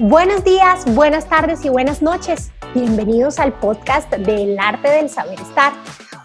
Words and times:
Buenos 0.00 0.44
días, 0.44 0.84
buenas 0.94 1.28
tardes 1.28 1.64
y 1.64 1.70
buenas 1.70 2.02
noches. 2.02 2.52
Bienvenidos 2.72 3.40
al 3.40 3.52
podcast 3.52 4.08
del 4.12 4.56
arte 4.56 4.88
del 4.88 5.10
saber 5.10 5.40
estar. 5.40 5.72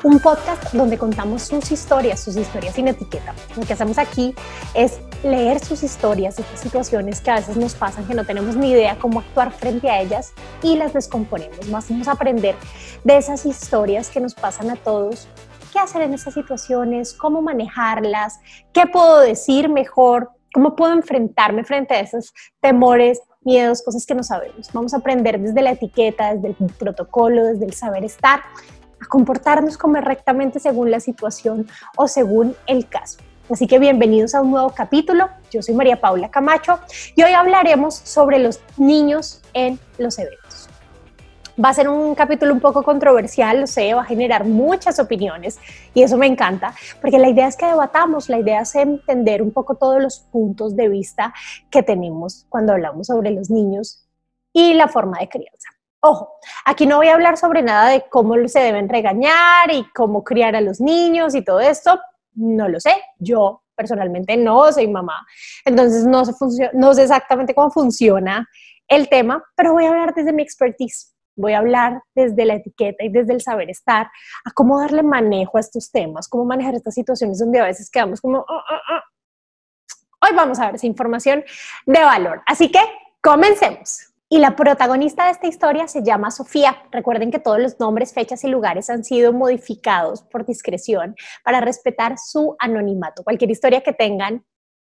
Un 0.03 0.19
podcast 0.19 0.71
donde 0.73 0.99
contamos 0.99 1.41
sus 1.41 1.71
historias, 1.71 2.19
sus 2.19 2.37
historias 2.37 2.75
sin 2.75 2.87
etiqueta. 2.87 3.33
Lo 3.57 3.65
que 3.65 3.73
hacemos 3.73 3.97
aquí 3.97 4.35
es 4.75 4.99
leer 5.23 5.59
sus 5.59 5.81
historias, 5.81 6.37
estas 6.37 6.59
situaciones 6.59 7.19
que 7.19 7.31
a 7.31 7.35
veces 7.35 7.57
nos 7.57 7.73
pasan 7.73 8.05
que 8.05 8.13
no 8.13 8.25
tenemos 8.25 8.55
ni 8.55 8.69
idea 8.69 8.95
cómo 8.99 9.21
actuar 9.21 9.51
frente 9.51 9.89
a 9.89 10.01
ellas 10.01 10.33
y 10.61 10.75
las 10.75 10.93
descomponemos. 10.93 11.67
Más 11.69 11.89
vamos 11.89 12.07
a 12.07 12.11
aprender 12.11 12.55
de 13.03 13.17
esas 13.17 13.43
historias 13.43 14.11
que 14.11 14.19
nos 14.19 14.35
pasan 14.35 14.69
a 14.69 14.75
todos 14.75 15.27
qué 15.71 15.79
hacer 15.79 16.03
en 16.03 16.13
esas 16.13 16.35
situaciones, 16.35 17.13
cómo 17.13 17.41
manejarlas, 17.41 18.39
qué 18.71 18.85
puedo 18.85 19.19
decir 19.19 19.67
mejor, 19.67 20.29
cómo 20.53 20.75
puedo 20.75 20.93
enfrentarme 20.93 21.63
frente 21.63 21.95
a 21.95 22.01
esos 22.01 22.31
temores, 22.61 23.19
miedos, 23.45 23.81
cosas 23.81 24.05
que 24.05 24.15
no 24.15 24.23
sabemos. 24.23 24.69
Vamos 24.73 24.93
a 24.93 24.97
aprender 24.97 25.39
desde 25.39 25.61
la 25.61 25.71
etiqueta, 25.71 26.33
desde 26.33 26.55
el 26.59 26.71
protocolo, 26.71 27.43
desde 27.43 27.65
el 27.65 27.73
saber 27.73 28.03
estar, 28.03 28.41
a 29.01 29.05
comportarnos 29.07 29.77
correctamente 29.77 30.59
según 30.59 30.91
la 30.91 30.99
situación 30.99 31.67
o 31.95 32.07
según 32.07 32.55
el 32.67 32.87
caso. 32.87 33.19
Así 33.49 33.67
que 33.67 33.77
bienvenidos 33.77 34.35
a 34.35 34.41
un 34.41 34.51
nuevo 34.51 34.69
capítulo. 34.69 35.29
Yo 35.51 35.61
soy 35.61 35.75
María 35.75 35.99
Paula 35.99 36.31
Camacho 36.31 36.79
y 37.15 37.23
hoy 37.23 37.33
hablaremos 37.33 37.95
sobre 37.95 38.39
los 38.39 38.61
niños 38.77 39.41
en 39.53 39.79
los 39.97 40.17
eventos. 40.17 40.42
Va 41.61 41.69
a 41.69 41.73
ser 41.73 41.87
un 41.87 42.15
capítulo 42.15 42.51
un 42.51 42.59
poco 42.59 42.81
controversial, 42.81 43.61
lo 43.61 43.67
sé, 43.67 43.93
va 43.93 44.01
a 44.01 44.05
generar 44.05 44.43
muchas 44.43 44.97
opiniones 44.97 45.59
y 45.93 46.01
eso 46.01 46.17
me 46.17 46.25
encanta, 46.25 46.73
porque 46.99 47.19
la 47.19 47.29
idea 47.29 47.47
es 47.47 47.55
que 47.55 47.67
debatamos, 47.67 48.27
la 48.27 48.39
idea 48.39 48.61
es 48.61 48.73
entender 48.73 49.43
un 49.43 49.51
poco 49.51 49.75
todos 49.75 50.01
los 50.01 50.19
puntos 50.19 50.75
de 50.75 50.89
vista 50.89 51.31
que 51.69 51.83
tenemos 51.83 52.47
cuando 52.49 52.73
hablamos 52.73 53.05
sobre 53.05 53.29
los 53.29 53.51
niños 53.51 54.07
y 54.51 54.73
la 54.73 54.87
forma 54.87 55.19
de 55.19 55.29
crianza. 55.29 55.69
Ojo, 55.99 56.37
aquí 56.65 56.87
no 56.87 56.97
voy 56.97 57.09
a 57.09 57.13
hablar 57.13 57.37
sobre 57.37 57.61
nada 57.61 57.89
de 57.89 58.03
cómo 58.09 58.35
se 58.47 58.59
deben 58.59 58.89
regañar 58.89 59.71
y 59.71 59.85
cómo 59.93 60.23
criar 60.23 60.55
a 60.55 60.61
los 60.61 60.81
niños 60.81 61.35
y 61.35 61.43
todo 61.43 61.59
esto, 61.59 61.99
no 62.33 62.67
lo 62.67 62.79
sé, 62.79 62.95
yo 63.19 63.61
personalmente 63.75 64.37
no 64.37 64.71
soy 64.71 64.87
mamá, 64.87 65.23
entonces 65.65 66.07
no 66.07 66.25
sé, 66.25 66.33
no 66.73 66.95
sé 66.95 67.03
exactamente 67.03 67.53
cómo 67.53 67.69
funciona 67.69 68.49
el 68.87 69.07
tema, 69.07 69.43
pero 69.55 69.73
voy 69.73 69.85
a 69.85 69.89
hablar 69.89 70.15
desde 70.15 70.33
mi 70.33 70.41
expertise 70.41 71.12
voy 71.35 71.53
a 71.53 71.59
hablar 71.59 72.01
desde 72.15 72.45
la 72.45 72.55
etiqueta 72.55 73.03
y 73.03 73.09
desde 73.09 73.33
el 73.33 73.41
saber 73.41 73.69
estar, 73.69 74.07
a 74.45 74.51
cómo 74.53 74.79
darle 74.79 75.03
manejo 75.03 75.57
a 75.57 75.61
estos 75.61 75.91
temas, 75.91 76.27
cómo 76.27 76.45
manejar 76.45 76.75
estas 76.75 76.93
situaciones 76.93 77.39
donde 77.39 77.59
a 77.59 77.65
veces 77.65 77.89
quedamos 77.89 78.21
como, 78.21 78.39
oh, 78.39 78.45
oh, 78.47 78.95
oh". 78.95 80.27
hoy 80.27 80.35
vamos 80.35 80.59
a 80.59 80.67
ver 80.67 80.75
esa 80.75 80.87
información 80.87 81.43
de 81.85 81.99
valor. 81.99 82.41
Así 82.45 82.71
que 82.71 82.79
comencemos. 83.21 84.13
Y 84.33 84.39
la 84.39 84.55
protagonista 84.55 85.25
de 85.25 85.31
esta 85.31 85.45
historia 85.45 85.87
se 85.87 86.01
llama 86.01 86.31
Sofía. 86.31 86.83
Recuerden 86.91 87.29
que 87.29 87.37
todos 87.37 87.59
los 87.59 87.79
nombres, 87.79 88.15
fechas 88.15 88.43
y 88.43 88.47
lugares 88.47 88.89
han 88.89 89.03
sido 89.03 89.31
modificados 89.31 90.23
por 90.23 90.43
discreción 90.43 91.15
para 91.43 91.61
respetar 91.61 92.17
su 92.17 92.55
anonimato. 92.57 93.23
Cualquier 93.23 93.51
historia 93.51 93.81
que 93.81 93.93
tengan 93.93 94.43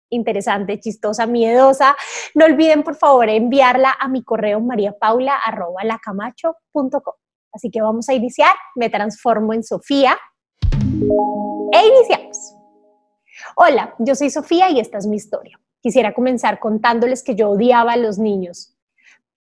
interesante, 0.09 0.79
chistosa, 0.79 1.25
miedosa, 1.25 1.95
no 2.35 2.45
olviden 2.45 2.83
por 2.83 2.95
favor 2.95 3.29
enviarla 3.29 3.95
a 3.99 4.07
mi 4.07 4.23
correo 4.23 4.59
mariapaula.lacamacho.com. 4.59 7.13
Así 7.51 7.69
que 7.69 7.81
vamos 7.81 8.09
a 8.09 8.13
iniciar, 8.13 8.55
me 8.75 8.89
transformo 8.89 9.53
en 9.53 9.63
Sofía 9.63 10.17
e 11.71 11.87
iniciamos. 11.87 12.55
Hola, 13.55 13.95
yo 13.99 14.15
soy 14.15 14.29
Sofía 14.29 14.69
y 14.69 14.79
esta 14.79 14.97
es 14.97 15.07
mi 15.07 15.17
historia. 15.17 15.59
Quisiera 15.81 16.13
comenzar 16.13 16.59
contándoles 16.59 17.23
que 17.23 17.35
yo 17.35 17.49
odiaba 17.49 17.93
a 17.93 17.97
los 17.97 18.17
niños. 18.17 18.75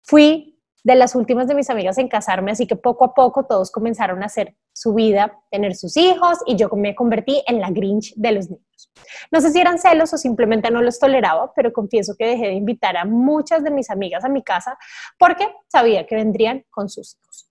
Fui 0.03 0.60
de 0.83 0.95
las 0.95 1.15
últimas 1.15 1.47
de 1.47 1.55
mis 1.55 1.71
amigas 1.71 1.99
en 1.99 2.09
casarme, 2.09 2.53
así 2.53 2.67
que 2.67 2.77
poco 2.77 3.05
a 3.05 3.15
poco 3.15 3.45
todos 3.45 3.71
comenzaron 3.71 4.23
a 4.23 4.27
hacer 4.27 4.57
su 4.73 4.95
vida, 4.95 5.39
tener 5.51 5.75
sus 5.75 5.97
hijos 5.97 6.39
y 6.47 6.57
yo 6.57 6.69
me 6.71 6.95
convertí 6.95 7.43
en 7.47 7.61
la 7.61 7.71
Grinch 7.71 8.15
de 8.17 8.33
los 8.33 8.49
niños. 8.49 8.91
No 9.31 9.41
sé 9.41 9.51
si 9.51 9.61
eran 9.61 9.79
celos 9.79 10.13
o 10.13 10.19
simplemente 10.19 10.71
no 10.71 10.83
los 10.83 10.99
toleraba, 10.99 11.53
pero 11.55 11.73
confieso 11.73 12.15
que 12.19 12.27
dejé 12.27 12.47
de 12.47 12.55
invitar 12.55 12.97
a 12.97 13.05
muchas 13.05 13.63
de 13.63 13.71
mis 13.71 13.91
amigas 13.91 14.25
a 14.25 14.29
mi 14.29 14.43
casa 14.43 14.79
porque 15.19 15.49
sabía 15.69 16.07
que 16.07 16.17
vendrían 16.17 16.65
con 16.71 16.89
sus 16.89 17.17
hijos. 17.17 17.49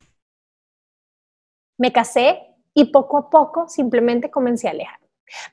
Me 1.77 1.93
casé 1.93 2.39
y 2.73 2.85
poco 2.85 3.17
a 3.17 3.29
poco 3.29 3.67
simplemente 3.69 4.29
comencé 4.29 4.67
a 4.67 4.71
alejar. 4.71 4.99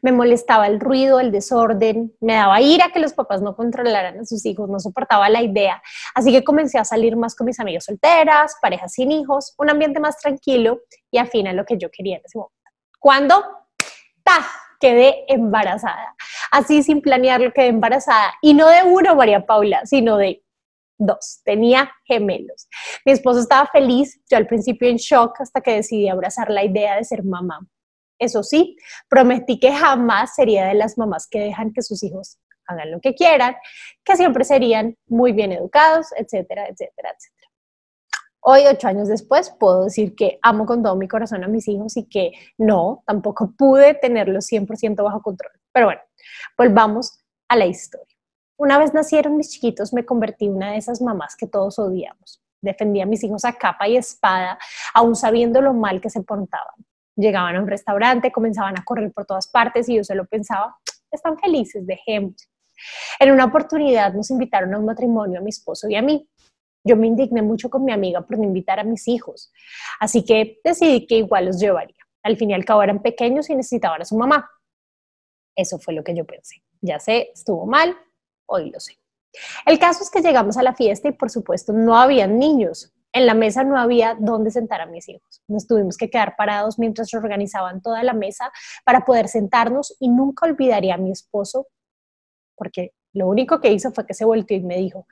Me 0.03 0.13
molestaba 0.13 0.67
el 0.67 0.81
ruido, 0.81 1.21
el 1.21 1.33
desorden, 1.33 2.15
me 2.21 2.35
daba 2.35 2.61
ira 2.61 2.91
que 2.93 3.01
los 3.01 3.13
papás 3.13 3.43
no 3.43 3.57
controlaran 3.57 4.21
a 4.21 4.25
sus 4.25 4.45
hijos, 4.47 4.69
no 4.69 4.81
soportaba 4.81 5.29
la 5.29 5.43
idea. 5.43 5.83
Así 6.15 6.33
que 6.33 6.45
comencé 6.45 6.79
a 6.79 6.85
salir 6.85 7.17
más 7.17 7.35
con 7.35 7.47
mis 7.47 7.61
amigas 7.61 7.85
solteras, 7.85 8.57
parejas 8.61 8.93
sin 8.93 9.13
hijos, 9.13 9.55
un 9.59 9.71
ambiente 9.71 10.01
más 10.01 10.19
tranquilo 10.19 10.81
y 11.11 11.19
afín 11.19 11.49
a 11.49 11.53
lo 11.53 11.65
que 11.65 11.79
yo 11.79 11.91
quería 11.91 12.17
en 12.17 12.23
ese 12.25 12.39
momento. 12.39 12.57
Cuando, 12.99 13.45
¡ta! 14.23 14.47
quedé 14.81 15.25
embarazada. 15.29 16.15
Así 16.51 16.83
sin 16.83 17.01
planearlo 17.01 17.53
quedé 17.53 17.69
embarazada. 17.69 18.35
Y 18.43 18.55
no 18.55 18.69
de 18.69 18.83
uno, 18.83 19.15
María 19.17 19.45
Paula, 19.47 19.85
sino 19.85 20.17
de 20.17 20.43
dos. 20.99 21.41
Tenía 21.45 21.91
gemelos. 22.05 22.69
Mi 23.05 23.13
esposo 23.13 23.41
estaba 23.41 23.67
feliz, 23.67 24.21
yo 24.31 24.37
al 24.37 24.47
principio 24.47 24.89
en 24.89 24.97
shock 24.97 25.41
hasta 25.41 25.61
que 25.61 25.75
decidí 25.75 26.09
abrazar 26.09 26.51
la 26.51 26.65
idea 26.65 26.97
de 26.97 27.05
ser 27.05 27.25
mamá. 27.25 27.67
Eso 28.19 28.43
sí, 28.43 28.77
prometí 29.09 29.59
que 29.61 29.73
jamás 29.73 30.35
sería 30.35 30.67
de 30.67 30.75
las 30.75 30.97
mamás 30.97 31.27
que 31.29 31.41
dejan 31.41 31.73
que 31.73 31.83
sus 31.83 32.03
hijos 32.03 32.39
hagan 32.67 32.91
lo 32.91 33.01
que 33.01 33.15
quieran, 33.15 33.57
que 34.05 34.17
siempre 34.17 34.45
serían 34.45 34.97
muy 35.07 35.33
bien 35.33 35.53
educados, 35.53 36.09
etcétera, 36.17 36.67
etcétera, 36.67 37.11
etcétera. 37.11 37.51
Hoy, 38.41 38.63
ocho 38.71 38.89
años 38.89 39.09
después, 39.09 39.51
puedo 39.59 39.85
decir 39.85 40.15
que 40.15 40.39
amo 40.43 40.67
con 40.67 40.83
todo 40.83 40.95
mi 40.95 41.09
corazón 41.09 41.43
a 41.43 41.49
mis 41.49 41.67
hijos 41.69 41.97
y 41.97 42.09
que 42.09 42.33
no, 42.57 43.03
tampoco 43.07 43.53
pude 43.57 43.95
tenerlos 43.95 44.47
100% 44.47 45.03
bajo 45.03 45.21
control. 45.21 45.53
Pero 45.73 45.87
bueno, 45.87 46.01
volvamos 46.57 47.25
a 47.49 47.57
la 47.57 47.67
historia. 47.67 48.15
Una 48.57 48.79
vez 48.79 48.95
nacieron 48.95 49.37
mis 49.37 49.51
chiquitos, 49.51 49.93
me 49.93 50.07
convertí 50.07 50.47
en 50.47 50.55
una 50.55 50.71
de 50.71 50.79
esas 50.79 51.03
mamás 51.03 51.37
que 51.37 51.47
todos 51.47 51.79
odiamos. 51.79 52.41
Defendía 52.63 53.03
a 53.03 53.07
mis 53.07 53.23
hijos 53.25 53.45
a 53.45 53.53
capa 53.53 53.89
y 53.89 53.97
espada, 53.97 54.59
aún 54.95 55.15
sabiendo 55.17 55.61
lo 55.61 55.75
mal 55.75 56.01
que 56.01 56.09
se 56.09 56.23
portaban 56.23 56.86
llegaban 57.17 57.57
a 57.57 57.61
un 57.61 57.67
restaurante, 57.67 58.31
comenzaban 58.31 58.79
a 58.79 58.85
correr 58.85 59.13
por 59.13 59.27
todas 59.27 59.49
partes 59.49 59.89
y 59.89 59.97
yo 59.97 60.05
solo 60.05 60.27
pensaba, 60.27 60.77
están 61.11 61.39
felices, 61.39 61.87
dejemos. 61.87 62.49
En 63.19 63.33
una 63.33 63.47
oportunidad 63.47 64.13
nos 64.13 64.31
invitaron 64.31 64.75
a 64.75 64.79
un 64.79 64.85
matrimonio 64.85 65.41
a 65.41 65.43
mi 65.43 65.49
esposo 65.49 65.89
y 65.89 65.97
a 65.97 66.03
mí. 66.03 66.29
Yo 66.85 66.95
me 66.95 67.09
indigné 67.09 67.43
mucho 67.43 67.69
con 67.69 67.85
mi 67.85 67.93
amiga 67.93 68.21
por 68.21 68.39
no 68.39 68.45
invitar 68.45 68.79
a 68.79 68.85
mis 68.85 69.09
hijos, 69.09 69.53
así 69.99 70.25
que 70.25 70.61
decidí 70.63 71.07
que 71.07 71.17
igual 71.17 71.47
los 71.47 71.59
llevaría. 71.59 71.97
Al 72.23 72.37
fin 72.37 72.51
y 72.51 72.55
al 72.55 72.65
cabo 72.65 72.83
eran 72.83 73.03
pequeños 73.03 73.51
y 73.51 73.57
necesitaban 73.57 74.03
a 74.03 74.05
su 74.05 74.17
mamá. 74.17 74.49
Eso 75.57 75.79
fue 75.79 75.95
lo 75.95 76.05
que 76.05 76.15
yo 76.15 76.25
pensé. 76.25 76.63
Ya 76.81 77.01
sé, 77.01 77.31
estuvo 77.33 77.67
mal, 77.67 77.97
hoy 78.47 78.71
lo 78.71 78.79
sé. 78.79 78.99
El 79.65 79.79
caso 79.79 80.05
es 80.05 80.11
que 80.11 80.21
llegamos 80.21 80.57
a 80.57 80.63
la 80.63 80.75
fiesta 80.75 81.09
y 81.09 81.13
por 81.13 81.31
supuesto 81.31 81.73
no 81.73 81.99
había 81.99 82.27
niños, 82.27 82.93
en 83.17 83.25
la 83.25 83.33
mesa 83.33 83.65
no 83.65 83.79
había 83.79 84.15
dónde 84.21 84.51
sentar 84.51 84.83
a 84.83 84.87
mis 84.87 85.09
hijos. 85.09 85.43
Nos 85.49 85.67
tuvimos 85.67 85.97
que 85.97 86.11
quedar 86.11 86.37
parados 86.37 86.79
mientras 86.79 87.15
organizaban 87.15 87.81
toda 87.81 88.03
la 88.03 88.13
mesa 88.13 88.53
para 88.85 89.07
poder 89.07 89.29
sentarnos 89.29 89.97
y 89.99 90.11
nunca 90.11 90.45
olvidaría 90.45 90.97
a 90.97 90.99
mi 90.99 91.13
esposo 91.13 91.67
porque 92.57 92.93
lo 93.15 93.27
único 93.27 93.59
que 93.63 93.73
hizo 93.73 93.91
fue 93.93 94.05
que 94.05 94.13
se 94.13 94.27
volteó 94.27 94.59
y 94.59 94.61
me 94.61 94.77
dijo, 94.77 95.07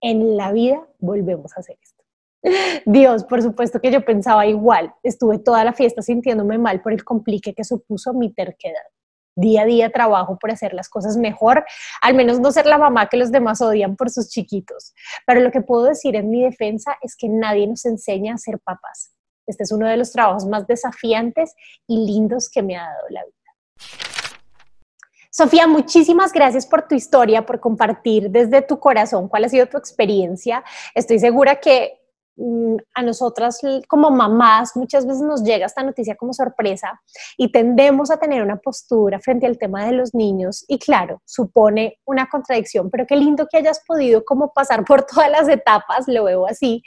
en 0.00 0.38
la 0.38 0.52
vida 0.52 0.88
volvemos 0.98 1.54
a 1.54 1.60
hacer 1.60 1.76
esto. 1.82 2.02
Dios, 2.86 3.24
por 3.24 3.42
supuesto 3.42 3.78
que 3.78 3.92
yo 3.92 4.02
pensaba 4.06 4.46
igual. 4.46 4.94
Estuve 5.02 5.38
toda 5.38 5.62
la 5.62 5.74
fiesta 5.74 6.00
sintiéndome 6.00 6.56
mal 6.56 6.80
por 6.80 6.94
el 6.94 7.04
complique 7.04 7.52
que 7.52 7.64
supuso 7.64 8.14
mi 8.14 8.32
terquedad 8.32 8.80
día 9.36 9.62
a 9.62 9.64
día 9.64 9.90
trabajo 9.90 10.38
por 10.38 10.50
hacer 10.50 10.74
las 10.74 10.88
cosas 10.88 11.16
mejor, 11.16 11.64
al 12.02 12.14
menos 12.14 12.40
no 12.40 12.52
ser 12.52 12.66
la 12.66 12.78
mamá 12.78 13.08
que 13.08 13.16
los 13.16 13.32
demás 13.32 13.60
odian 13.60 13.96
por 13.96 14.10
sus 14.10 14.28
chiquitos. 14.28 14.94
Pero 15.26 15.40
lo 15.40 15.50
que 15.50 15.60
puedo 15.60 15.84
decir 15.84 16.16
en 16.16 16.30
mi 16.30 16.42
defensa 16.42 16.96
es 17.02 17.16
que 17.16 17.28
nadie 17.28 17.66
nos 17.66 17.84
enseña 17.84 18.34
a 18.34 18.38
ser 18.38 18.58
papás. 18.58 19.12
Este 19.46 19.64
es 19.64 19.72
uno 19.72 19.88
de 19.88 19.96
los 19.96 20.12
trabajos 20.12 20.46
más 20.46 20.66
desafiantes 20.66 21.54
y 21.86 22.06
lindos 22.06 22.48
que 22.48 22.62
me 22.62 22.76
ha 22.76 22.82
dado 22.82 23.06
la 23.10 23.24
vida. 23.24 23.34
Sofía, 25.32 25.68
muchísimas 25.68 26.32
gracias 26.32 26.66
por 26.66 26.88
tu 26.88 26.96
historia, 26.96 27.46
por 27.46 27.60
compartir 27.60 28.30
desde 28.30 28.62
tu 28.62 28.80
corazón 28.80 29.28
cuál 29.28 29.44
ha 29.44 29.48
sido 29.48 29.66
tu 29.66 29.78
experiencia. 29.78 30.64
Estoy 30.94 31.20
segura 31.20 31.60
que 31.60 31.99
a 32.94 33.02
nosotras 33.02 33.60
como 33.88 34.10
mamás 34.10 34.76
muchas 34.76 35.06
veces 35.06 35.22
nos 35.22 35.42
llega 35.42 35.66
esta 35.66 35.82
noticia 35.82 36.16
como 36.16 36.32
sorpresa 36.32 37.00
y 37.36 37.52
tendemos 37.52 38.10
a 38.10 38.18
tener 38.18 38.42
una 38.42 38.56
postura 38.56 39.20
frente 39.20 39.46
al 39.46 39.58
tema 39.58 39.84
de 39.84 39.92
los 39.92 40.14
niños 40.14 40.64
y 40.68 40.78
claro, 40.78 41.20
supone 41.24 41.98
una 42.04 42.28
contradicción, 42.28 42.90
pero 42.90 43.06
qué 43.06 43.16
lindo 43.16 43.46
que 43.50 43.58
hayas 43.58 43.82
podido 43.86 44.24
como 44.24 44.52
pasar 44.52 44.84
por 44.84 45.02
todas 45.06 45.30
las 45.30 45.48
etapas, 45.48 46.08
lo 46.08 46.24
veo 46.24 46.46
así, 46.46 46.82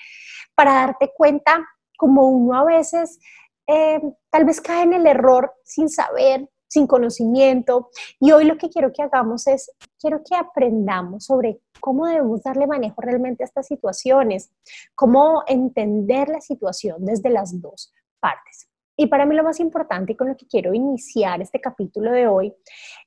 para 0.55 0.73
darte 0.73 1.11
cuenta 1.15 1.63
como 1.97 2.27
uno 2.27 2.57
a 2.57 2.65
veces 2.65 3.19
eh, 3.67 4.01
tal 4.29 4.45
vez 4.45 4.59
cae 4.59 4.83
en 4.83 4.93
el 4.93 5.07
error 5.07 5.53
sin 5.63 5.89
saber, 5.89 6.49
sin 6.73 6.87
conocimiento. 6.87 7.89
Y 8.19 8.31
hoy 8.31 8.45
lo 8.45 8.57
que 8.57 8.69
quiero 8.69 8.91
que 8.91 9.03
hagamos 9.03 9.47
es, 9.47 9.71
quiero 9.99 10.23
que 10.23 10.35
aprendamos 10.35 11.25
sobre 11.25 11.61
cómo 11.79 12.07
debemos 12.07 12.41
darle 12.43 12.67
manejo 12.67 13.01
realmente 13.01 13.43
a 13.43 13.45
estas 13.45 13.67
situaciones, 13.67 14.51
cómo 14.95 15.43
entender 15.47 16.29
la 16.29 16.41
situación 16.41 17.05
desde 17.05 17.29
las 17.29 17.61
dos 17.61 17.93
partes. 18.19 18.67
Y 18.95 19.07
para 19.07 19.25
mí 19.25 19.35
lo 19.35 19.43
más 19.43 19.59
importante 19.59 20.13
y 20.13 20.15
con 20.15 20.27
lo 20.27 20.37
que 20.37 20.47
quiero 20.47 20.73
iniciar 20.73 21.41
este 21.41 21.59
capítulo 21.59 22.11
de 22.11 22.27
hoy 22.27 22.53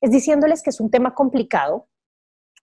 es 0.01 0.11
diciéndoles 0.11 0.61
que 0.61 0.69
es 0.69 0.79
un 0.79 0.89
tema 0.89 1.13
complicado, 1.13 1.87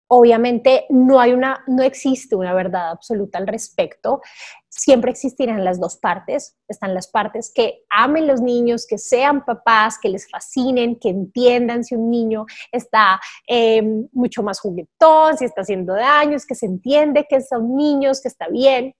Obviamente 0.09 0.85
no 0.91 1.19
hay 1.19 1.33
una, 1.33 1.65
no 1.67 1.83
existe 1.83 2.37
una 2.37 2.53
verdad 2.53 2.91
absoluta 2.91 3.39
al 3.39 3.47
respecto. 3.47 4.21
Siempre 4.69 5.11
existirán 5.11 5.65
las 5.65 5.81
dos 5.81 5.97
partes. 5.97 6.59
Están 6.69 6.93
las 6.95 7.09
partes 7.09 7.51
que 7.55 7.85
amen 7.91 8.27
los 8.27 8.43
niños, 8.43 8.87
que 8.87 8.99
sean 8.99 9.45
papás, 9.45 9.99
que 9.99 10.11
les 10.11 10.29
fascinen, 10.29 10.99
que 10.99 11.09
entiendan 11.09 11.85
si 11.85 11.95
un 11.95 12.11
niño 12.11 12.45
está 12.71 13.19
em, 13.47 14.07
mucho 14.13 14.43
más 14.43 14.61
juguetón, 14.61 15.39
si 15.39 15.47
está 15.47 15.63
haciendo 15.63 15.95
daños, 15.95 16.45
que 16.45 16.55
se 16.55 16.67
entiende 16.67 17.27
que 17.29 17.41
son 17.41 17.75
niños, 17.75 18.21
que 18.21 18.29
está 18.29 18.49
bien. 18.49 18.95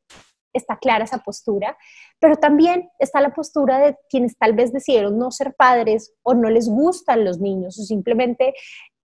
Está 0.55 0.79
clara 0.79 1.05
esa 1.05 1.19
postura, 1.19 1.77
pero 2.21 2.37
también 2.37 2.89
está 3.01 3.21
la 3.21 3.35
postura 3.35 3.81
de 3.81 3.97
quienes 4.09 4.39
tal 4.39 4.53
vez 4.53 4.73
decidieron 4.73 5.19
no 5.19 5.33
ser 5.33 5.53
padres 5.55 6.15
o 6.23 6.33
no 6.33 6.49
les 6.49 6.69
gustan 6.69 7.25
los 7.25 7.41
niños 7.41 7.77
o 7.81 7.83
simplemente 7.83 8.55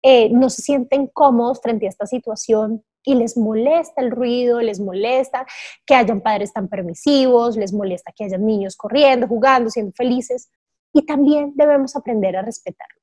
eh, 0.03 0.31
no 0.31 0.51
se 0.51 0.63
sienten 0.63 1.07
cómodos 1.07 1.61
frente 1.61 1.87
a 1.87 1.91
esta 1.91 2.07
situación 2.07 2.85
y 3.03 3.15
les 3.15 3.37
molesta 3.37 4.03
el 4.03 4.11
ruido, 4.11 4.61
les 4.61 4.81
molesta 4.81 5.47
que 5.87 5.95
hayan 5.95 6.21
padres 6.21 6.53
tan 6.53 6.69
permisivos, 6.69 7.57
les 7.57 7.73
molesta 7.73 8.13
que 8.15 8.25
hayan 8.25 8.45
niños 8.45 8.77
corriendo, 8.77 9.27
jugando, 9.27 9.71
siendo 9.71 9.93
felices 9.93 10.51
y 10.93 11.07
también 11.07 11.53
debemos 11.55 11.97
aprender 11.97 12.37
a 12.37 12.43
respetarlo. 12.43 13.01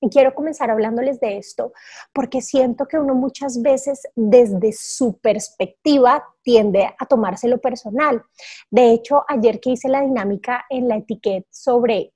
Y 0.00 0.10
quiero 0.10 0.34
comenzar 0.34 0.70
hablándoles 0.70 1.18
de 1.20 1.38
esto 1.38 1.72
porque 2.12 2.42
siento 2.42 2.86
que 2.86 2.98
uno 2.98 3.14
muchas 3.14 3.62
veces 3.62 4.02
desde 4.14 4.72
su 4.72 5.18
perspectiva 5.18 6.22
tiende 6.42 6.94
a 6.98 7.06
tomárselo 7.06 7.58
personal. 7.58 8.22
De 8.70 8.90
hecho, 8.90 9.24
ayer 9.28 9.60
que 9.60 9.70
hice 9.70 9.88
la 9.88 10.02
dinámica 10.02 10.66
en 10.68 10.88
la 10.88 10.96
etiqueta 10.96 11.46
sobre 11.50 12.12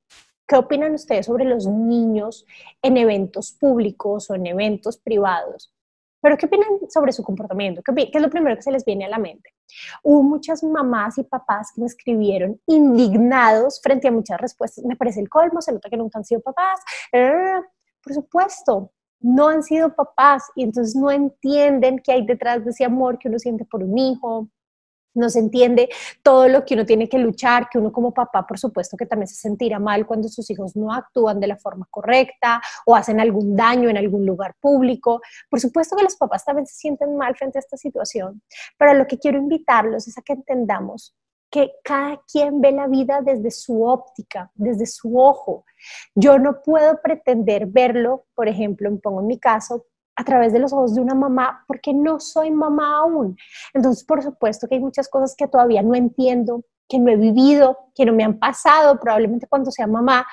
¿Qué 0.48 0.56
opinan 0.56 0.94
ustedes 0.94 1.26
sobre 1.26 1.44
los 1.44 1.66
niños 1.66 2.46
en 2.80 2.96
eventos 2.96 3.52
públicos 3.52 4.30
o 4.30 4.34
en 4.34 4.46
eventos 4.46 4.96
privados? 4.96 5.74
Pero 6.22 6.38
¿qué 6.38 6.46
opinan 6.46 6.68
sobre 6.88 7.12
su 7.12 7.22
comportamiento? 7.22 7.82
¿Qué, 7.82 8.10
es 8.12 8.22
lo 8.22 8.30
primero 8.30 8.56
que 8.56 8.62
se 8.62 8.72
les 8.72 8.82
viene 8.82 9.04
a 9.04 9.10
la 9.10 9.18
mente? 9.18 9.50
Hubo 10.02 10.22
muchas 10.22 10.64
mamás 10.64 11.18
y 11.18 11.22
papás 11.24 11.70
que 11.74 11.82
me 11.82 11.86
escribieron 11.86 12.58
indignados 12.66 13.78
frente 13.82 14.08
a 14.08 14.10
muchas 14.10 14.40
respuestas. 14.40 14.86
Me 14.86 14.96
parece 14.96 15.20
el 15.20 15.28
colmo, 15.28 15.60
se 15.60 15.70
nota 15.70 15.90
que 15.90 15.98
nunca 15.98 16.18
han 16.18 16.24
sido 16.24 16.40
papás. 16.40 16.80
Por 18.02 18.14
supuesto, 18.14 18.90
no 19.20 19.48
han 19.48 19.62
sido 19.62 19.94
papás 19.94 20.44
y 20.56 20.62
entonces 20.62 20.96
no 20.96 21.10
entienden 21.10 22.00
qué 22.02 22.12
hay 22.12 22.26
detrás 22.26 22.64
de 22.64 22.70
ese 22.70 22.86
amor 22.86 23.18
que 23.18 23.28
uno 23.28 23.38
siente 23.38 23.66
por 23.66 23.82
un 23.84 23.98
hijo, 23.98 24.48
no 25.18 25.28
se 25.28 25.40
entiende 25.40 25.88
todo 26.22 26.48
lo 26.48 26.64
que 26.64 26.74
uno 26.74 26.86
tiene 26.86 27.08
que 27.08 27.18
luchar, 27.18 27.68
que 27.68 27.78
uno 27.78 27.92
como 27.92 28.12
papá, 28.12 28.46
por 28.46 28.58
supuesto, 28.58 28.96
que 28.96 29.06
también 29.06 29.28
se 29.28 29.34
sentirá 29.34 29.78
mal 29.78 30.06
cuando 30.06 30.28
sus 30.28 30.48
hijos 30.50 30.76
no 30.76 30.92
actúan 30.92 31.40
de 31.40 31.46
la 31.46 31.56
forma 31.56 31.86
correcta 31.90 32.60
o 32.86 32.94
hacen 32.94 33.20
algún 33.20 33.56
daño 33.56 33.88
en 33.88 33.96
algún 33.96 34.24
lugar 34.24 34.54
público. 34.60 35.20
Por 35.50 35.60
supuesto 35.60 35.96
que 35.96 36.04
los 36.04 36.16
papás 36.16 36.44
también 36.44 36.66
se 36.66 36.76
sienten 36.76 37.16
mal 37.16 37.36
frente 37.36 37.58
a 37.58 37.60
esta 37.60 37.76
situación, 37.76 38.42
pero 38.78 38.94
lo 38.94 39.06
que 39.06 39.18
quiero 39.18 39.38
invitarlos 39.38 40.08
es 40.08 40.16
a 40.16 40.22
que 40.22 40.32
entendamos 40.32 41.14
que 41.50 41.72
cada 41.82 42.20
quien 42.30 42.60
ve 42.60 42.72
la 42.72 42.86
vida 42.86 43.20
desde 43.22 43.50
su 43.50 43.82
óptica, 43.84 44.50
desde 44.54 44.86
su 44.86 45.18
ojo. 45.18 45.64
Yo 46.14 46.38
no 46.38 46.60
puedo 46.62 47.00
pretender 47.00 47.66
verlo, 47.66 48.26
por 48.34 48.48
ejemplo, 48.48 48.90
me 48.90 48.98
pongo 48.98 49.20
en 49.20 49.26
mi 49.26 49.38
caso, 49.38 49.86
a 50.18 50.24
través 50.24 50.52
de 50.52 50.58
los 50.58 50.72
ojos 50.72 50.96
de 50.96 51.00
una 51.00 51.14
mamá 51.14 51.64
porque 51.68 51.94
no 51.94 52.18
soy 52.18 52.50
mamá 52.50 52.98
aún. 52.98 53.36
Entonces, 53.72 54.04
por 54.04 54.20
supuesto 54.20 54.66
que 54.66 54.74
hay 54.74 54.80
muchas 54.80 55.08
cosas 55.08 55.34
que 55.36 55.46
todavía 55.46 55.80
no 55.80 55.94
entiendo, 55.94 56.64
que 56.88 56.98
no 56.98 57.10
he 57.12 57.16
vivido, 57.16 57.78
que 57.94 58.04
no 58.04 58.12
me 58.12 58.24
han 58.24 58.36
pasado, 58.38 58.98
probablemente 58.98 59.46
cuando 59.46 59.70
sea 59.70 59.86
mamá, 59.86 60.26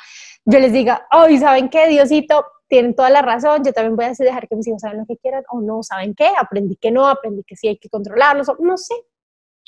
yo 0.43 0.59
les 0.59 0.73
diga, 0.73 1.07
hoy 1.11 1.37
¿saben 1.37 1.69
qué, 1.69 1.87
Diosito? 1.87 2.43
Tienen 2.67 2.95
toda 2.95 3.11
la 3.11 3.21
razón, 3.21 3.63
yo 3.63 3.73
también 3.73 3.95
voy 3.95 4.05
a 4.05 4.13
dejar 4.17 4.47
que 4.47 4.55
mis 4.55 4.67
hijos 4.67 4.81
saben 4.81 4.97
lo 4.97 5.05
que 5.05 5.17
quieran, 5.17 5.43
o 5.51 5.61
no, 5.61 5.83
¿saben 5.83 6.15
qué? 6.15 6.29
Aprendí 6.35 6.77
que 6.77 6.89
no, 6.89 7.07
aprendí 7.07 7.43
que 7.43 7.55
sí 7.55 7.67
hay 7.67 7.77
que 7.77 7.89
controlarlos, 7.89 8.47
no 8.57 8.77
sé, 8.77 8.95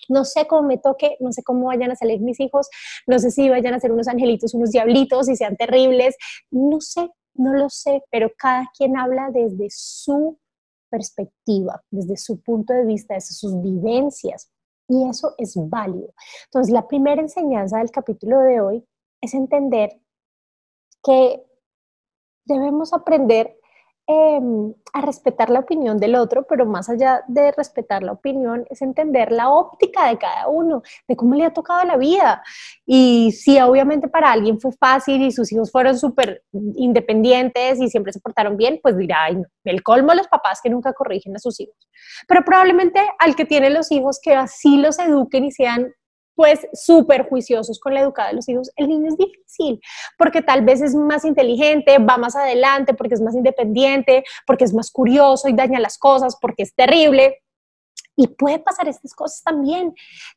no 0.10 0.26
sé 0.26 0.48
cómo 0.48 0.68
me 0.68 0.80
toque, 0.80 1.16
no 1.20 1.32
sé 1.32 1.44
cómo 1.44 1.68
vayan 1.68 1.92
a 1.92 1.96
salir 1.96 2.22
mis 2.22 2.40
hijos, 2.40 2.70
no 3.06 3.20
sé 3.20 3.30
si 3.30 3.50
vayan 3.50 3.76
a 3.76 3.80
ser 3.80 3.92
unos 3.92 4.08
angelitos, 4.08 4.56
unos 4.56 4.72
diablitos, 4.72 5.30
y 5.30 5.36
sean 5.36 5.56
terribles, 5.56 6.16
no 6.50 6.82
sé, 6.82 7.12
no 7.38 7.54
lo 7.54 7.70
sé, 7.70 8.04
pero 8.12 8.32
cada 8.38 8.70
quien 8.76 8.98
habla 8.98 9.30
desde 9.32 9.68
su 9.70 10.38
perspectiva, 10.90 11.84
desde 11.92 12.18
su 12.18 12.42
punto 12.42 12.74
de 12.74 12.86
vista, 12.86 13.16
desde 13.16 13.34
sus 13.34 13.62
vivencias. 13.62 14.52
Y 14.90 15.08
eso 15.10 15.36
es 15.38 15.54
válido. 15.56 16.14
Entonces, 16.46 16.74
la 16.74 16.88
primera 16.88 17.22
enseñanza 17.22 17.80
del 17.80 17.92
capítulo 17.92 18.40
de 18.42 18.62
hoy 18.62 18.88
es 19.22 19.34
entender 19.34 20.00
que 21.04 21.44
debemos 22.46 22.94
aprender 22.94 23.57
Em, 24.10 24.74
a 24.94 25.02
respetar 25.02 25.50
la 25.50 25.60
opinión 25.60 25.98
del 25.98 26.16
otro, 26.16 26.48
pero 26.48 26.66
más 26.66 26.90
allá 26.90 27.26
de 27.28 27.52
respetar 27.52 28.04
la 28.04 28.14
opinión, 28.14 28.66
es 28.70 28.82
entender 28.82 29.34
la 29.34 29.50
óptica 29.50 30.08
de 30.08 30.18
cada 30.18 30.48
uno, 30.48 30.82
de 31.10 31.16
cómo 31.18 31.36
le 31.36 31.44
ha 31.44 31.52
tocado 31.52 31.84
la 31.84 31.98
vida. 31.98 32.42
Y 32.86 33.34
si 33.34 33.60
obviamente 33.60 34.08
para 34.08 34.32
alguien 34.32 34.62
fue 34.62 34.72
fácil 34.72 35.22
y 35.24 35.32
sus 35.32 35.52
hijos 35.52 35.74
fueron 35.74 36.00
súper 36.00 36.42
independientes 36.54 37.82
y 37.82 37.90
siempre 37.90 38.14
se 38.14 38.22
portaron 38.22 38.56
bien, 38.56 38.80
pues 38.82 38.98
dirá, 38.98 39.26
Ay, 39.26 39.42
el 39.66 39.84
colmo 39.84 40.12
de 40.12 40.18
los 40.20 40.28
papás 40.30 40.62
que 40.64 40.70
nunca 40.70 40.94
corrigen 40.94 41.36
a 41.36 41.40
sus 41.40 41.60
hijos. 41.60 41.76
Pero 42.30 42.46
probablemente 42.46 43.02
al 43.20 43.36
que 43.36 43.44
tiene 43.44 43.70
los 43.70 43.92
hijos, 43.92 44.22
que 44.24 44.36
así 44.36 44.78
los 44.78 45.00
eduquen 45.00 45.44
y 45.44 45.52
sean 45.52 45.92
pues 46.38 46.68
súper 46.72 47.28
juiciosos 47.28 47.80
con 47.80 47.96
la 47.96 48.02
educada 48.02 48.30
de 48.30 48.36
los 48.36 48.48
hijos, 48.48 48.72
el 48.76 48.88
niño 48.88 49.08
es 49.08 49.18
difícil, 49.18 49.82
porque 50.20 50.44
tal 50.44 50.64
vez 50.64 50.84
es 50.84 50.94
más 50.94 51.26
inteligente, 51.26 51.98
va 51.98 52.18
más 52.18 52.36
adelante, 52.36 52.94
porque 52.94 53.16
es 53.16 53.22
más 53.22 53.34
independiente, 53.34 54.24
porque 54.46 54.64
es 54.64 54.72
más 54.72 54.92
curioso 54.92 55.50
y 55.50 55.54
daña 55.54 55.80
las 55.80 55.98
cosas, 55.98 56.38
porque 56.40 56.62
es 56.62 56.76
terrible. 56.76 57.42
Y 58.16 58.28
puede 58.28 58.60
pasar 58.60 58.88
estas 58.88 59.16
cosas 59.16 59.42
también. 59.42 59.96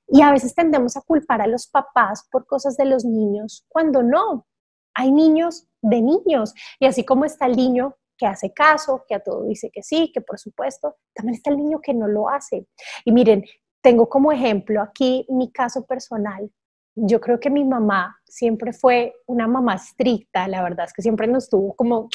Y 0.08 0.22
a 0.22 0.32
veces 0.32 0.54
tendemos 0.54 0.96
a 0.96 1.02
culpar 1.02 1.42
a 1.42 1.46
los 1.46 1.66
papás 1.66 2.26
por 2.30 2.46
cosas 2.46 2.78
de 2.78 2.86
los 2.86 3.04
niños, 3.04 3.66
cuando 3.68 4.02
no. 4.02 4.46
Hay 4.94 5.12
niños 5.12 5.66
de 5.82 6.00
niños. 6.00 6.54
Y 6.78 6.86
así 6.86 7.04
como 7.04 7.26
está 7.26 7.44
el 7.44 7.56
niño 7.56 7.94
que 8.16 8.26
hace 8.26 8.54
caso, 8.54 9.04
que 9.06 9.14
a 9.14 9.20
todo 9.20 9.44
dice 9.44 9.70
que 9.70 9.82
sí, 9.82 10.10
que 10.14 10.22
por 10.22 10.38
supuesto, 10.38 10.96
también 11.12 11.34
está 11.34 11.50
el 11.50 11.58
niño 11.58 11.80
que 11.82 11.92
no 11.92 12.08
lo 12.08 12.30
hace. 12.30 12.66
Y 13.04 13.12
miren, 13.12 13.44
tengo 13.82 14.08
como 14.08 14.32
ejemplo 14.32 14.80
aquí 14.80 15.26
mi 15.28 15.50
caso 15.50 15.86
personal. 15.86 16.50
Yo 16.94 17.20
creo 17.20 17.38
que 17.40 17.50
mi 17.50 17.64
mamá 17.64 18.20
siempre 18.24 18.72
fue 18.72 19.14
una 19.26 19.46
mamá 19.46 19.74
estricta, 19.74 20.48
la 20.48 20.62
verdad 20.62 20.86
es 20.86 20.92
que 20.92 21.02
siempre 21.02 21.26
nos 21.26 21.44
estuvo 21.44 21.74
como 21.74 22.08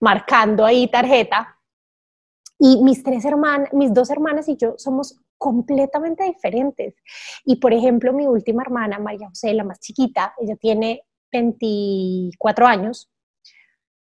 marcando 0.00 0.64
ahí 0.64 0.90
tarjeta. 0.90 1.58
Y 2.58 2.82
mis 2.82 3.02
tres 3.02 3.24
hermanas, 3.24 3.72
mis 3.72 3.92
dos 3.92 4.10
hermanas 4.10 4.48
y 4.48 4.56
yo 4.56 4.74
somos 4.76 5.18
completamente 5.36 6.24
diferentes. 6.24 6.94
Y 7.44 7.56
por 7.56 7.72
ejemplo, 7.72 8.12
mi 8.12 8.26
última 8.26 8.62
hermana, 8.62 8.98
María 8.98 9.28
José, 9.28 9.52
la 9.54 9.64
más 9.64 9.80
chiquita, 9.80 10.34
ella 10.38 10.56
tiene 10.56 11.02
24 11.32 12.66
años, 12.66 13.11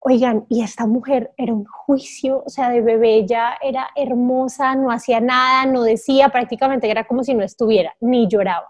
Oigan, 0.07 0.45
y 0.49 0.61
esta 0.61 0.85
mujer 0.85 1.33
era 1.35 1.51
un 1.51 1.65
juicio, 1.65 2.43
o 2.45 2.49
sea, 2.49 2.69
de 2.69 2.79
bebé 2.81 3.15
ella 3.15 3.57
era 3.59 3.89
hermosa, 3.95 4.75
no 4.75 4.91
hacía 4.91 5.19
nada, 5.19 5.65
no 5.65 5.81
decía, 5.81 6.29
prácticamente 6.29 6.91
era 6.91 7.05
como 7.05 7.23
si 7.23 7.33
no 7.33 7.43
estuviera, 7.43 7.91
ni 8.01 8.27
lloraba. 8.27 8.69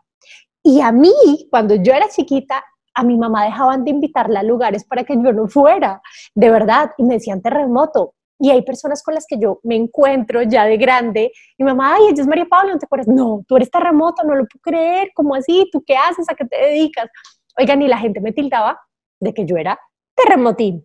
Y 0.64 0.80
a 0.80 0.94
mí, 0.94 1.12
cuando 1.52 1.76
yo 1.76 1.92
era 1.92 2.08
chiquita, 2.08 2.64
a 2.94 3.04
mi 3.04 3.18
mamá 3.18 3.44
dejaban 3.44 3.84
de 3.84 3.92
invitarla 3.92 4.40
a 4.40 4.44
lugares 4.44 4.86
para 4.86 5.04
que 5.04 5.16
yo 5.16 5.34
no 5.34 5.50
fuera, 5.50 6.02
de 6.34 6.50
verdad, 6.50 6.92
y 6.98 7.04
me 7.04 7.16
decían 7.16 7.42
terremoto. 7.42 8.14
Y 8.40 8.52
hay 8.52 8.62
personas 8.62 9.04
con 9.04 9.14
las 9.14 9.26
que 9.28 9.38
yo 9.38 9.60
me 9.64 9.76
encuentro 9.76 10.42
ya 10.42 10.64
de 10.64 10.78
grande, 10.78 11.34
y 11.58 11.64
mi 11.66 11.70
mamá, 11.70 11.96
ay, 11.96 12.04
ella 12.12 12.22
es 12.22 12.28
María 12.28 12.46
Paula, 12.46 12.72
¿no 12.72 12.80
te 12.80 12.86
acuerdas? 12.86 13.10
No, 13.10 13.44
tú 13.46 13.58
eres 13.58 13.70
terremoto, 13.70 14.24
no 14.24 14.36
lo 14.36 14.46
puedo 14.46 14.62
creer, 14.62 15.12
¿cómo 15.14 15.36
así? 15.36 15.68
¿Tú 15.70 15.84
qué 15.86 15.98
haces? 15.98 16.30
¿A 16.30 16.34
qué 16.36 16.46
te 16.46 16.56
dedicas? 16.56 17.10
Oigan, 17.60 17.82
y 17.82 17.90
la 17.90 17.98
gente 17.98 18.22
me 18.22 18.32
tildaba 18.32 18.80
de 19.20 19.34
que 19.34 19.46
yo 19.46 19.58
era 19.58 19.78
terremotín. 20.16 20.82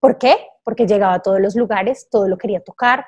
¿Por 0.00 0.18
qué? 0.18 0.36
Porque 0.64 0.86
llegaba 0.86 1.14
a 1.14 1.22
todos 1.22 1.40
los 1.40 1.54
lugares, 1.56 2.08
todo 2.10 2.26
lo 2.26 2.38
quería 2.38 2.60
tocar, 2.60 3.04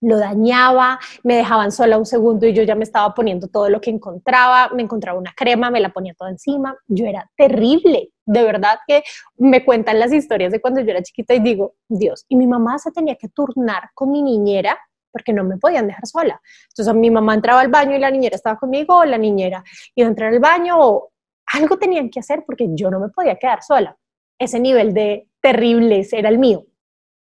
lo 0.00 0.18
dañaba, 0.18 0.98
me 1.22 1.36
dejaban 1.36 1.72
sola 1.72 1.96
un 1.96 2.04
segundo 2.04 2.46
y 2.46 2.52
yo 2.52 2.62
ya 2.62 2.74
me 2.74 2.84
estaba 2.84 3.14
poniendo 3.14 3.48
todo 3.48 3.70
lo 3.70 3.80
que 3.80 3.90
encontraba, 3.90 4.68
me 4.74 4.82
encontraba 4.82 5.18
una 5.18 5.32
crema, 5.34 5.70
me 5.70 5.80
la 5.80 5.90
ponía 5.90 6.14
toda 6.14 6.30
encima, 6.30 6.76
yo 6.86 7.06
era 7.06 7.30
terrible, 7.36 8.10
de 8.26 8.42
verdad 8.42 8.78
que 8.86 9.02
me 9.36 9.64
cuentan 9.64 9.98
las 9.98 10.12
historias 10.12 10.52
de 10.52 10.60
cuando 10.60 10.80
yo 10.80 10.90
era 10.90 11.02
chiquita 11.02 11.34
y 11.34 11.40
digo, 11.40 11.76
Dios, 11.88 12.26
y 12.28 12.36
mi 12.36 12.46
mamá 12.46 12.78
se 12.78 12.90
tenía 12.90 13.16
que 13.16 13.28
turnar 13.28 13.90
con 13.94 14.10
mi 14.10 14.22
niñera 14.22 14.78
porque 15.10 15.32
no 15.32 15.44
me 15.44 15.56
podían 15.56 15.86
dejar 15.86 16.06
sola. 16.06 16.42
Entonces 16.68 16.94
mi 16.94 17.10
mamá 17.10 17.32
entraba 17.32 17.60
al 17.62 17.68
baño 17.68 17.96
y 17.96 17.98
la 17.98 18.10
niñera 18.10 18.36
estaba 18.36 18.58
conmigo, 18.58 18.98
o 18.98 19.04
la 19.06 19.16
niñera 19.16 19.64
iba 19.94 20.06
a 20.06 20.10
entrar 20.10 20.30
al 20.30 20.40
baño, 20.40 20.76
o 20.78 21.10
algo 21.54 21.78
tenían 21.78 22.10
que 22.10 22.20
hacer 22.20 22.44
porque 22.46 22.68
yo 22.72 22.90
no 22.90 23.00
me 23.00 23.08
podía 23.08 23.36
quedar 23.36 23.62
sola. 23.62 23.96
Ese 24.38 24.60
nivel 24.60 24.92
de 24.92 25.30
terribles, 25.46 26.12
era 26.12 26.28
el 26.28 26.38
mío. 26.38 26.66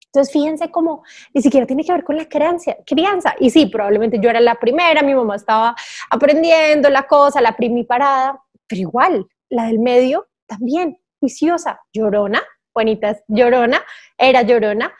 Entonces, 0.07 0.33
fíjense 0.33 0.69
cómo 0.69 1.03
ni 1.33 1.41
siquiera 1.41 1.65
tiene 1.65 1.85
que 1.85 1.93
ver 1.93 2.03
con 2.03 2.17
la 2.17 2.27
crianza, 2.27 2.75
crianza. 2.85 3.33
Y 3.39 3.49
sí, 3.49 3.67
probablemente 3.67 4.19
yo 4.19 4.29
era 4.29 4.41
la 4.41 4.55
primera, 4.55 5.01
mi 5.03 5.15
mamá 5.15 5.37
estaba 5.37 5.73
aprendiendo 6.09 6.89
la 6.89 7.03
cosa, 7.03 7.39
la 7.41 7.55
primiparada, 7.55 8.43
pero 8.67 8.81
igual, 8.81 9.25
la 9.49 9.67
del 9.67 9.79
medio 9.79 10.27
también, 10.45 10.97
juiciosa, 11.21 11.79
llorona, 11.93 12.41
Juanita 12.73 13.17
llorona, 13.27 13.81
era 14.17 14.41
llorona, 14.41 14.93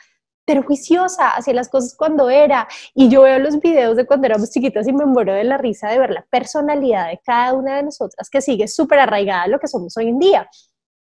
pero 0.46 0.64
juiciosa, 0.64 1.32
hacía 1.32 1.54
las 1.54 1.68
cosas 1.68 1.96
cuando 1.98 2.30
era. 2.30 2.68
Y 2.94 3.10
yo 3.10 3.24
veo 3.24 3.40
los 3.40 3.60
videos 3.60 3.98
de 3.98 4.06
cuando 4.06 4.28
éramos 4.28 4.50
chiquitas 4.52 4.88
y 4.88 4.94
me 4.94 5.06
muero 5.06 5.34
de 5.34 5.44
la 5.44 5.58
risa 5.58 5.90
de 5.90 6.00
ver 6.00 6.12
la 6.12 6.26
personalidad 6.30 7.10
de 7.10 7.20
cada 7.26 7.54
una 7.54 7.76
de 7.76 7.84
nosotras 7.84 8.30
que 8.30 8.42
sigue 8.42 8.68
súper 8.68 9.00
arraigada 9.00 9.44
a 9.44 9.48
lo 9.48 9.60
que 9.60 9.68
somos 9.68 9.98
hoy 9.98 10.08
en 10.08 10.20
día. 10.20 10.50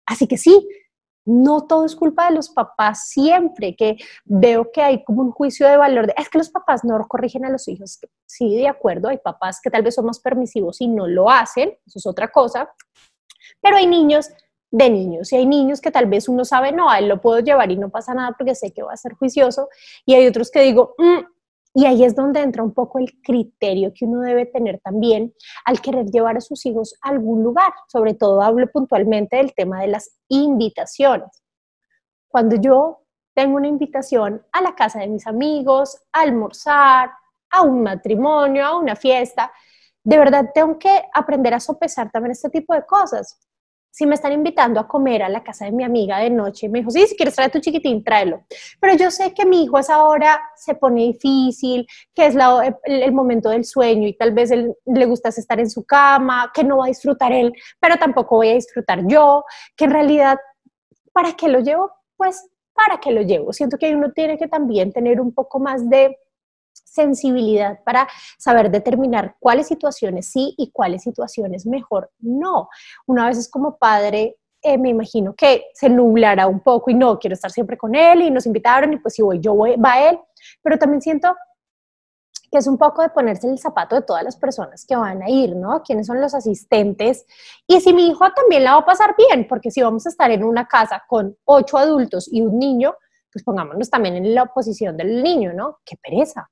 Así 0.05 0.27
que 0.27 0.37
sí, 0.37 0.67
no 1.25 1.65
todo 1.65 1.85
es 1.85 1.95
culpa 1.95 2.29
de 2.29 2.35
los 2.35 2.49
papás 2.49 3.07
siempre, 3.09 3.75
que 3.75 3.97
veo 4.23 4.71
que 4.71 4.81
hay 4.81 5.03
como 5.03 5.21
un 5.21 5.31
juicio 5.31 5.67
de 5.67 5.77
valor 5.77 6.07
de, 6.07 6.13
es 6.17 6.29
que 6.29 6.37
los 6.37 6.49
papás 6.49 6.83
no 6.83 6.97
corrigen 7.07 7.45
a 7.45 7.49
los 7.49 7.67
hijos. 7.67 7.99
Sí, 8.25 8.55
de 8.55 8.67
acuerdo, 8.67 9.09
hay 9.09 9.17
papás 9.17 9.59
que 9.61 9.69
tal 9.69 9.83
vez 9.83 9.95
son 9.95 10.05
más 10.05 10.19
permisivos 10.19 10.81
y 10.81 10.87
no 10.87 11.07
lo 11.07 11.29
hacen, 11.29 11.69
eso 11.85 11.99
es 11.99 12.05
otra 12.05 12.29
cosa, 12.29 12.69
pero 13.61 13.77
hay 13.77 13.87
niños 13.87 14.29
de 14.71 14.89
niños 14.89 15.31
y 15.31 15.37
hay 15.37 15.45
niños 15.45 15.79
que 15.79 15.91
tal 15.91 16.05
vez 16.05 16.27
uno 16.27 16.43
sabe, 16.43 16.71
no, 16.71 16.89
a 16.89 16.99
él 16.99 17.07
lo 17.07 17.21
puedo 17.21 17.39
llevar 17.39 17.71
y 17.71 17.77
no 17.77 17.89
pasa 17.89 18.13
nada 18.13 18.35
porque 18.37 18.55
sé 18.55 18.71
que 18.71 18.83
va 18.83 18.93
a 18.93 18.97
ser 18.97 19.13
juicioso 19.13 19.69
y 20.05 20.15
hay 20.15 20.27
otros 20.27 20.51
que 20.51 20.61
digo, 20.61 20.95
mm", 20.97 21.19
y 21.77 21.85
ahí 21.85 22.05
es 22.05 22.15
donde 22.15 22.39
entra 22.39 22.63
un 22.63 22.73
poco 22.73 22.99
el 22.99 23.21
criterio 23.21 23.91
que 23.93 24.05
uno 24.05 24.21
debe 24.21 24.45
tener 24.45 24.79
también 24.79 25.33
al 25.65 25.81
querer 25.81 26.05
llevar 26.05 26.37
a 26.37 26.41
sus 26.41 26.65
hijos 26.65 26.95
a 27.01 27.09
algún 27.09 27.43
lugar. 27.43 27.73
Sobre 27.89 28.13
todo 28.13 28.41
hablo 28.41 28.65
puntualmente 28.71 29.35
del 29.35 29.53
tema 29.53 29.81
de 29.81 29.87
las 29.87 30.17
invitaciones. 30.29 31.43
Cuando 32.29 32.55
yo 32.55 33.01
tengo 33.33 33.57
una 33.57 33.67
invitación 33.67 34.41
a 34.53 34.61
la 34.61 34.73
casa 34.73 34.99
de 34.99 35.09
mis 35.09 35.27
amigos, 35.27 36.01
a 36.13 36.21
almorzar, 36.21 37.11
a 37.49 37.61
un 37.61 37.83
matrimonio, 37.83 38.65
a 38.65 38.77
una 38.77 38.95
fiesta, 38.95 39.51
de 40.01 40.17
verdad 40.17 40.51
tengo 40.53 40.79
que 40.79 41.03
aprender 41.13 41.53
a 41.53 41.59
sopesar 41.59 42.09
también 42.09 42.31
este 42.31 42.49
tipo 42.49 42.73
de 42.73 42.85
cosas 42.85 43.44
si 43.95 44.05
me 44.05 44.15
están 44.15 44.33
invitando 44.33 44.81
a 44.81 44.89
comer 44.89 45.23
a 45.23 45.29
la 45.29 45.41
casa 45.41 45.63
de 45.63 45.71
mi 45.71 45.81
amiga 45.85 46.19
de 46.19 46.29
noche, 46.29 46.67
me 46.67 46.79
dijo, 46.79 46.91
sí, 46.91 47.07
si 47.07 47.15
quieres 47.15 47.33
traer 47.33 47.49
tu 47.49 47.61
chiquitín, 47.61 48.03
tráelo. 48.03 48.43
Pero 48.81 48.93
yo 48.97 49.09
sé 49.09 49.33
que 49.33 49.45
mi 49.45 49.63
hijo 49.63 49.77
a 49.77 49.79
esa 49.79 50.03
hora 50.03 50.41
se 50.57 50.75
pone 50.75 51.03
difícil, 51.03 51.87
que 52.13 52.25
es 52.25 52.35
el, 52.83 53.13
momento 53.13 53.47
del 53.51 53.63
sueño 53.63 54.05
y 54.05 54.17
tal 54.17 54.33
vez 54.33 54.51
él, 54.51 54.75
le 54.85 55.05
gusta 55.05 55.29
estar 55.29 55.61
en 55.61 55.69
su 55.69 55.85
cama, 55.85 56.51
que 56.53 56.65
no 56.65 56.79
va 56.79 56.85
a 56.85 56.87
disfrutar 56.89 57.31
él, 57.31 57.53
pero 57.79 57.95
tampoco 57.95 58.35
voy 58.35 58.49
a 58.49 58.55
disfrutar 58.55 59.07
yo, 59.07 59.45
que 59.77 59.85
en 59.85 59.91
realidad, 59.91 60.39
¿para 61.13 61.31
qué 61.31 61.47
lo 61.47 61.61
llevo? 61.61 61.89
Pues, 62.17 62.49
¿para 62.73 62.99
qué 62.99 63.11
lo 63.11 63.21
llevo? 63.21 63.53
Siento 63.53 63.77
que 63.77 63.95
uno 63.95 64.11
tiene 64.11 64.37
que 64.37 64.49
también 64.49 64.91
tener 64.91 65.21
un 65.21 65.33
poco 65.33 65.61
más 65.61 65.89
de 65.89 66.17
sensibilidad 66.95 67.79
para 67.83 68.07
saber 68.37 68.71
determinar 68.71 69.35
cuáles 69.39 69.67
situaciones 69.67 70.31
sí 70.31 70.55
y 70.57 70.71
cuáles 70.71 71.03
situaciones 71.03 71.65
mejor 71.65 72.11
no. 72.19 72.69
Una 73.05 73.27
vez 73.27 73.37
es 73.37 73.49
como 73.49 73.77
padre, 73.77 74.37
eh, 74.61 74.79
me 74.79 74.89
imagino 74.89 75.35
que 75.35 75.65
se 75.73 75.89
nublará 75.89 76.47
un 76.47 76.59
poco 76.61 76.89
y 76.89 76.95
no, 76.95 77.19
quiero 77.19 77.35
estar 77.35 77.51
siempre 77.51 77.77
con 77.77 77.93
él 77.93 78.23
y 78.23 78.31
nos 78.31 78.47
invitaron 78.47 78.93
y 78.93 78.97
pues 78.97 79.13
si 79.13 79.21
voy 79.21 79.39
yo, 79.39 79.53
voy, 79.53 79.75
va 79.75 80.09
él, 80.09 80.19
pero 80.63 80.79
también 80.79 81.01
siento 81.01 81.35
que 82.51 82.57
es 82.57 82.67
un 82.67 82.77
poco 82.77 83.01
de 83.01 83.09
ponerse 83.09 83.47
el 83.47 83.59
zapato 83.59 83.95
de 83.95 84.01
todas 84.01 84.23
las 84.23 84.37
personas 84.37 84.85
que 84.87 84.95
van 84.95 85.21
a 85.21 85.29
ir, 85.29 85.55
¿no? 85.55 85.83
¿Quiénes 85.83 86.07
son 86.07 86.19
los 86.19 86.33
asistentes? 86.33 87.25
Y 87.67 87.79
si 87.81 87.93
mi 87.93 88.07
hijo 88.07 88.25
también 88.31 88.63
la 88.63 88.71
va 88.71 88.77
a 88.79 88.85
pasar 88.85 89.13
bien, 89.15 89.45
porque 89.47 89.69
si 89.69 89.81
vamos 89.81 90.05
a 90.05 90.09
estar 90.09 90.31
en 90.31 90.43
una 90.43 90.67
casa 90.67 91.03
con 91.07 91.37
ocho 91.45 91.77
adultos 91.77 92.27
y 92.31 92.41
un 92.41 92.57
niño, 92.57 92.95
pues 93.31 93.43
pongámonos 93.43 93.89
también 93.89 94.15
en 94.15 94.33
la 94.33 94.45
posición 94.45 94.95
del 94.97 95.21
niño, 95.21 95.53
¿no? 95.53 95.79
Qué 95.85 95.97
pereza 95.97 96.49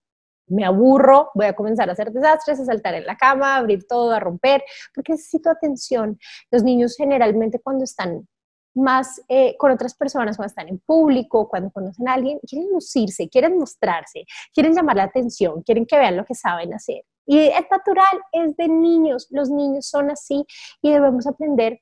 me 0.53 0.65
aburro, 0.65 1.31
voy 1.33 1.47
a 1.47 1.53
comenzar 1.53 1.89
a 1.89 1.93
hacer 1.93 2.11
desastres, 2.11 2.59
a 2.59 2.65
saltar 2.65 2.93
en 2.95 3.05
la 3.05 3.17
cama, 3.17 3.55
a 3.55 3.57
abrir 3.57 3.85
todo, 3.87 4.11
a 4.11 4.19
romper, 4.19 4.63
porque 4.93 5.13
necesito 5.13 5.49
atención. 5.49 6.19
Los 6.51 6.63
niños 6.63 6.95
generalmente 6.97 7.59
cuando 7.59 7.83
están 7.83 8.27
más 8.75 9.21
eh, 9.27 9.55
con 9.57 9.71
otras 9.71 9.93
personas, 9.93 10.35
cuando 10.35 10.49
están 10.49 10.67
en 10.67 10.79
público, 10.79 11.47
cuando 11.47 11.71
conocen 11.71 12.07
a 12.07 12.13
alguien, 12.13 12.39
quieren 12.47 12.69
lucirse, 12.71 13.29
quieren 13.29 13.57
mostrarse, 13.57 14.25
quieren 14.53 14.73
llamar 14.73 14.95
la 14.95 15.03
atención, 15.03 15.61
quieren 15.63 15.85
que 15.85 15.97
vean 15.97 16.17
lo 16.17 16.25
que 16.25 16.35
saben 16.35 16.73
hacer. 16.73 17.03
Y 17.25 17.39
es 17.39 17.65
natural, 17.69 18.21
es 18.31 18.55
de 18.57 18.67
niños, 18.67 19.27
los 19.29 19.49
niños 19.49 19.87
son 19.87 20.11
así 20.11 20.45
y 20.81 20.91
debemos 20.91 21.25
aprender 21.27 21.81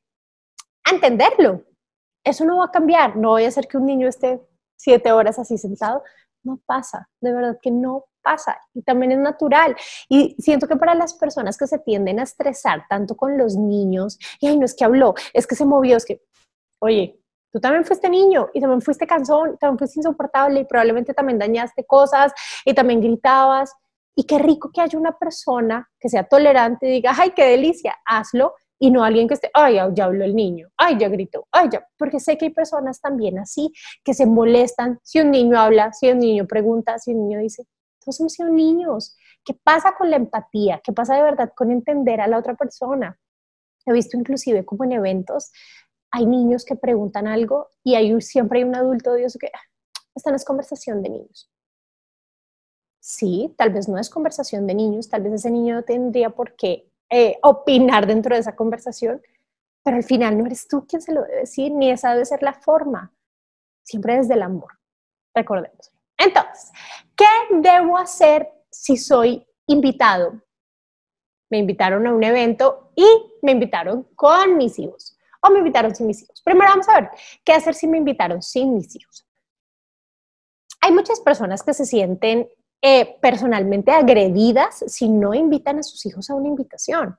a 0.84 0.92
entenderlo. 0.92 1.64
Eso 2.24 2.46
no 2.46 2.58
va 2.58 2.66
a 2.66 2.72
cambiar, 2.72 3.16
no 3.16 3.30
voy 3.30 3.46
a 3.46 3.48
hacer 3.48 3.68
que 3.68 3.78
un 3.78 3.86
niño 3.86 4.08
esté 4.08 4.42
siete 4.76 5.12
horas 5.12 5.40
así 5.40 5.58
sentado, 5.58 6.04
no 6.44 6.60
pasa, 6.66 7.10
de 7.20 7.34
verdad 7.34 7.58
que 7.62 7.72
no 7.72 8.06
pasa 8.22 8.60
y 8.74 8.84
también 8.84 9.12
es 9.14 9.20
natural. 9.20 9.76
Y 10.10 10.36
siento 10.40 10.68
que 10.68 10.76
para 10.76 10.96
las 10.96 11.14
personas 11.16 11.58
que 11.58 11.68
se 11.68 11.80
tienden 11.80 12.20
a 12.20 12.24
estresar 12.24 12.86
tanto 12.90 13.16
con 13.16 13.38
los 13.38 13.56
niños, 13.56 14.18
y 14.40 14.48
ay, 14.48 14.58
no 14.58 14.66
es 14.66 14.76
que 14.76 14.86
habló, 14.86 15.14
es 15.34 15.48
que 15.48 15.56
se 15.56 15.66
movió, 15.66 15.98
es 15.98 16.06
que, 16.06 16.22
oye, 16.80 17.20
tú 17.52 17.60
también 17.60 17.86
fuiste 17.86 18.10
niño 18.10 18.50
y 18.54 18.62
también 18.62 18.82
fuiste 18.82 19.08
cansón, 19.08 19.58
también 19.60 19.78
fuiste 19.78 20.00
insoportable 20.00 20.62
y 20.62 20.66
probablemente 20.66 21.14
también 21.14 21.40
dañaste 21.40 21.86
cosas 21.86 22.32
y 22.66 22.74
también 22.74 23.02
gritabas. 23.02 23.74
Y 24.14 24.26
qué 24.26 24.40
rico 24.40 24.72
que 24.74 24.82
haya 24.82 25.00
una 25.00 25.18
persona 25.18 25.90
que 25.98 26.10
sea 26.10 26.26
tolerante 26.26 26.88
y 26.88 26.92
diga, 26.92 27.14
ay, 27.18 27.32
qué 27.32 27.46
delicia, 27.46 27.96
hazlo 28.06 28.56
y 28.84 28.90
no 28.90 29.04
alguien 29.04 29.28
que 29.28 29.36
esté, 29.36 29.52
ay, 29.54 29.76
ya 29.94 30.06
habló 30.06 30.26
el 30.26 30.36
niño, 30.36 30.70
ay, 30.76 30.98
ya 30.98 31.08
gritó, 31.08 31.48
ay, 31.52 31.70
ya, 31.72 31.88
porque 32.00 32.20
sé 32.20 32.36
que 32.36 32.46
hay 32.46 32.52
personas 32.52 33.00
también 33.00 33.38
así 33.38 33.72
que 34.04 34.16
se 34.16 34.26
molestan 34.26 35.00
si 35.04 35.20
un 35.20 35.30
niño 35.30 35.60
habla, 35.60 35.94
si 35.94 36.10
un 36.10 36.18
niño 36.18 36.48
pregunta, 36.48 36.98
si 36.98 37.14
un 37.14 37.28
niño 37.28 37.40
dice, 37.40 37.68
todos 38.04 38.20
hemos 38.20 38.34
sido 38.34 38.50
niños. 38.50 39.16
¿Qué 39.46 39.54
pasa 39.54 39.94
con 39.96 40.10
la 40.10 40.16
empatía? 40.16 40.82
¿Qué 40.84 40.94
pasa 40.94 41.16
de 41.16 41.22
verdad 41.22 41.52
con 41.56 41.70
entender 41.70 42.22
a 42.22 42.28
la 42.28 42.40
otra 42.40 42.56
persona? 42.56 43.20
He 43.86 43.94
visto 43.94 44.18
inclusive 44.18 44.66
como 44.66 44.84
en 44.84 44.94
eventos, 44.94 45.52
hay 46.10 46.26
niños 46.26 46.66
que 46.66 46.76
preguntan 46.76 47.28
algo 47.28 47.70
y 47.84 47.94
hay, 47.94 48.20
siempre 48.20 48.60
hay 48.60 48.66
un 48.66 48.76
adulto 48.76 49.14
Dios 49.14 49.38
que, 49.40 49.52
ah, 49.54 49.62
esta 50.16 50.32
no 50.32 50.38
es 50.38 50.44
conversación 50.44 51.04
de 51.04 51.10
niños. 51.10 51.52
Sí, 53.00 53.54
tal 53.60 53.72
vez 53.72 53.88
no 53.88 54.00
es 54.00 54.10
conversación 54.10 54.66
de 54.66 54.74
niños, 54.74 55.08
tal 55.08 55.22
vez 55.22 55.34
ese 55.34 55.52
niño 55.52 55.76
no 55.76 55.84
tendría 55.84 56.32
por 56.32 56.56
qué 56.56 56.91
eh, 57.14 57.38
opinar 57.44 58.08
dentro 58.08 58.34
de 58.34 58.40
esa 58.40 58.56
conversación, 58.56 59.22
pero 59.84 59.98
al 59.98 60.04
final 60.04 60.38
no 60.38 60.46
eres 60.46 60.66
tú 60.66 60.88
quien 60.88 61.02
se 61.02 61.14
lo 61.14 61.24
debe 61.24 61.42
decir, 61.42 61.70
ni 61.74 61.92
esa 61.92 62.14
debe 62.14 62.24
ser 62.24 62.42
la 62.42 62.54
forma, 62.54 63.14
siempre 63.84 64.16
desde 64.16 64.36
el 64.36 64.44
amor, 64.44 64.80
recordemos. 65.36 65.92
Entonces, 66.18 66.72
¿qué 67.16 67.26
debo 67.50 67.98
hacer 67.98 68.48
si 68.70 68.96
soy 68.96 69.46
invitado? 69.68 70.42
Me 71.50 71.58
invitaron 71.58 72.08
a 72.08 72.14
un 72.14 72.24
evento 72.24 72.94
y 72.96 73.06
me 73.42 73.52
invitaron 73.52 74.04
con 74.16 74.56
mis 74.56 74.80
hijos 74.80 75.18
o 75.42 75.50
me 75.50 75.60
invitaron 75.60 75.94
sin 75.94 76.08
mis 76.08 76.24
hijos. 76.24 76.42
Primero 76.42 76.70
vamos 76.70 76.88
a 76.88 77.02
ver, 77.02 77.10
¿qué 77.44 77.52
hacer 77.52 77.76
si 77.76 77.88
me 77.88 77.98
invitaron 77.98 78.42
sin 78.42 78.74
mis 78.74 78.96
hijos? 78.96 79.28
Hay 80.80 80.94
muchas 80.94 81.20
personas 81.20 81.62
que 81.62 81.74
se 81.74 81.86
sienten 81.86 82.48
eh, 82.82 83.18
personalmente 83.22 83.92
agredidas 83.92 84.84
si 84.88 85.08
no 85.08 85.34
invitan 85.34 85.80
a 85.80 85.84
sus 85.84 86.06
hijos 86.06 86.30
a 86.30 86.36
una 86.36 86.48
invitación, 86.48 87.18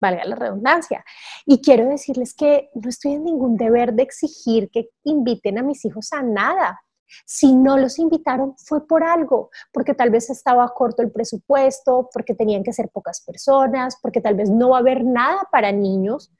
valga 0.00 0.24
la 0.24 0.36
redundancia. 0.36 1.04
Y 1.46 1.60
quiero 1.60 1.88
decirles 1.88 2.34
que 2.34 2.70
no 2.74 2.88
estoy 2.88 3.12
en 3.12 3.24
ningún 3.24 3.56
deber 3.56 3.94
de 3.94 4.02
exigir 4.02 4.70
que 4.70 4.90
inviten 5.04 5.58
a 5.58 5.62
mis 5.62 5.84
hijos 5.84 6.12
a 6.12 6.22
nada. 6.22 6.80
Si 7.26 7.54
no 7.54 7.76
los 7.76 7.98
invitaron 7.98 8.54
fue 8.56 8.86
por 8.86 9.02
algo, 9.02 9.50
porque 9.72 9.94
tal 9.94 10.10
vez 10.10 10.30
estaba 10.30 10.68
corto 10.72 11.02
el 11.02 11.10
presupuesto, 11.10 12.08
porque 12.12 12.34
tenían 12.34 12.62
que 12.62 12.72
ser 12.72 12.88
pocas 12.90 13.22
personas, 13.24 13.98
porque 14.00 14.20
tal 14.20 14.36
vez 14.36 14.48
no 14.48 14.70
va 14.70 14.76
a 14.76 14.80
haber 14.80 15.04
nada 15.04 15.48
para 15.50 15.72
niños 15.72 16.30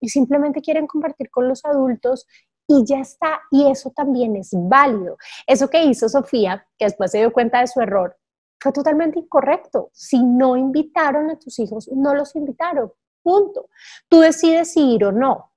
y 0.00 0.08
simplemente 0.08 0.60
quieren 0.60 0.86
compartir 0.86 1.30
con 1.30 1.48
los 1.48 1.64
adultos 1.64 2.26
y 2.66 2.84
ya 2.84 3.00
está. 3.00 3.40
Y 3.50 3.70
eso 3.70 3.92
también 3.94 4.36
es 4.36 4.50
válido. 4.52 5.16
Eso 5.46 5.68
que 5.68 5.84
hizo 5.84 6.08
Sofía, 6.08 6.66
que 6.78 6.86
después 6.86 7.10
se 7.10 7.18
dio 7.18 7.32
cuenta 7.32 7.60
de 7.60 7.66
su 7.66 7.80
error, 7.80 8.16
fue 8.60 8.72
totalmente 8.72 9.18
incorrecto. 9.18 9.90
Si 9.92 10.22
no 10.22 10.56
invitaron 10.56 11.30
a 11.30 11.38
tus 11.38 11.58
hijos, 11.58 11.88
no 11.92 12.14
los 12.14 12.34
invitaron. 12.36 12.92
Punto. 13.22 13.68
Tú 14.08 14.20
decides 14.20 14.72
si 14.72 14.94
ir 14.94 15.04
o 15.04 15.12
no. 15.12 15.50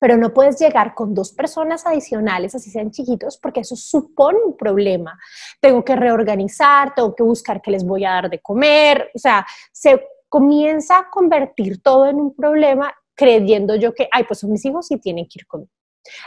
Pero 0.00 0.16
no 0.16 0.32
puedes 0.32 0.58
llegar 0.58 0.94
con 0.94 1.14
dos 1.14 1.32
personas 1.32 1.86
adicionales, 1.86 2.54
así 2.54 2.70
sean 2.70 2.90
chiquitos, 2.90 3.38
porque 3.38 3.60
eso 3.60 3.76
supone 3.76 4.38
un 4.44 4.56
problema. 4.56 5.18
Tengo 5.60 5.84
que 5.84 5.94
reorganizar, 5.94 6.94
tengo 6.94 7.14
que 7.14 7.22
buscar 7.22 7.60
qué 7.60 7.70
les 7.70 7.84
voy 7.84 8.04
a 8.04 8.10
dar 8.10 8.30
de 8.30 8.40
comer. 8.40 9.10
O 9.14 9.18
sea, 9.18 9.46
se 9.72 10.02
comienza 10.28 10.98
a 10.98 11.10
convertir 11.10 11.82
todo 11.82 12.06
en 12.06 12.16
un 12.16 12.34
problema 12.34 12.92
creyendo 13.14 13.76
yo 13.76 13.94
que, 13.94 14.08
ay, 14.10 14.24
pues 14.24 14.40
son 14.40 14.50
mis 14.50 14.64
hijos 14.64 14.90
y 14.90 14.98
tienen 14.98 15.26
que 15.26 15.38
ir 15.40 15.46
conmigo. 15.46 15.70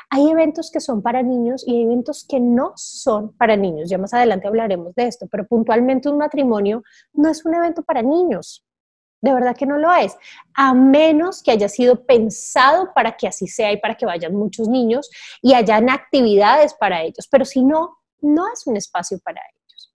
Hay 0.10 0.30
eventos 0.30 0.72
que 0.72 0.80
son 0.80 1.02
para 1.02 1.22
niños 1.24 1.64
y 1.68 1.76
hay 1.76 1.84
eventos 1.84 2.26
que 2.28 2.40
no 2.40 2.74
son 2.76 3.34
para 3.34 3.56
niños. 3.56 3.90
Ya 3.90 3.98
más 3.98 4.14
adelante 4.14 4.48
hablaremos 4.48 4.96
de 4.96 5.08
esto, 5.08 5.28
pero 5.30 5.46
puntualmente 5.46 6.10
un 6.10 6.18
matrimonio 6.18 6.84
no 7.14 7.30
es 7.30 7.46
un 7.46 7.54
evento 7.56 7.84
para 7.84 8.02
niños. 8.02 8.64
De 9.20 9.34
verdad 9.34 9.56
que 9.56 9.66
no 9.66 9.78
lo 9.78 9.92
es, 9.94 10.16
a 10.54 10.76
menos 10.76 11.42
que 11.42 11.52
haya 11.52 11.68
sido 11.70 12.06
pensado 12.06 12.94
para 12.94 13.18
que 13.18 13.28
así 13.28 13.48
sea 13.48 13.72
y 13.72 13.78
para 13.78 13.96
que 13.96 14.06
vayan 14.06 14.36
muchos 14.36 14.68
niños 14.68 15.10
y 15.42 15.54
hayan 15.56 15.90
actividades 15.90 16.76
para 16.76 17.02
ellos. 17.02 17.28
Pero 17.30 17.44
si 17.44 17.64
no, 17.64 17.98
no 18.22 18.52
es 18.54 18.68
un 18.68 18.78
espacio 18.78 19.18
para 19.24 19.42
ellos. 19.42 19.94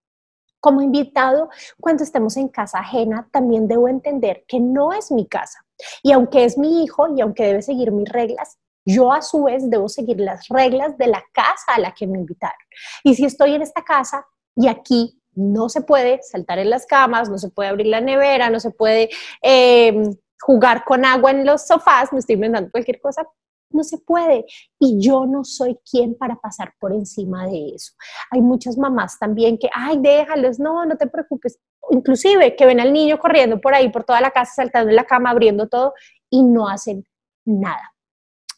Como 0.59 0.83
invitado, 0.83 1.51
cuando 1.81 2.03
estemos 2.05 2.37
en 2.37 2.49
casa 2.49 2.81
ajena, 2.81 3.29
también 3.33 3.69
debo 3.69 3.89
entender 3.89 4.45
que 4.47 4.61
no 4.61 4.93
es 4.93 5.11
mi 5.13 5.27
casa. 5.27 5.65
Y 6.03 6.13
aunque 6.13 6.45
es 6.45 6.59
mi 6.59 6.85
hijo 6.85 7.07
y 7.17 7.21
aunque 7.21 7.45
debe 7.45 7.63
seguir 7.63 7.93
mis 7.93 8.09
reglas, 8.09 8.59
yo 8.85 9.13
a 9.13 9.23
su 9.23 9.45
vez 9.45 9.69
debo 9.71 9.89
seguir 9.89 10.21
las 10.21 10.49
reglas 10.49 10.97
de 10.99 11.07
la 11.07 11.23
casa 11.33 11.75
a 11.75 11.81
la 11.81 11.95
que 11.95 12.07
me 12.07 12.19
invitaron. 12.19 12.57
Y 13.05 13.15
si 13.15 13.25
estoy 13.25 13.55
en 13.55 13.63
esta 13.63 13.83
casa 13.83 14.27
y 14.57 14.69
aquí 14.69 15.19
no 15.35 15.69
se 15.69 15.83
puede 15.83 16.21
saltar 16.23 16.59
en 16.59 16.71
las 16.71 16.87
camas, 16.87 17.31
no 17.31 17.39
se 17.39 17.51
puede 17.51 17.71
abrir 17.71 17.87
la 17.87 18.01
nevera, 18.01 18.51
no 18.51 18.61
se 18.61 18.71
puede 18.71 19.09
em, 19.41 20.15
jugar 20.41 20.85
con 20.85 21.05
agua 21.05 21.31
en 21.31 21.47
los 21.47 21.67
sofás, 21.67 22.13
me 22.13 22.19
estoy 22.19 22.35
inventando 22.35 22.71
cualquier 22.71 23.01
cosa, 23.01 23.27
no 23.71 23.83
se 23.85 23.99
puede. 23.99 24.45
Y 24.79 25.01
yo 25.01 25.27
no 25.27 25.45
soy 25.45 25.79
quien 25.91 26.15
para 26.17 26.37
pasar 26.37 26.75
por 26.79 26.93
encima 26.93 27.47
de 27.47 27.71
eso. 27.75 27.93
Hay 28.31 28.43
muchas 28.43 28.77
mamás 28.77 29.19
también 29.19 29.59
que, 29.59 29.71
ay, 29.73 29.99
déjalos, 29.99 30.59
no, 30.59 30.85
no 30.85 30.97
te 30.97 31.07
preocupes. 31.07 31.59
Inclusive 31.91 32.55
que 32.55 32.67
ven 32.67 32.81
al 32.81 32.93
niño 32.93 33.19
corriendo 33.19 33.61
por 33.61 33.75
ahí, 33.75 33.91
por 33.91 34.05
toda 34.05 34.21
la 34.21 34.31
casa, 34.31 34.53
saltando 34.55 34.91
en 34.91 34.97
la 34.97 35.05
cama, 35.05 35.31
abriendo 35.31 35.69
todo 35.69 35.95
y 36.31 36.43
no 36.43 36.69
hacen 36.69 37.05
nada. 37.45 37.93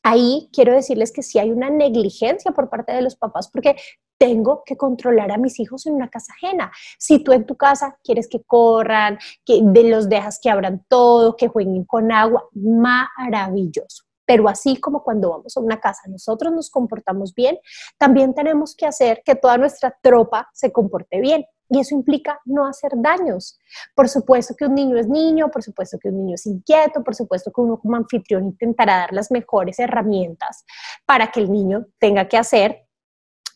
Ahí 0.06 0.50
quiero 0.52 0.74
decirles 0.74 1.12
que 1.12 1.22
sí 1.22 1.38
hay 1.38 1.50
una 1.50 1.70
negligencia 1.70 2.52
por 2.52 2.68
parte 2.68 2.92
de 2.92 3.00
los 3.00 3.16
papás 3.16 3.48
porque 3.50 3.74
tengo 4.18 4.62
que 4.64 4.76
controlar 4.76 5.32
a 5.32 5.38
mis 5.38 5.58
hijos 5.58 5.86
en 5.86 5.94
una 5.94 6.10
casa 6.10 6.34
ajena. 6.34 6.70
Si 6.98 7.24
tú 7.24 7.32
en 7.32 7.46
tu 7.46 7.56
casa 7.56 7.98
quieres 8.04 8.28
que 8.28 8.42
corran, 8.42 9.18
que 9.46 9.62
los 9.62 10.10
dejas 10.10 10.38
que 10.42 10.50
abran 10.50 10.84
todo, 10.88 11.36
que 11.36 11.48
jueguen 11.48 11.84
con 11.84 12.12
agua, 12.12 12.44
maravilloso. 12.52 14.04
Pero 14.26 14.46
así 14.46 14.76
como 14.76 15.02
cuando 15.02 15.30
vamos 15.30 15.56
a 15.56 15.60
una 15.60 15.80
casa 15.80 16.02
nosotros 16.08 16.52
nos 16.52 16.70
comportamos 16.70 17.34
bien, 17.34 17.58
también 17.96 18.34
tenemos 18.34 18.76
que 18.76 18.84
hacer 18.84 19.22
que 19.24 19.34
toda 19.34 19.56
nuestra 19.56 19.96
tropa 20.02 20.50
se 20.52 20.70
comporte 20.70 21.20
bien. 21.20 21.46
Y 21.68 21.80
eso 21.80 21.94
implica 21.94 22.40
no 22.44 22.66
hacer 22.66 22.92
daños. 22.96 23.58
Por 23.94 24.08
supuesto 24.08 24.54
que 24.56 24.66
un 24.66 24.74
niño 24.74 24.96
es 24.96 25.08
niño, 25.08 25.50
por 25.50 25.62
supuesto 25.62 25.98
que 25.98 26.08
un 26.08 26.18
niño 26.18 26.34
es 26.34 26.46
inquieto, 26.46 27.02
por 27.02 27.14
supuesto 27.14 27.50
que 27.52 27.60
uno 27.60 27.78
como 27.78 27.96
anfitrión 27.96 28.44
intentará 28.44 28.98
dar 28.98 29.12
las 29.12 29.30
mejores 29.30 29.78
herramientas 29.78 30.64
para 31.06 31.30
que 31.30 31.40
el 31.40 31.50
niño 31.50 31.86
tenga 31.98 32.28
que 32.28 32.36
hacer 32.36 32.84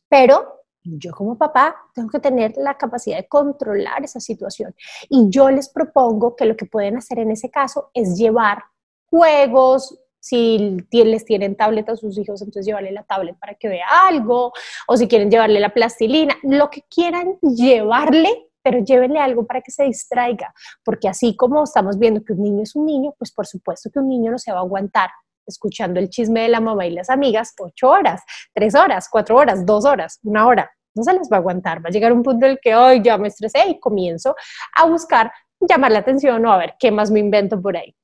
pero 0.08 0.64
yo 0.82 1.12
como 1.12 1.36
papá 1.36 1.76
tengo 1.94 2.08
que 2.08 2.20
tener 2.20 2.54
la 2.56 2.76
capacidad 2.76 3.18
de 3.18 3.28
controlar 3.28 4.02
esa 4.04 4.20
situación. 4.20 4.74
Y 5.08 5.28
yo 5.28 5.50
les 5.50 5.68
propongo 5.68 6.34
que 6.34 6.46
lo 6.46 6.56
que 6.56 6.66
pueden 6.66 6.96
hacer 6.96 7.18
en 7.18 7.30
ese 7.30 7.50
caso 7.50 7.90
es 7.92 8.16
llevar 8.16 8.64
juegos, 9.06 9.98
si 10.20 10.76
les 10.90 11.24
tienen 11.24 11.56
tablet 11.56 11.88
a 11.88 11.96
sus 11.96 12.18
hijos, 12.18 12.40
entonces 12.42 12.66
llevarle 12.66 12.92
la 12.92 13.04
tablet 13.04 13.36
para 13.38 13.54
que 13.54 13.68
vea 13.68 13.86
algo, 14.06 14.52
o 14.86 14.96
si 14.96 15.08
quieren 15.08 15.30
llevarle 15.30 15.60
la 15.60 15.72
plastilina, 15.72 16.36
lo 16.42 16.70
que 16.70 16.82
quieran 16.82 17.38
llevarle, 17.40 18.50
pero 18.62 18.80
llévenle 18.80 19.20
algo 19.20 19.46
para 19.46 19.60
que 19.60 19.70
se 19.70 19.84
distraiga, 19.84 20.52
porque 20.84 21.08
así 21.08 21.36
como 21.36 21.64
estamos 21.64 21.98
viendo 21.98 22.22
que 22.22 22.32
un 22.32 22.42
niño 22.42 22.62
es 22.62 22.74
un 22.76 22.86
niño, 22.86 23.14
pues 23.18 23.32
por 23.32 23.46
supuesto 23.46 23.90
que 23.90 23.98
un 23.98 24.08
niño 24.08 24.30
no 24.30 24.38
se 24.38 24.52
va 24.52 24.58
a 24.58 24.62
aguantar 24.62 25.10
escuchando 25.48 25.98
el 25.98 26.10
chisme 26.10 26.42
de 26.42 26.48
la 26.48 26.60
mamá 26.60 26.86
y 26.86 26.90
las 26.90 27.10
amigas 27.10 27.54
ocho 27.58 27.88
horas, 27.88 28.22
tres 28.54 28.74
horas, 28.74 29.08
cuatro 29.10 29.36
horas, 29.36 29.64
dos 29.64 29.84
horas, 29.84 30.20
una 30.22 30.46
hora. 30.46 30.70
No 30.94 31.02
se 31.02 31.12
les 31.12 31.28
va 31.30 31.36
a 31.36 31.40
aguantar. 31.40 31.84
Va 31.84 31.88
a 31.88 31.92
llegar 31.92 32.12
un 32.12 32.22
punto 32.22 32.46
en 32.46 32.52
el 32.52 32.58
que 32.60 32.74
hoy 32.74 33.02
ya 33.02 33.18
me 33.18 33.28
estresé 33.28 33.68
y 33.68 33.80
comienzo 33.80 34.34
a 34.76 34.86
buscar 34.86 35.32
llamar 35.60 35.92
la 35.92 36.00
atención 36.00 36.44
o 36.44 36.52
a 36.52 36.56
ver 36.58 36.74
qué 36.78 36.90
más 36.90 37.10
me 37.10 37.20
invento 37.20 37.60
por 37.60 37.76
ahí. 37.76 37.94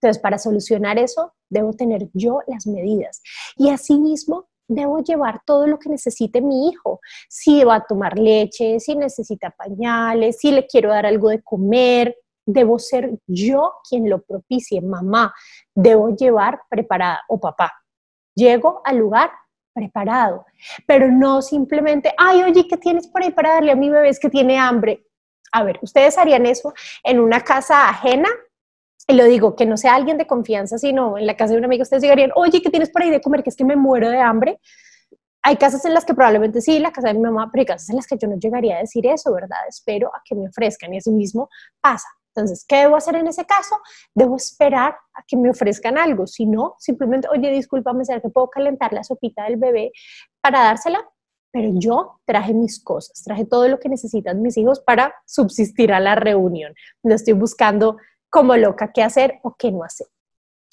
Entonces, 0.00 0.22
para 0.22 0.38
solucionar 0.38 0.98
eso, 0.98 1.34
debo 1.50 1.72
tener 1.72 2.08
yo 2.12 2.40
las 2.46 2.66
medidas. 2.66 3.20
Y 3.56 3.70
asimismo, 3.70 4.48
debo 4.68 5.00
llevar 5.02 5.40
todo 5.44 5.66
lo 5.66 5.78
que 5.78 5.88
necesite 5.88 6.40
mi 6.40 6.68
hijo. 6.68 7.00
Si 7.28 7.64
va 7.64 7.76
a 7.76 7.84
tomar 7.84 8.18
leche, 8.18 8.78
si 8.80 8.94
necesita 8.94 9.50
pañales, 9.50 10.38
si 10.38 10.52
le 10.52 10.66
quiero 10.66 10.90
dar 10.90 11.06
algo 11.06 11.30
de 11.30 11.42
comer, 11.42 12.16
debo 12.46 12.78
ser 12.78 13.18
yo 13.26 13.74
quien 13.88 14.08
lo 14.08 14.22
propicie, 14.22 14.80
mamá, 14.80 15.34
debo 15.74 16.14
llevar 16.16 16.60
preparada 16.68 17.20
o 17.28 17.38
papá. 17.38 17.72
Llego 18.34 18.80
al 18.84 18.98
lugar 18.98 19.30
preparado, 19.74 20.46
pero 20.86 21.10
no 21.10 21.42
simplemente, 21.42 22.12
ay, 22.16 22.42
oye, 22.42 22.66
¿qué 22.66 22.76
tienes 22.76 23.06
por 23.08 23.22
ahí 23.22 23.30
para 23.30 23.54
darle 23.54 23.72
a 23.72 23.76
mi 23.76 23.90
bebé? 23.90 24.08
Es 24.08 24.18
que 24.18 24.30
tiene 24.30 24.58
hambre. 24.58 25.04
A 25.52 25.62
ver, 25.62 25.78
¿ustedes 25.82 26.18
harían 26.18 26.46
eso 26.46 26.72
en 27.04 27.20
una 27.20 27.40
casa 27.40 27.88
ajena? 27.88 28.28
Y 29.10 29.14
lo 29.14 29.24
digo, 29.24 29.56
que 29.56 29.64
no 29.64 29.78
sea 29.78 29.94
alguien 29.94 30.18
de 30.18 30.26
confianza, 30.26 30.76
sino 30.76 31.16
en 31.16 31.26
la 31.26 31.34
casa 31.34 31.54
de 31.54 31.58
un 31.58 31.64
amigo, 31.64 31.82
ustedes 31.82 32.02
llegarían, 32.02 32.30
oye, 32.34 32.60
¿qué 32.60 32.68
tienes 32.68 32.90
por 32.90 33.02
ahí 33.02 33.10
de 33.10 33.22
comer? 33.22 33.42
Que 33.42 33.48
es 33.48 33.56
que 33.56 33.64
me 33.64 33.74
muero 33.74 34.10
de 34.10 34.20
hambre. 34.20 34.60
Hay 35.42 35.56
casas 35.56 35.82
en 35.86 35.94
las 35.94 36.04
que 36.04 36.12
probablemente 36.12 36.60
sí, 36.60 36.78
la 36.78 36.92
casa 36.92 37.08
de 37.08 37.14
mi 37.14 37.20
mamá, 37.20 37.48
pero 37.50 37.62
hay 37.62 37.66
casas 37.66 37.88
en 37.88 37.96
las 37.96 38.06
que 38.06 38.18
yo 38.18 38.28
no 38.28 38.36
llegaría 38.38 38.76
a 38.76 38.80
decir 38.80 39.06
eso, 39.06 39.32
¿verdad? 39.32 39.56
Espero 39.66 40.08
a 40.08 40.20
que 40.22 40.34
me 40.34 40.46
ofrezcan 40.48 40.92
y 40.92 40.98
así 40.98 41.10
mismo 41.10 41.48
pasa. 41.80 42.06
Entonces, 42.34 42.66
¿qué 42.68 42.76
debo 42.76 42.96
hacer 42.96 43.16
en 43.16 43.26
ese 43.28 43.46
caso? 43.46 43.76
Debo 44.14 44.36
esperar 44.36 44.94
a 45.14 45.22
que 45.26 45.38
me 45.38 45.48
ofrezcan 45.48 45.96
algo. 45.96 46.26
Si 46.26 46.44
no, 46.44 46.74
simplemente, 46.78 47.28
oye, 47.32 47.50
discúlpame, 47.50 48.04
¿será 48.04 48.20
que 48.20 48.28
puedo 48.28 48.50
calentar 48.50 48.92
la 48.92 49.04
sopita 49.04 49.44
del 49.44 49.56
bebé 49.56 49.90
para 50.42 50.64
dársela? 50.64 51.00
Pero 51.50 51.70
yo 51.72 52.20
traje 52.26 52.52
mis 52.52 52.84
cosas, 52.84 53.22
traje 53.24 53.46
todo 53.46 53.68
lo 53.68 53.80
que 53.80 53.88
necesitan 53.88 54.42
mis 54.42 54.58
hijos 54.58 54.80
para 54.80 55.14
subsistir 55.24 55.94
a 55.94 55.98
la 55.98 56.14
reunión. 56.14 56.74
No 57.02 57.14
estoy 57.14 57.32
buscando 57.32 57.96
como 58.30 58.56
loca 58.56 58.92
qué 58.92 59.02
hacer 59.02 59.40
o 59.42 59.54
qué 59.56 59.70
no 59.70 59.84
hacer. 59.84 60.06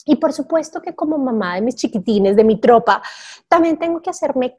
Y 0.06 0.18
por 0.18 0.34
supuesto 0.34 0.82
que 0.82 0.96
como 0.96 1.18
mamá 1.18 1.56
de 1.56 1.62
mis 1.62 1.76
chiquitines, 1.76 2.36
de 2.36 2.44
mi 2.44 2.60
tropa, 2.60 3.02
también 3.48 3.78
tengo 3.78 4.02
que 4.02 4.12
hacerme 4.12 4.56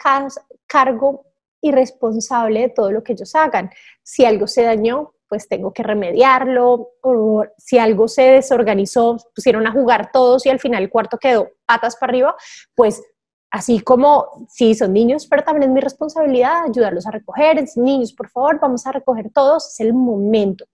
cargo 0.66 1.26
y 1.60 1.70
responsable 1.70 2.60
de 2.60 2.68
todo 2.70 2.90
lo 2.90 3.02
que 3.02 3.12
ellos 3.12 3.34
hagan. 3.34 3.70
Si 4.02 4.24
algo 4.24 4.46
se 4.46 4.62
dañó, 4.62 5.14
pues 5.28 5.48
tengo 5.48 5.72
que 5.72 5.82
remediarlo, 5.82 6.90
o 7.02 7.44
si 7.58 7.78
algo 7.78 8.08
se 8.08 8.22
desorganizó, 8.22 9.16
pusieron 9.34 9.66
a 9.66 9.72
jugar 9.72 10.10
todos 10.12 10.46
y 10.46 10.50
al 10.50 10.60
final 10.60 10.82
el 10.82 10.90
cuarto 10.90 11.18
quedó 11.18 11.48
patas 11.66 11.96
para 11.96 12.10
arriba, 12.10 12.36
pues 12.74 13.02
así 13.50 13.80
como 13.80 14.46
sí 14.48 14.74
son 14.74 14.92
niños, 14.92 15.26
pero 15.26 15.42
también 15.42 15.70
es 15.70 15.74
mi 15.74 15.80
responsabilidad 15.80 16.64
ayudarlos 16.64 17.06
a 17.06 17.10
recoger, 17.10 17.64
niños, 17.76 18.12
por 18.12 18.28
favor, 18.28 18.60
vamos 18.60 18.86
a 18.86 18.92
recoger 18.92 19.30
todos, 19.32 19.68
es 19.68 19.80
el 19.80 19.94
momento. 19.94 20.66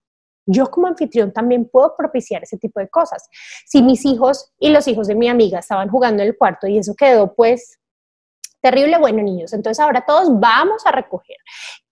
Yo 0.46 0.66
como 0.70 0.86
anfitrión 0.86 1.32
también 1.32 1.68
puedo 1.68 1.94
propiciar 1.96 2.42
ese 2.42 2.58
tipo 2.58 2.80
de 2.80 2.88
cosas. 2.88 3.28
Si 3.66 3.82
mis 3.82 4.04
hijos 4.04 4.52
y 4.58 4.70
los 4.70 4.88
hijos 4.88 5.06
de 5.06 5.14
mi 5.14 5.28
amiga 5.28 5.60
estaban 5.60 5.88
jugando 5.88 6.22
en 6.22 6.28
el 6.30 6.36
cuarto 6.36 6.66
y 6.66 6.78
eso 6.78 6.94
quedó 6.96 7.34
pues 7.34 7.78
terrible, 8.60 8.98
bueno 8.98 9.22
niños, 9.22 9.52
entonces 9.52 9.80
ahora 9.80 10.04
todos 10.06 10.28
vamos 10.38 10.86
a 10.86 10.92
recoger 10.92 11.36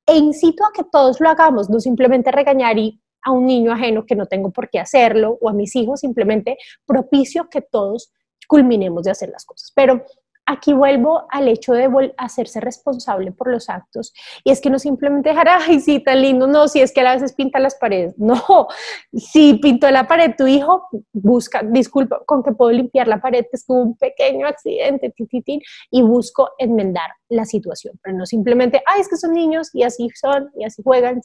e 0.07 0.17
incito 0.17 0.65
a 0.65 0.73
que 0.73 0.85
todos 0.85 1.21
lo 1.21 1.29
hagamos, 1.29 1.71
no 1.71 1.79
simplemente 1.79 2.33
regañar 2.33 2.77
a 3.23 3.31
un 3.31 3.47
niño 3.47 3.73
ajeno 3.73 4.05
que 4.07 4.17
no 4.17 4.27
tengo 4.27 4.51
por 4.51 4.69
qué 4.69 4.81
hacerlo 4.81 5.39
o 5.41 5.49
a 5.49 5.53
mis 5.53 5.77
hijos, 5.77 6.01
simplemente 6.01 6.57
propicio 6.87 7.49
que 7.49 7.63
todos 7.63 8.13
culminemos 8.49 9.05
de 9.05 9.13
hacer 9.13 9.29
las 9.29 9.45
cosas. 9.45 9.71
Pero 9.75 10.05
aquí 10.51 10.73
vuelvo 10.73 11.27
al 11.31 11.49
hecho 11.49 11.73
de 11.73 12.13
hacerse 12.17 12.61
responsable 12.61 13.33
por 13.33 13.51
los 13.51 13.69
actos 13.69 14.13
y 14.45 14.51
es 14.51 14.61
que 14.61 14.71
no 14.71 14.79
simplemente 14.79 15.31
dejar, 15.31 15.49
ay, 15.69 15.81
sí, 15.81 16.01
tan 16.01 16.21
lindo, 16.21 16.47
no, 16.47 16.69
si 16.69 16.81
es 16.81 16.93
que 16.93 17.01
a 17.01 17.15
veces 17.15 17.33
pinta 17.33 17.59
las 17.59 17.75
paredes, 17.77 18.15
no, 18.19 18.69
si 19.13 19.55
pintó 19.55 19.91
la 19.91 20.07
pared 20.07 20.35
tu 20.37 20.47
hijo, 20.47 20.89
busca, 21.13 21.63
disculpa, 21.63 22.23
con 22.27 22.43
que 22.43 22.53
puedo 22.53 22.73
limpiar 22.73 23.09
la 23.09 23.21
pared, 23.21 23.45
es 23.53 23.65
un 23.69 23.97
pequeño 23.97 24.47
accidente, 24.47 25.11
tititín, 25.11 25.61
y 25.91 26.03
busco 26.03 26.51
enmendar 26.59 27.11
la 27.29 27.45
situación, 27.45 27.99
pero 28.03 28.17
no 28.17 28.27
simplemente, 28.27 28.83
ay, 28.87 29.01
es 29.01 29.09
que 29.09 29.17
son 29.17 29.33
niños 29.33 29.71
y 29.75 29.83
así 29.83 30.09
son 30.15 30.51
y 30.57 30.65
así 30.65 30.83
juegan, 30.83 31.21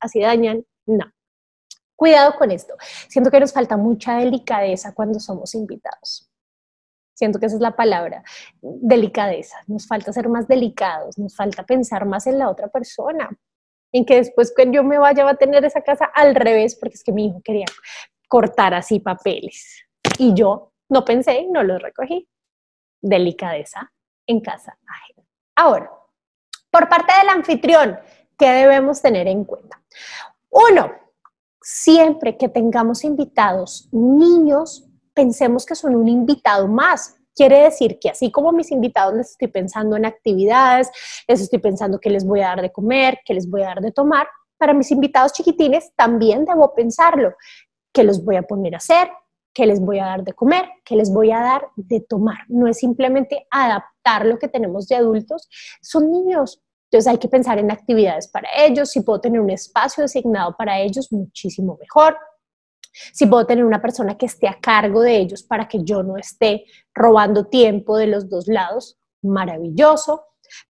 así 0.00 0.20
dañan, 0.20 0.64
no. 0.86 1.04
Cuidado 1.96 2.34
con 2.38 2.50
esto. 2.50 2.72
Siento 3.10 3.30
que 3.30 3.40
nos 3.40 3.52
falta 3.52 3.76
mucha 3.76 4.16
delicadeza 4.16 4.94
cuando 4.94 5.20
somos 5.20 5.54
invitados. 5.54 6.29
Siento 7.20 7.38
que 7.38 7.44
esa 7.44 7.56
es 7.56 7.60
la 7.60 7.76
palabra, 7.76 8.24
delicadeza. 8.62 9.58
Nos 9.66 9.86
falta 9.86 10.10
ser 10.10 10.30
más 10.30 10.48
delicados, 10.48 11.18
nos 11.18 11.36
falta 11.36 11.64
pensar 11.64 12.06
más 12.06 12.26
en 12.26 12.38
la 12.38 12.48
otra 12.48 12.68
persona, 12.68 13.28
en 13.92 14.06
que 14.06 14.16
después 14.16 14.54
que 14.56 14.70
yo 14.72 14.82
me 14.84 14.96
vaya 14.96 15.24
va 15.24 15.32
a 15.32 15.36
tener 15.36 15.62
esa 15.66 15.82
casa 15.82 16.06
al 16.14 16.34
revés, 16.34 16.76
porque 16.76 16.94
es 16.94 17.04
que 17.04 17.12
mi 17.12 17.26
hijo 17.26 17.42
quería 17.44 17.66
cortar 18.26 18.72
así 18.72 19.00
papeles 19.00 19.84
y 20.16 20.32
yo 20.32 20.72
no 20.88 21.04
pensé 21.04 21.46
no 21.50 21.62
los 21.62 21.82
recogí. 21.82 22.26
Delicadeza 23.02 23.92
en 24.26 24.40
casa. 24.40 24.78
Ahora, 25.56 25.92
por 26.70 26.88
parte 26.88 27.12
del 27.18 27.28
anfitrión, 27.28 27.98
¿qué 28.38 28.48
debemos 28.48 29.02
tener 29.02 29.28
en 29.28 29.44
cuenta? 29.44 29.78
Uno, 30.48 30.90
siempre 31.60 32.38
que 32.38 32.48
tengamos 32.48 33.04
invitados 33.04 33.90
niños, 33.92 34.89
pensemos 35.20 35.66
que 35.66 35.74
son 35.74 35.94
un 35.94 36.08
invitado 36.08 36.66
más. 36.66 37.14
Quiere 37.34 37.64
decir 37.64 37.98
que 38.00 38.08
así 38.08 38.30
como 38.30 38.52
mis 38.52 38.70
invitados 38.70 39.14
les 39.14 39.30
estoy 39.32 39.48
pensando 39.48 39.96
en 39.96 40.06
actividades, 40.06 40.90
les 41.28 41.42
estoy 41.42 41.58
pensando 41.58 42.00
que 42.00 42.08
les 42.08 42.24
voy 42.24 42.40
a 42.40 42.48
dar 42.48 42.62
de 42.62 42.72
comer, 42.72 43.18
que 43.26 43.34
les 43.34 43.48
voy 43.48 43.62
a 43.62 43.66
dar 43.66 43.80
de 43.82 43.92
tomar, 43.92 44.26
para 44.56 44.72
mis 44.72 44.90
invitados 44.90 45.34
chiquitines 45.34 45.92
también 45.94 46.46
debo 46.46 46.74
pensarlo. 46.74 47.34
qué 47.92 48.04
los 48.04 48.24
voy 48.24 48.36
a 48.36 48.42
poner 48.42 48.74
a 48.74 48.78
hacer, 48.78 49.10
qué 49.52 49.66
les 49.66 49.80
voy 49.80 49.98
a 49.98 50.06
dar 50.06 50.22
de 50.22 50.32
comer, 50.32 50.64
qué 50.84 50.96
les 50.96 51.12
voy 51.12 51.32
a 51.32 51.40
dar 51.40 51.68
de 51.76 52.00
tomar. 52.00 52.38
No 52.48 52.66
es 52.66 52.78
simplemente 52.78 53.46
adaptar 53.50 54.24
lo 54.24 54.38
que 54.38 54.48
tenemos 54.48 54.86
de 54.86 54.96
adultos, 54.96 55.48
son 55.82 56.10
niños. 56.10 56.62
Entonces 56.84 57.10
hay 57.10 57.18
que 57.18 57.28
pensar 57.28 57.58
en 57.58 57.70
actividades 57.70 58.28
para 58.28 58.48
ellos, 58.56 58.90
si 58.90 59.02
puedo 59.02 59.20
tener 59.20 59.40
un 59.40 59.50
espacio 59.50 60.02
designado 60.02 60.56
para 60.56 60.80
ellos, 60.80 61.12
muchísimo 61.12 61.76
mejor. 61.78 62.16
Si 62.92 63.26
puedo 63.26 63.46
tener 63.46 63.64
una 63.64 63.80
persona 63.80 64.16
que 64.16 64.26
esté 64.26 64.48
a 64.48 64.58
cargo 64.60 65.02
de 65.02 65.16
ellos 65.16 65.42
para 65.42 65.68
que 65.68 65.82
yo 65.84 66.02
no 66.02 66.16
esté 66.16 66.64
robando 66.94 67.46
tiempo 67.46 67.96
de 67.96 68.06
los 68.06 68.28
dos 68.28 68.48
lados, 68.48 68.98
maravilloso 69.22 70.24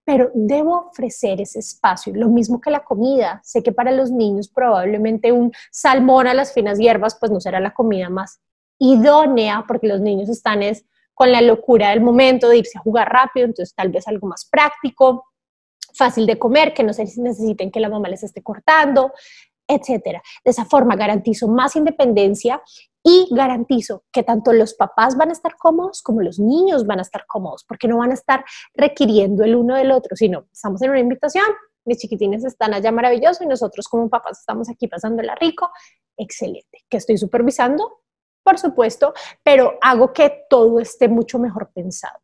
pero 0.05 0.31
debo 0.35 0.89
ofrecer 0.91 1.41
ese 1.41 1.59
espacio. 1.59 2.13
Lo 2.15 2.29
mismo 2.29 2.61
que 2.61 2.71
la 2.71 2.85
comida. 2.85 3.41
Sé 3.45 3.63
que 3.63 3.73
para 3.73 3.91
los 3.91 4.11
niños 4.11 4.49
probablemente 4.49 5.33
un 5.33 5.53
salmón 5.71 6.27
a 6.27 6.35
las 6.35 6.53
finas 6.53 6.79
hierbas 6.79 7.17
pues 7.19 7.33
no 7.33 7.41
será 7.41 7.61
la 7.61 7.73
comida 7.73 8.09
más 8.09 8.41
idónea 8.79 9.65
porque 9.67 9.89
los 9.89 10.01
niños 10.01 10.29
están 10.29 10.63
es 10.63 10.85
con 11.15 11.31
la 11.33 11.43
locura 11.43 11.91
del 11.91 12.01
momento 12.01 12.49
de 12.49 12.59
irse 12.59 12.79
a 12.79 12.81
jugar 12.81 13.13
rápido, 13.13 13.45
entonces 13.45 13.75
tal 13.75 13.91
vez 13.91 14.09
algo 14.09 14.27
más 14.27 14.49
práctico, 14.51 15.27
fácil 15.93 16.25
de 16.25 16.39
comer, 16.39 16.73
que 16.73 16.83
no 16.83 16.95
se 16.95 17.03
necesiten 17.03 17.71
que 17.71 17.79
la 17.79 17.91
mamá 17.91 18.09
les 18.09 18.23
esté 18.23 18.43
cortando, 18.43 19.13
etcétera. 19.71 20.23
De 20.45 20.51
esa 20.51 20.65
forma 20.65 20.97
garantizo 20.97 21.49
más 21.49 21.77
independencia 21.77 22.63
y 23.03 23.29
garantizo 23.31 24.05
que 24.13 24.23
tanto 24.23 24.53
los 24.53 24.75
papás 24.75 25.17
van 25.17 25.31
a 25.31 25.33
estar 25.33 25.57
cómodos 25.57 26.03
como 26.03 26.21
los 26.21 26.39
niños 26.39 26.87
van 26.87 26.99
a 26.99 27.03
estar 27.03 27.25
cómodos, 27.27 27.65
porque 27.65 27.89
no 27.89 27.99
van 27.99 28.11
a 28.11 28.15
estar 28.15 28.45
requiriendo 28.75 29.45
el 29.45 29.57
uno 29.57 29.77
del 29.77 29.93
otro, 29.93 30.17
sino 30.17 30.47
estamos 30.53 30.83
en 30.83 30.91
una 30.91 31.01
invitación, 31.01 31.47
mis 31.85 31.99
chiquitines 31.99 32.45
están 32.45 32.75
allá 32.75 32.93
maravillosos 32.93 33.41
y 33.43 33.47
nosotros 33.47 33.89
como 33.89 34.11
papás 34.11 34.41
estamos 34.41 34.69
aquí 34.69 34.87
pasándola 34.87 35.35
rico, 35.35 35.71
excelente, 36.17 36.85
que 36.89 36.99
estoy 36.99 37.17
supervisando, 37.17 38.03
por 38.43 38.59
supuesto, 38.59 39.15
pero 39.43 39.79
hago 39.81 40.13
que 40.13 40.45
todo 40.51 40.81
esté 40.81 41.09
mucho 41.09 41.39
mejor 41.39 41.71
pensado. 41.73 42.19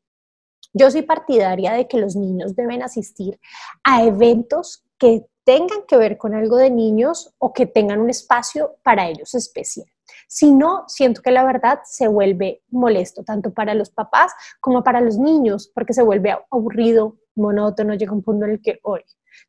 Yo 0.75 0.91
soy 0.91 1.03
partidaria 1.03 1.73
de 1.73 1.89
que 1.89 1.99
los 1.99 2.17
niños 2.17 2.55
deben 2.55 2.83
asistir 2.83 3.41
a 3.83 4.03
eventos 4.03 4.85
que 4.99 5.25
tengan 5.47 5.83
que 5.87 5.97
ver 5.97 6.19
con 6.19 6.35
algo 6.35 6.57
de 6.57 6.71
niños 6.71 7.33
o 7.39 7.53
que 7.53 7.67
tengan 7.67 8.01
un 8.01 8.11
espacio 8.11 8.79
para 8.83 9.09
ellos 9.09 9.33
especial. 9.33 9.87
Si 10.27 10.51
no, 10.51 10.85
siento 10.89 11.23
que 11.23 11.31
la 11.31 11.45
verdad 11.45 11.81
se 11.85 12.09
vuelve 12.09 12.63
molesto, 12.69 13.23
tanto 13.23 13.55
para 13.55 13.73
los 13.75 13.91
papás 13.91 14.33
como 14.61 14.83
para 14.83 15.01
los 15.01 15.17
niños, 15.19 15.71
porque 15.73 15.95
se 15.95 16.03
vuelve 16.03 16.37
aburrido, 16.51 17.19
monótono, 17.37 17.95
llega 17.95 18.13
un 18.13 18.25
punto 18.25 18.45
en 18.45 18.53
el 18.53 18.61
que 18.61 18.81
hoy. 18.83 19.05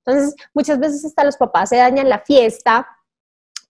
Entonces, 0.06 0.36
muchas 0.54 0.78
veces 0.78 1.04
hasta 1.04 1.24
los 1.24 1.36
papás 1.36 1.70
se 1.70 1.78
dañan 1.78 2.10
la 2.10 2.20
fiesta 2.20 2.88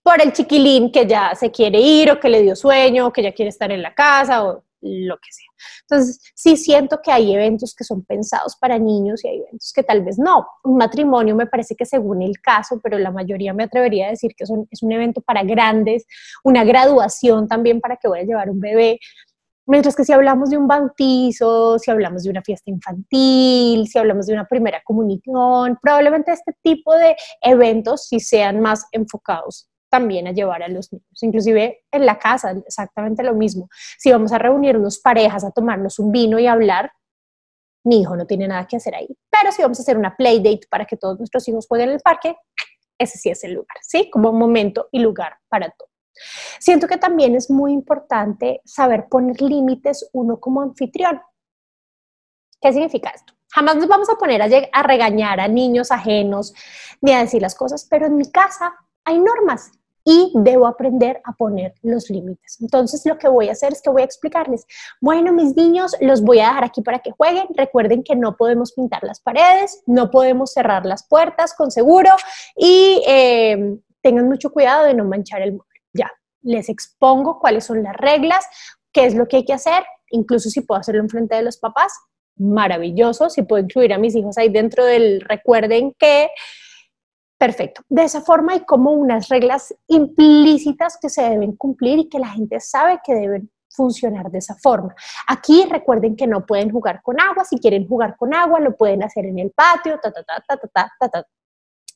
por 0.02 0.20
el 0.20 0.32
chiquilín 0.34 0.92
que 0.92 1.06
ya 1.06 1.34
se 1.34 1.50
quiere 1.50 1.80
ir 1.80 2.10
o 2.10 2.20
que 2.20 2.28
le 2.28 2.42
dio 2.42 2.54
sueño 2.54 3.06
o 3.06 3.12
que 3.12 3.22
ya 3.22 3.32
quiere 3.32 3.48
estar 3.48 3.72
en 3.72 3.82
la 3.82 3.94
casa 3.94 4.44
o 4.44 4.64
lo 4.80 5.16
que 5.16 5.30
sea. 5.30 5.48
Entonces, 5.82 6.20
sí 6.34 6.56
siento 6.56 7.00
que 7.02 7.10
hay 7.10 7.34
eventos 7.34 7.74
que 7.74 7.84
son 7.84 8.04
pensados 8.04 8.56
para 8.56 8.78
niños 8.78 9.24
y 9.24 9.28
hay 9.28 9.38
eventos 9.40 9.72
que 9.72 9.82
tal 9.82 10.04
vez 10.04 10.18
no. 10.18 10.46
Un 10.64 10.76
matrimonio 10.76 11.34
me 11.34 11.46
parece 11.46 11.74
que 11.74 11.86
según 11.86 12.22
el 12.22 12.40
caso, 12.40 12.80
pero 12.82 12.98
la 12.98 13.10
mayoría 13.10 13.52
me 13.54 13.64
atrevería 13.64 14.06
a 14.06 14.10
decir 14.10 14.34
que 14.36 14.44
es 14.44 14.50
un, 14.50 14.68
es 14.70 14.82
un 14.82 14.92
evento 14.92 15.20
para 15.20 15.42
grandes, 15.42 16.06
una 16.44 16.64
graduación 16.64 17.48
también 17.48 17.80
para 17.80 17.96
que 17.96 18.08
voy 18.08 18.20
a 18.20 18.24
llevar 18.24 18.50
un 18.50 18.60
bebé. 18.60 18.98
Mientras 19.66 19.94
que 19.94 20.04
si 20.04 20.12
hablamos 20.12 20.48
de 20.48 20.56
un 20.56 20.66
bautizo, 20.66 21.78
si 21.78 21.90
hablamos 21.90 22.22
de 22.22 22.30
una 22.30 22.42
fiesta 22.42 22.70
infantil, 22.70 23.86
si 23.86 23.98
hablamos 23.98 24.26
de 24.26 24.32
una 24.32 24.46
primera 24.46 24.82
comunión, 24.82 25.78
probablemente 25.82 26.32
este 26.32 26.54
tipo 26.62 26.94
de 26.94 27.14
eventos 27.42 28.06
sí 28.06 28.18
sean 28.18 28.60
más 28.60 28.86
enfocados 28.92 29.68
también 29.88 30.26
a 30.26 30.32
llevar 30.32 30.62
a 30.62 30.68
los 30.68 30.92
niños, 30.92 31.22
inclusive 31.22 31.84
en 31.90 32.06
la 32.06 32.18
casa, 32.18 32.54
exactamente 32.66 33.22
lo 33.22 33.34
mismo. 33.34 33.68
Si 33.98 34.10
vamos 34.10 34.32
a 34.32 34.38
reunirnos 34.38 34.98
parejas 34.98 35.44
a 35.44 35.50
tomarnos 35.50 35.98
un 35.98 36.12
vino 36.12 36.38
y 36.38 36.46
hablar, 36.46 36.92
mi 37.84 38.02
hijo 38.02 38.16
no 38.16 38.26
tiene 38.26 38.48
nada 38.48 38.66
que 38.66 38.76
hacer 38.76 38.94
ahí. 38.94 39.08
Pero 39.30 39.52
si 39.52 39.62
vamos 39.62 39.78
a 39.78 39.82
hacer 39.82 39.96
una 39.96 40.16
play 40.16 40.38
date 40.38 40.66
para 40.70 40.84
que 40.84 40.96
todos 40.96 41.18
nuestros 41.18 41.48
hijos 41.48 41.66
jueguen 41.66 41.90
en 41.90 41.94
el 41.96 42.00
parque, 42.00 42.36
ese 42.98 43.16
sí 43.18 43.30
es 43.30 43.42
el 43.44 43.52
lugar, 43.52 43.76
¿sí? 43.80 44.10
Como 44.10 44.32
momento 44.32 44.88
y 44.92 44.98
lugar 44.98 45.38
para 45.48 45.70
todo. 45.70 45.88
Siento 46.58 46.88
que 46.88 46.96
también 46.96 47.36
es 47.36 47.48
muy 47.48 47.72
importante 47.72 48.60
saber 48.64 49.06
poner 49.08 49.40
límites 49.40 50.10
uno 50.12 50.40
como 50.40 50.62
anfitrión. 50.62 51.20
¿Qué 52.60 52.72
significa 52.72 53.10
esto? 53.10 53.34
Jamás 53.50 53.76
nos 53.76 53.86
vamos 53.86 54.10
a 54.10 54.16
poner 54.16 54.42
a, 54.42 54.48
a 54.72 54.82
regañar 54.82 55.40
a 55.40 55.48
niños 55.48 55.92
ajenos 55.92 56.52
ni 57.00 57.12
a 57.12 57.20
decir 57.20 57.40
las 57.40 57.54
cosas, 57.54 57.86
pero 57.88 58.06
en 58.06 58.16
mi 58.16 58.30
casa 58.30 58.74
hay 59.04 59.20
normas 59.20 59.70
y 60.10 60.32
debo 60.36 60.66
aprender 60.66 61.20
a 61.22 61.32
poner 61.32 61.74
los 61.82 62.08
límites. 62.08 62.56
Entonces, 62.62 63.04
lo 63.04 63.18
que 63.18 63.28
voy 63.28 63.50
a 63.50 63.52
hacer 63.52 63.74
es 63.74 63.82
que 63.82 63.90
voy 63.90 64.00
a 64.00 64.06
explicarles, 64.06 64.64
bueno, 65.02 65.34
mis 65.34 65.54
niños, 65.54 65.94
los 66.00 66.22
voy 66.22 66.38
a 66.38 66.46
dejar 66.46 66.64
aquí 66.64 66.80
para 66.80 67.00
que 67.00 67.10
jueguen. 67.10 67.46
Recuerden 67.54 68.02
que 68.02 68.16
no 68.16 68.34
podemos 68.34 68.72
pintar 68.72 69.04
las 69.04 69.20
paredes, 69.20 69.82
no 69.84 70.10
podemos 70.10 70.54
cerrar 70.54 70.86
las 70.86 71.06
puertas 71.06 71.52
con 71.54 71.70
seguro 71.70 72.08
y 72.56 73.02
em, 73.06 73.82
tengan 74.00 74.26
mucho 74.30 74.50
cuidado 74.50 74.86
de 74.86 74.94
no 74.94 75.04
manchar 75.04 75.42
el 75.42 75.50
mueble. 75.50 75.80
Ya, 75.92 76.10
les 76.40 76.70
expongo 76.70 77.38
cuáles 77.38 77.66
son 77.66 77.82
las 77.82 77.94
reglas, 77.94 78.46
qué 78.92 79.04
es 79.04 79.14
lo 79.14 79.28
que 79.28 79.36
hay 79.36 79.44
que 79.44 79.52
hacer, 79.52 79.84
incluso 80.08 80.48
si 80.48 80.62
puedo 80.62 80.80
hacerlo 80.80 81.02
en 81.02 81.10
frente 81.10 81.36
de 81.36 81.42
los 81.42 81.58
papás, 81.58 81.92
maravilloso, 82.36 83.28
si 83.28 83.42
puedo 83.42 83.62
incluir 83.62 83.92
a 83.92 83.98
mis 83.98 84.14
hijos 84.14 84.38
ahí 84.38 84.48
dentro 84.48 84.86
del, 84.86 85.20
recuerden 85.20 85.92
que 85.98 86.30
Perfecto. 87.38 87.82
De 87.88 88.02
esa 88.02 88.20
forma 88.20 88.52
hay 88.52 88.64
como 88.64 88.90
unas 88.90 89.28
reglas 89.28 89.72
implícitas 89.86 90.98
que 91.00 91.08
se 91.08 91.22
deben 91.22 91.56
cumplir 91.56 92.00
y 92.00 92.08
que 92.08 92.18
la 92.18 92.28
gente 92.28 92.58
sabe 92.58 93.00
que 93.04 93.14
deben 93.14 93.50
funcionar 93.68 94.28
de 94.30 94.38
esa 94.38 94.56
forma. 94.56 94.92
Aquí 95.28 95.64
recuerden 95.70 96.16
que 96.16 96.26
no 96.26 96.44
pueden 96.44 96.70
jugar 96.70 97.00
con 97.00 97.20
agua, 97.20 97.44
si 97.44 97.58
quieren 97.58 97.86
jugar 97.86 98.16
con 98.16 98.34
agua 98.34 98.58
lo 98.58 98.76
pueden 98.76 99.04
hacer 99.04 99.24
en 99.24 99.38
el 99.38 99.52
patio, 99.52 100.00
ta, 100.02 100.10
ta, 100.10 100.24
ta, 100.24 100.42
ta, 100.46 100.56
ta, 100.56 100.92
ta, 100.98 101.08
ta. 101.08 101.26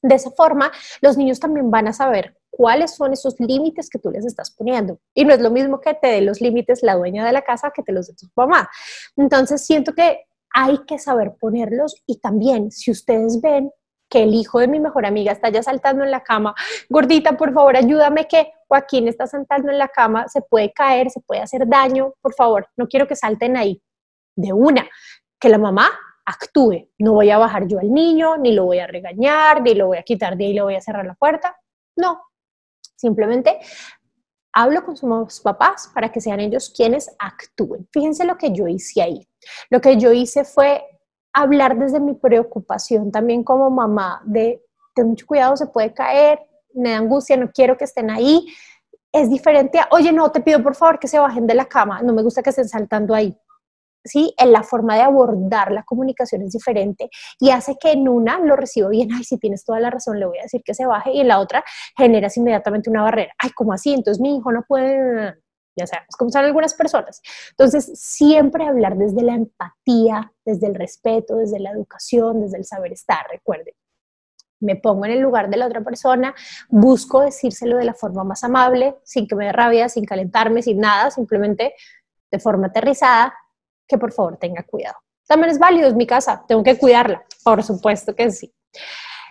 De 0.00 0.14
esa 0.14 0.30
forma, 0.30 0.70
los 1.00 1.16
niños 1.16 1.40
también 1.40 1.70
van 1.70 1.88
a 1.88 1.92
saber 1.92 2.36
cuáles 2.50 2.94
son 2.94 3.12
esos 3.12 3.34
límites 3.40 3.88
que 3.88 3.98
tú 3.98 4.10
les 4.10 4.24
estás 4.24 4.52
poniendo. 4.52 4.98
Y 5.14 5.24
no 5.24 5.34
es 5.34 5.40
lo 5.40 5.50
mismo 5.50 5.80
que 5.80 5.94
te 5.94 6.08
dé 6.08 6.20
los 6.20 6.40
límites 6.40 6.82
la 6.82 6.94
dueña 6.94 7.24
de 7.24 7.32
la 7.32 7.42
casa 7.42 7.72
que 7.74 7.82
te 7.82 7.92
los 7.92 8.06
dé 8.08 8.14
tu 8.14 8.26
mamá. 8.36 8.68
Entonces, 9.16 9.64
siento 9.64 9.92
que 9.92 10.24
hay 10.54 10.78
que 10.86 10.98
saber 10.98 11.34
ponerlos 11.40 12.02
y 12.06 12.18
también, 12.18 12.70
si 12.70 12.90
ustedes 12.90 13.40
ven 13.40 13.70
que 14.12 14.22
el 14.24 14.34
hijo 14.34 14.58
de 14.58 14.68
mi 14.68 14.78
mejor 14.78 15.06
amiga 15.06 15.32
está 15.32 15.48
ya 15.48 15.62
saltando 15.62 16.04
en 16.04 16.10
la 16.10 16.22
cama, 16.22 16.54
gordita, 16.90 17.34
por 17.38 17.54
favor, 17.54 17.74
ayúdame 17.78 18.28
que 18.28 18.52
Joaquín 18.68 19.08
está 19.08 19.26
saltando 19.26 19.72
en 19.72 19.78
la 19.78 19.88
cama, 19.88 20.28
se 20.28 20.42
puede 20.42 20.70
caer, 20.70 21.08
se 21.10 21.20
puede 21.20 21.40
hacer 21.40 21.66
daño, 21.66 22.12
por 22.20 22.34
favor, 22.34 22.68
no 22.76 22.86
quiero 22.88 23.08
que 23.08 23.16
salten 23.16 23.56
ahí. 23.56 23.82
De 24.36 24.52
una, 24.52 24.86
que 25.40 25.48
la 25.48 25.56
mamá 25.56 25.88
actúe. 26.26 26.90
No 26.98 27.14
voy 27.14 27.30
a 27.30 27.38
bajar 27.38 27.66
yo 27.66 27.78
al 27.78 27.90
niño, 27.90 28.36
ni 28.36 28.52
lo 28.52 28.66
voy 28.66 28.80
a 28.80 28.86
regañar, 28.86 29.62
ni 29.62 29.74
lo 29.74 29.86
voy 29.86 29.96
a 29.96 30.02
quitar 30.02 30.36
de 30.36 30.44
ahí, 30.44 30.52
le 30.52 30.62
voy 30.62 30.74
a 30.74 30.82
cerrar 30.82 31.06
la 31.06 31.14
puerta. 31.14 31.56
No, 31.96 32.20
simplemente 32.96 33.60
hablo 34.52 34.84
con 34.84 34.94
sus 34.94 35.40
papás 35.40 35.90
para 35.94 36.12
que 36.12 36.20
sean 36.20 36.40
ellos 36.40 36.70
quienes 36.76 37.10
actúen. 37.18 37.88
Fíjense 37.90 38.26
lo 38.26 38.36
que 38.36 38.52
yo 38.52 38.68
hice 38.68 39.00
ahí. 39.00 39.26
Lo 39.70 39.80
que 39.80 39.96
yo 39.96 40.12
hice 40.12 40.44
fue 40.44 40.84
hablar 41.32 41.78
desde 41.78 42.00
mi 42.00 42.14
preocupación 42.14 43.10
también 43.10 43.42
como 43.44 43.70
mamá 43.70 44.22
de, 44.24 44.62
ten 44.94 45.08
mucho 45.08 45.26
cuidado, 45.26 45.56
se 45.56 45.66
puede 45.66 45.92
caer, 45.92 46.40
me 46.74 46.90
da 46.90 46.98
angustia, 46.98 47.36
no 47.36 47.50
quiero 47.50 47.76
que 47.76 47.84
estén 47.84 48.10
ahí. 48.10 48.46
Es 49.12 49.28
diferente 49.28 49.78
a, 49.78 49.88
oye, 49.90 50.12
no, 50.12 50.30
te 50.30 50.40
pido 50.40 50.62
por 50.62 50.74
favor 50.74 50.98
que 50.98 51.08
se 51.08 51.18
bajen 51.18 51.46
de 51.46 51.54
la 51.54 51.66
cama, 51.66 52.02
no 52.02 52.12
me 52.12 52.22
gusta 52.22 52.42
que 52.42 52.50
estén 52.50 52.68
saltando 52.68 53.14
ahí. 53.14 53.36
¿Sí? 54.04 54.34
En 54.36 54.50
la 54.50 54.64
forma 54.64 54.96
de 54.96 55.02
abordar 55.02 55.70
la 55.70 55.84
comunicación 55.84 56.42
es 56.42 56.52
diferente 56.52 57.08
y 57.38 57.50
hace 57.50 57.76
que 57.80 57.92
en 57.92 58.08
una 58.08 58.36
lo 58.40 58.56
recibo 58.56 58.88
bien, 58.88 59.10
ay, 59.12 59.22
si 59.22 59.38
tienes 59.38 59.64
toda 59.64 59.78
la 59.78 59.90
razón, 59.90 60.18
le 60.18 60.26
voy 60.26 60.38
a 60.38 60.42
decir 60.42 60.60
que 60.64 60.74
se 60.74 60.84
baje, 60.84 61.12
y 61.12 61.20
en 61.20 61.28
la 61.28 61.38
otra 61.38 61.62
generas 61.96 62.36
inmediatamente 62.36 62.90
una 62.90 63.04
barrera, 63.04 63.32
ay, 63.38 63.50
¿cómo 63.54 63.72
así? 63.72 63.94
Entonces 63.94 64.20
mi 64.20 64.36
hijo 64.36 64.50
no 64.50 64.64
puede, 64.66 65.36
ya 65.76 65.86
sabemos 65.86 66.14
cómo 66.16 66.30
son 66.30 66.44
algunas 66.44 66.74
personas. 66.74 67.20
Entonces, 67.50 67.98
siempre 67.98 68.66
hablar 68.66 68.96
desde 68.96 69.22
la 69.22 69.34
empatía, 69.34 70.32
desde 70.44 70.66
el 70.66 70.74
respeto, 70.74 71.36
desde 71.36 71.60
la 71.60 71.70
educación, 71.70 72.42
desde 72.42 72.58
el 72.58 72.64
saber 72.64 72.92
estar, 72.92 73.26
recuerden. 73.30 73.74
Me 74.60 74.76
pongo 74.76 75.06
en 75.06 75.12
el 75.12 75.20
lugar 75.20 75.50
de 75.50 75.56
la 75.56 75.66
otra 75.66 75.80
persona, 75.80 76.34
busco 76.68 77.20
decírselo 77.20 77.76
de 77.78 77.84
la 77.84 77.94
forma 77.94 78.22
más 78.22 78.44
amable, 78.44 78.96
sin 79.02 79.26
que 79.26 79.34
me 79.34 79.46
dé 79.46 79.52
rabia, 79.52 79.88
sin 79.88 80.04
calentarme, 80.04 80.62
sin 80.62 80.78
nada, 80.78 81.10
simplemente 81.10 81.74
de 82.30 82.38
forma 82.38 82.68
aterrizada, 82.68 83.34
que 83.88 83.98
por 83.98 84.12
favor 84.12 84.36
tenga 84.36 84.62
cuidado. 84.62 84.96
También 85.26 85.50
es 85.50 85.58
válido, 85.58 85.88
es 85.88 85.94
mi 85.94 86.06
casa, 86.06 86.44
tengo 86.46 86.62
que 86.62 86.78
cuidarla, 86.78 87.24
por 87.42 87.62
supuesto 87.62 88.14
que 88.14 88.30
sí. 88.30 88.54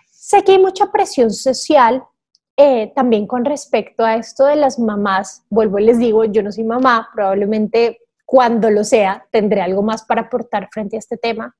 Sé 0.09 0.43
que 0.43 0.53
hay 0.53 0.59
mucha 0.59 0.91
presión 0.91 1.31
social 1.31 2.03
eh, 2.57 2.91
también 2.95 3.27
con 3.27 3.45
respecto 3.45 4.03
a 4.03 4.15
esto 4.15 4.45
de 4.45 4.55
las 4.55 4.77
mamás, 4.79 5.45
vuelvo 5.49 5.79
y 5.79 5.85
les 5.85 5.97
digo, 5.97 6.25
yo 6.25 6.43
no 6.43 6.51
soy 6.51 6.63
mamá, 6.63 7.09
probablemente 7.13 7.99
cuando 8.25 8.69
lo 8.69 8.83
sea 8.83 9.25
tendré 9.31 9.61
algo 9.61 9.83
más 9.83 10.03
para 10.03 10.21
aportar 10.21 10.69
frente 10.71 10.95
a 10.95 10.99
este 10.99 11.17
tema. 11.17 11.55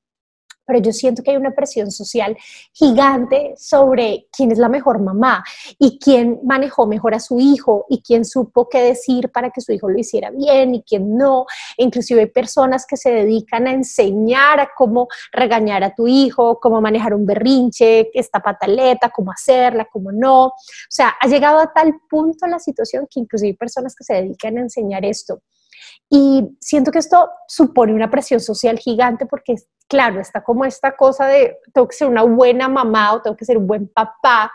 Pero 0.66 0.80
yo 0.80 0.92
siento 0.92 1.24
que 1.24 1.32
hay 1.32 1.38
una 1.38 1.52
presión 1.52 1.92
social 1.92 2.38
gigante 2.74 3.54
sobre 3.58 4.28
quién 4.32 4.52
es 4.52 4.58
la 4.58 4.70
mejor 4.70 5.02
mamá 5.02 5.44
y 5.78 6.00
quién 6.00 6.40
manejó 6.44 6.88
mejor 6.88 7.14
a 7.14 7.20
su 7.20 7.40
hijo 7.40 7.86
y 7.90 8.02
quién 8.02 8.26
supo 8.26 8.70
qué 8.70 8.82
decir 8.82 9.32
para 9.32 9.50
que 9.50 9.62
su 9.62 9.72
hijo 9.72 9.90
lo 9.90 9.98
hiciera 9.98 10.32
bien 10.32 10.76
y 10.76 10.84
quién 10.84 11.18
no. 11.18 11.46
inclusive 11.78 12.22
hay 12.22 12.28
personas 12.28 12.86
que 12.86 12.98
se 12.98 13.12
dedican 13.12 13.68
a 13.68 13.74
enseñar 13.74 14.60
a 14.60 14.70
cómo 14.76 15.08
regañar 15.32 15.84
a 15.84 15.96
tu 15.96 16.08
hijo, 16.08 16.60
cómo 16.60 16.82
manejar 16.82 17.14
un 17.14 17.26
berrinche, 17.26 18.10
esta 18.14 18.40
pataleta, 18.40 19.10
cómo 19.10 19.32
hacerla, 19.32 19.88
cómo 19.92 20.12
no. 20.12 20.46
O 20.46 20.54
sea, 20.90 21.14
ha 21.20 21.28
llegado 21.28 21.60
a 21.60 21.72
tal 21.74 21.94
punto 22.10 22.48
la 22.48 22.60
situación 22.60 23.08
que 23.10 23.20
inclusive 23.20 23.50
hay 23.50 23.58
personas 23.58 23.96
que 23.96 24.04
se 24.04 24.14
dedican 24.14 24.58
a 24.58 24.62
enseñar 24.62 25.06
esto. 25.06 25.42
Y 26.10 26.58
siento 26.60 26.92
que 26.92 27.00
esto 27.00 27.30
supone 27.48 27.94
una 27.94 28.10
presión 28.10 28.40
social 28.40 28.78
gigante 28.78 29.26
porque 29.26 29.56
claro, 29.92 30.22
está 30.22 30.42
como 30.42 30.64
esta 30.64 30.96
cosa 30.96 31.28
de 31.28 31.58
tengo 31.74 31.86
que 31.86 31.98
ser 31.98 32.08
una 32.08 32.24
buena 32.24 32.70
mamá 32.70 33.14
o 33.14 33.22
tengo 33.22 33.36
que 33.36 33.44
ser 33.44 33.58
un 33.58 33.68
buen 33.68 33.90
papá. 33.90 34.50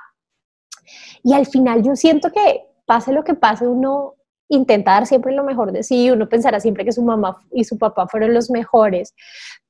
Y 1.23 1.35
al 1.35 1.45
final 1.45 1.83
yo 1.83 1.95
siento 1.95 2.33
que 2.33 2.63
pase 2.87 3.13
lo 3.13 3.23
que 3.23 3.35
pase, 3.35 3.67
uno 3.67 4.15
intenta 4.49 4.93
dar 4.93 5.07
siempre 5.07 5.35
lo 5.35 5.45
mejor 5.45 5.73
de 5.73 5.83
sí, 5.83 6.11
uno 6.11 6.27
pensará 6.27 6.59
siempre 6.59 6.87
que 6.87 6.93
su 6.93 7.03
mamá 7.03 7.37
y 7.53 7.65
su 7.65 7.77
papá 7.77 8.07
fueron 8.07 8.33
los 8.33 8.51
mejores, 8.51 9.15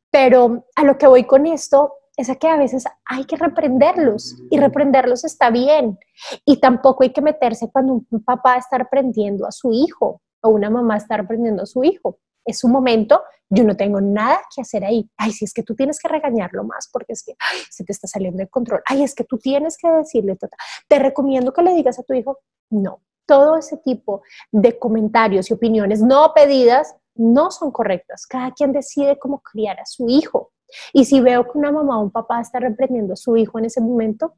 pero 0.09 0.66
a 0.76 0.85
lo 0.85 0.98
que 0.98 1.09
voy 1.09 1.24
con 1.24 1.46
esto 1.46 1.94
es 2.16 2.30
a 2.30 2.37
que 2.37 2.46
a 2.46 2.56
veces 2.56 2.85
hay 3.04 3.24
que 3.24 3.37
reprenderlos 3.37 4.37
y 4.50 4.59
reprenderlos 4.59 5.24
está 5.24 5.50
bien. 5.50 5.98
Y 6.44 6.61
tampoco 6.61 7.02
hay 7.02 7.12
que 7.12 7.20
meterse 7.20 7.68
cuando 7.70 8.04
un 8.09 8.24
papá 8.24 8.56
está 8.56 8.78
reprendiendo 8.78 9.46
a 9.46 9.52
su 9.52 9.72
hijo 9.72 10.22
una 10.48 10.70
mamá 10.70 10.96
está 10.96 11.16
reprendiendo 11.16 11.62
a 11.62 11.66
su 11.66 11.85
hijo 11.85 12.18
es 12.46 12.62
un 12.62 12.70
momento, 12.70 13.22
yo 13.50 13.64
no 13.64 13.76
tengo 13.76 14.00
nada 14.00 14.40
que 14.54 14.62
hacer 14.62 14.85
ahí. 14.85 15.11
Ay, 15.16 15.32
si 15.32 15.44
es 15.44 15.52
que 15.52 15.62
tú 15.62 15.74
tienes 15.74 15.98
que 15.98 16.09
regañarlo 16.09 16.64
más 16.64 16.88
porque 16.92 17.12
es 17.12 17.22
que 17.24 17.35
se 17.70 17.85
te 17.85 17.92
está 17.92 18.06
saliendo 18.06 18.38
de 18.38 18.48
control. 18.48 18.82
Ay, 18.87 19.02
es 19.02 19.14
que 19.14 19.24
tú 19.24 19.37
tienes 19.37 19.76
que 19.76 19.88
decirle, 19.90 20.37
tota, 20.37 20.56
te 20.88 20.98
recomiendo 20.98 21.52
que 21.52 21.62
le 21.62 21.74
digas 21.74 21.98
a 21.98 22.04
tu 22.04 22.14
hijo, 22.14 22.38
no, 22.70 23.02
todo 23.26 23.56
ese 23.56 23.76
tipo 23.78 24.22
de 24.52 24.78
comentarios 24.78 25.50
y 25.50 25.54
opiniones 25.54 26.00
no 26.00 26.32
pedidas 26.35 26.94
no 27.16 27.50
son 27.50 27.72
correctas. 27.72 28.26
Cada 28.26 28.52
quien 28.52 28.72
decide 28.72 29.18
cómo 29.18 29.40
criar 29.40 29.80
a 29.80 29.87
su 29.87 30.09
hijo. 30.09 30.52
Y 30.92 31.04
si 31.04 31.20
veo 31.20 31.44
que 31.44 31.59
una 31.59 31.72
mamá 31.72 31.98
o 31.98 32.02
un 32.02 32.11
papá 32.11 32.40
está 32.40 32.61
reprendiendo 32.61 33.14
a 33.14 33.16
su 33.16 33.37
hijo 33.37 33.59
en 33.59 33.66
ese 33.66 33.80
momento, 33.80 34.35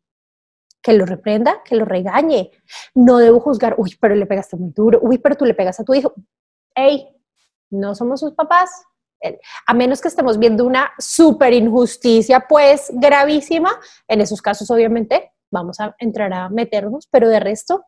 que 0.88 0.94
lo 0.94 1.04
reprenda, 1.04 1.62
que 1.66 1.76
lo 1.76 1.84
regañe. 1.84 2.50
No 2.94 3.18
debo 3.18 3.40
juzgar, 3.40 3.74
uy, 3.76 3.94
pero 4.00 4.14
le 4.14 4.24
pegaste 4.24 4.56
muy 4.56 4.70
duro, 4.70 4.98
uy, 5.02 5.18
pero 5.18 5.34
tú 5.34 5.44
le 5.44 5.52
pegas 5.52 5.78
a 5.78 5.84
tu 5.84 5.92
hijo. 5.92 6.14
Ey, 6.74 7.14
no 7.68 7.94
somos 7.94 8.20
sus 8.20 8.32
papás, 8.32 8.70
a 9.66 9.74
menos 9.74 10.00
que 10.00 10.08
estemos 10.08 10.38
viendo 10.38 10.64
una 10.64 10.90
súper 10.98 11.52
injusticia, 11.52 12.46
pues 12.48 12.90
gravísima, 12.94 13.78
en 14.08 14.22
esos 14.22 14.40
casos 14.40 14.70
obviamente 14.70 15.30
vamos 15.50 15.78
a 15.78 15.94
entrar 15.98 16.32
a 16.32 16.48
meternos, 16.48 17.06
pero 17.10 17.28
de 17.28 17.40
resto, 17.40 17.84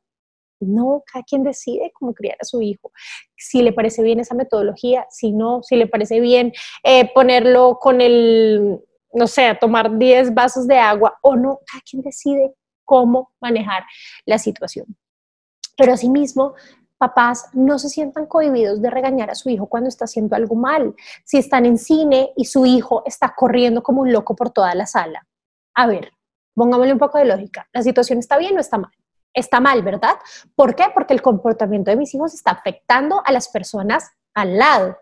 no, 0.61 1.03
cada 1.11 1.25
quien 1.25 1.43
decide 1.43 1.93
cómo 1.95 2.13
criar 2.13 2.37
a 2.39 2.45
su 2.45 2.61
hijo. 2.61 2.93
Si 3.35 3.63
le 3.63 3.73
parece 3.73 4.03
bien 4.03 4.21
esa 4.21 4.35
metodología, 4.35 5.07
si 5.09 5.33
no, 5.33 5.63
si 5.63 5.77
le 5.77 5.87
parece 5.87 6.21
bien 6.21 6.53
eh, 6.83 7.11
ponerlo 7.15 7.79
con 7.81 8.03
el, 8.03 8.79
no 9.15 9.27
sé, 9.27 9.57
tomar 9.59 9.97
10 9.97 10.35
vasos 10.35 10.67
de 10.67 10.77
agua 10.77 11.19
o 11.23 11.35
no, 11.35 11.61
cada 11.67 11.81
quien 11.89 12.03
decide 12.03 12.55
cómo 12.91 13.31
manejar 13.41 13.85
la 14.27 14.37
situación. 14.37 14.85
Pero 15.77 15.93
asimismo, 15.93 16.55
papás 16.99 17.47
no 17.53 17.79
se 17.79 17.89
sientan 17.89 18.27
cohibidos 18.27 18.83
de 18.83 18.91
regañar 18.91 19.31
a 19.31 19.37
su 19.37 19.49
hijo 19.49 19.69
cuando 19.69 19.89
está 19.89 20.07
haciendo 20.07 20.35
algo 20.35 20.57
mal. 20.57 20.97
Si 21.25 21.39
están 21.39 21.67
en 21.67 21.79
cine 21.79 22.33
y 22.37 22.47
su 22.47 22.67
hijo 22.67 23.05
está 23.07 23.33
corriendo 23.37 23.81
como 23.81 24.01
un 24.01 24.13
loco 24.13 24.35
por 24.35 24.51
toda 24.51 24.75
la 24.75 24.87
sala. 24.87 25.25
A 25.77 25.87
ver, 25.87 26.11
pongámosle 26.53 26.93
un 26.93 26.99
poco 26.99 27.19
de 27.19 27.27
lógica. 27.27 27.69
¿La 27.73 27.83
situación 27.83 28.19
está 28.19 28.37
bien 28.39 28.57
o 28.57 28.61
está 28.61 28.77
mal? 28.77 28.91
Está 29.33 29.61
mal, 29.61 29.85
¿verdad? 29.85 30.17
¿Por 30.57 30.75
qué? 30.75 30.87
Porque 30.93 31.15
el 31.15 31.23
comportamiento 31.23 31.93
de 31.93 31.97
mis 31.97 32.13
hijos 32.13 32.35
está 32.35 32.51
afectando 32.51 33.23
a 33.25 33.31
las 33.31 33.49
personas 33.51 34.11
al 34.35 34.59
lado. 34.59 34.99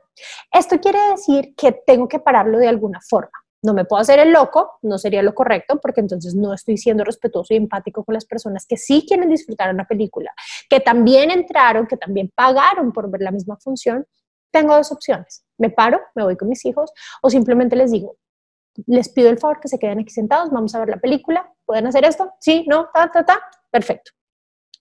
Esto 0.53 0.79
quiere 0.79 0.98
decir 1.12 1.55
que 1.57 1.72
tengo 1.72 2.07
que 2.07 2.18
pararlo 2.18 2.59
de 2.59 2.68
alguna 2.68 3.01
forma. 3.01 3.47
No 3.62 3.75
me 3.75 3.85
puedo 3.85 4.01
hacer 4.01 4.18
el 4.21 4.33
loco, 4.33 4.79
no 4.83 4.99
sería 4.99 5.23
lo 5.23 5.35
correcto, 5.35 5.81
porque 5.81 6.01
entonces 6.01 6.35
no 6.35 6.55
estoy 6.55 6.77
siendo 6.77 7.05
respetuoso 7.05 7.55
y 7.55 7.57
empático 7.57 8.05
con 8.05 8.14
las 8.14 8.25
personas 8.25 8.66
que 8.66 8.77
sí 8.77 9.05
quieren 9.07 9.29
disfrutar 9.29 9.75
una 9.75 9.87
película, 9.87 10.33
que 10.68 10.81
también 10.81 11.31
entraron, 11.31 11.87
que 11.87 11.97
también 11.97 12.31
pagaron 12.35 12.92
por 12.92 13.11
ver 13.11 13.23
la 13.23 13.31
misma 13.31 13.57
función. 13.57 14.07
Tengo 14.53 14.77
dos 14.77 14.92
opciones. 14.92 15.44
Me 15.59 15.71
paro, 15.71 16.01
me 16.14 16.23
voy 16.23 16.37
con 16.37 16.49
mis 16.49 16.64
hijos, 16.64 16.92
o 17.21 17.31
simplemente 17.31 17.75
les 17.75 17.90
digo, 17.90 18.16
les 18.87 19.09
pido 19.09 19.29
el 19.29 19.38
favor 19.38 19.61
que 19.61 19.68
se 19.68 19.79
queden 19.79 19.99
aquí 19.99 20.11
sentados, 20.11 20.51
vamos 20.51 20.75
a 20.75 20.81
ver 20.81 20.88
la 20.88 20.99
película, 20.99 21.53
¿pueden 21.64 21.87
hacer 21.87 22.05
esto? 22.05 22.33
Sí, 22.40 22.64
no, 22.68 22.88
ta, 22.94 23.11
ta, 23.11 23.25
ta, 23.25 23.40
perfecto. 23.71 24.12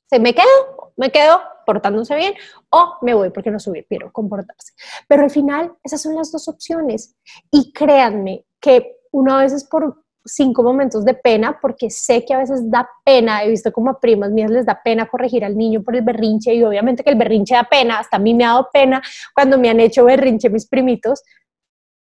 Se 0.06 0.20
me 0.20 0.34
quedo, 0.34 0.94
me 0.96 1.12
quedo 1.12 1.42
portándose 1.66 2.16
bien 2.16 2.34
o 2.70 2.96
me 3.02 3.14
voy 3.14 3.30
porque 3.30 3.52
no 3.52 3.58
quiero 3.90 4.12
comportarse. 4.14 4.74
Pero 5.08 5.24
al 5.24 5.30
final 5.30 5.76
esas 5.84 6.02
son 6.02 6.16
las 6.16 6.32
dos 6.32 6.48
opciones 6.48 7.16
y 7.52 7.74
créanme, 7.74 8.46
que 8.62 8.98
uno 9.12 9.36
a 9.36 9.42
veces 9.44 9.64
por 9.64 10.04
cinco 10.28 10.62
momentos 10.64 11.06
de 11.06 11.14
pena, 11.14 11.58
porque 11.62 11.90
sé 11.90 12.26
que 12.26 12.34
a 12.34 12.40
veces 12.40 12.70
da 12.70 12.88
pena, 13.06 13.44
he 13.44 13.50
visto 13.50 13.72
como 13.72 13.90
a 13.90 14.00
primas 14.00 14.32
mías 14.32 14.52
les 14.52 14.66
da 14.66 14.82
pena 14.84 15.08
corregir 15.08 15.46
al 15.46 15.58
niño 15.58 15.82
por 15.82 15.96
el 15.96 16.02
berrinche 16.02 16.54
y 16.54 16.64
obviamente 16.64 17.04
que 17.04 17.10
el 17.10 17.18
berrinche 17.18 17.56
da 17.56 17.64
pena, 17.64 18.00
hasta 18.00 18.18
a 18.18 18.20
mí 18.20 18.34
me 18.34 18.44
ha 18.44 18.50
dado 18.50 18.70
pena 18.72 19.02
cuando 19.34 19.58
me 19.58 19.70
han 19.70 19.80
hecho 19.80 20.06
berrinche 20.06 20.50
mis 20.50 20.68
primitos, 20.68 21.24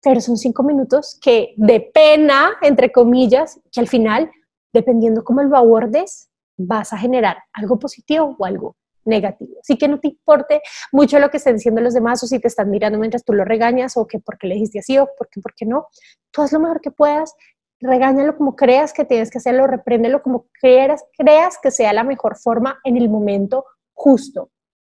pero 0.02 0.20
son 0.20 0.36
cinco 0.36 0.62
minutos 0.62 1.18
que 1.20 1.54
de 1.56 1.80
pena, 1.80 2.52
entre 2.62 2.92
comillas, 2.92 3.60
que 3.72 3.80
al 3.80 3.88
final, 3.88 4.30
dependiendo 4.72 5.24
cómo 5.24 5.42
lo 5.42 5.56
abordes, 5.56 6.28
vas 6.56 6.92
a 6.92 6.98
generar 6.98 7.38
algo 7.52 7.78
positivo 7.78 8.36
o 8.38 8.44
algo 8.44 8.76
negativo. 9.06 9.58
Así 9.60 9.76
que 9.78 9.88
no 9.88 10.00
te 10.00 10.08
importe 10.08 10.62
mucho 10.92 11.18
lo 11.18 11.30
que 11.30 11.38
estén 11.38 11.56
diciendo 11.56 11.80
los 11.80 11.94
demás 11.94 12.22
o 12.22 12.26
si 12.26 12.38
te 12.38 12.48
están 12.48 12.70
mirando 12.70 12.98
mientras 12.98 13.24
tú 13.24 13.32
lo 13.32 13.44
regañas 13.44 13.96
o 13.96 14.06
que 14.06 14.18
porque 14.18 14.46
le 14.46 14.54
dijiste 14.54 14.80
así 14.80 14.98
o 14.98 15.08
porque, 15.16 15.40
porque 15.40 15.66
no. 15.66 15.86
Tú 16.30 16.42
haz 16.42 16.52
lo 16.52 16.60
mejor 16.60 16.80
que 16.80 16.90
puedas, 16.90 17.34
regáñalo 17.80 18.36
como 18.36 18.56
creas 18.56 18.92
que 18.92 19.04
tienes 19.04 19.30
que 19.30 19.38
hacerlo, 19.38 19.66
repréndelo 19.66 20.22
como 20.22 20.46
creas, 20.60 21.04
creas 21.16 21.58
que 21.62 21.70
sea 21.70 21.92
la 21.92 22.04
mejor 22.04 22.36
forma 22.36 22.78
en 22.84 22.96
el 22.96 23.08
momento 23.08 23.64
justo. 23.92 24.50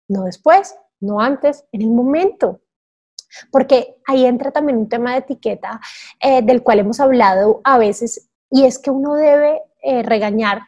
No 0.08 0.24
después, 0.24 0.76
no 1.00 1.20
antes, 1.20 1.66
en 1.72 1.82
el 1.82 1.90
momento. 1.90 2.62
Porque 3.52 3.96
ahí 4.06 4.26
entra 4.26 4.52
también 4.52 4.78
un 4.78 4.90
tema 4.90 5.14
de 5.14 5.20
etiqueta 5.20 5.80
eh, 6.22 6.42
del 6.44 6.62
cual 6.62 6.80
hemos 6.80 7.00
hablado 7.00 7.62
a 7.64 7.78
veces 7.78 8.30
y 8.56 8.66
es 8.66 8.78
que 8.78 8.92
uno 8.92 9.16
debe 9.16 9.64
eh, 9.82 10.04
regañar 10.04 10.62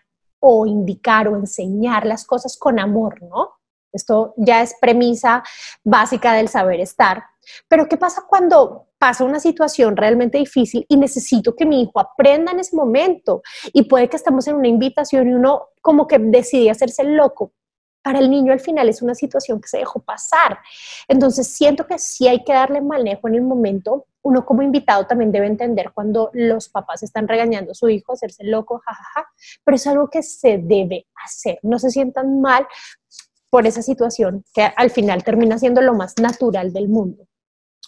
o 0.47 0.67
indicar 0.67 1.27
o 1.27 1.35
enseñar 1.35 2.05
las 2.05 2.23
cosas 2.23 2.55
con 2.55 2.79
amor, 2.79 3.19
¿no? 3.23 3.53
Esto 3.91 4.35
ya 4.37 4.61
es 4.61 4.75
premisa 4.79 5.43
básica 5.83 6.33
del 6.33 6.49
saber 6.49 6.79
estar. 6.81 7.23
Pero 7.67 7.87
¿qué 7.87 7.97
pasa 7.97 8.25
cuando 8.27 8.89
pasa 8.99 9.23
una 9.23 9.39
situación 9.39 9.97
realmente 9.97 10.37
difícil 10.37 10.85
y 10.87 10.97
necesito 10.97 11.55
que 11.55 11.65
mi 11.65 11.81
hijo 11.81 11.99
aprenda 11.99 12.51
en 12.51 12.59
ese 12.59 12.75
momento? 12.75 13.41
Y 13.73 13.83
puede 13.83 14.07
que 14.07 14.17
estemos 14.17 14.47
en 14.47 14.57
una 14.57 14.67
invitación 14.67 15.29
y 15.29 15.33
uno 15.33 15.69
como 15.81 16.05
que 16.05 16.19
decide 16.19 16.69
hacerse 16.69 17.03
loco. 17.03 17.51
Para 18.03 18.19
el 18.19 18.29
niño 18.29 18.53
al 18.53 18.59
final 18.59 18.87
es 18.87 19.01
una 19.01 19.15
situación 19.15 19.59
que 19.59 19.67
se 19.67 19.79
dejó 19.79 19.99
pasar. 19.99 20.59
Entonces 21.07 21.47
siento 21.47 21.87
que 21.87 21.97
sí 21.97 22.27
hay 22.27 22.43
que 22.43 22.53
darle 22.53 22.81
manejo 22.81 23.27
en 23.27 23.35
el 23.35 23.41
momento 23.41 24.05
uno 24.25 24.43
como 24.43 24.63
invitado 24.63 25.05
también 25.05 25.31
debe 25.31 25.45
entender 25.45 25.91
cuando 25.93 26.31
los 26.33 26.67
papás 26.69 27.03
están 27.03 27.27
regañando 27.27 27.71
a 27.71 27.75
su 27.75 27.89
hijo, 27.89 28.13
hacerse 28.13 28.43
loco, 28.43 28.81
jajaja, 28.83 29.29
pero 29.63 29.75
es 29.75 29.85
algo 29.85 30.09
que 30.09 30.23
se 30.23 30.57
debe 30.57 31.07
hacer. 31.23 31.59
No 31.61 31.77
se 31.77 31.91
sientan 31.91 32.41
mal 32.41 32.67
por 33.51 33.67
esa 33.67 33.83
situación 33.83 34.43
que 34.51 34.63
al 34.63 34.89
final 34.89 35.23
termina 35.23 35.59
siendo 35.59 35.79
lo 35.81 35.93
más 35.93 36.15
natural 36.19 36.73
del 36.73 36.89
mundo. 36.89 37.27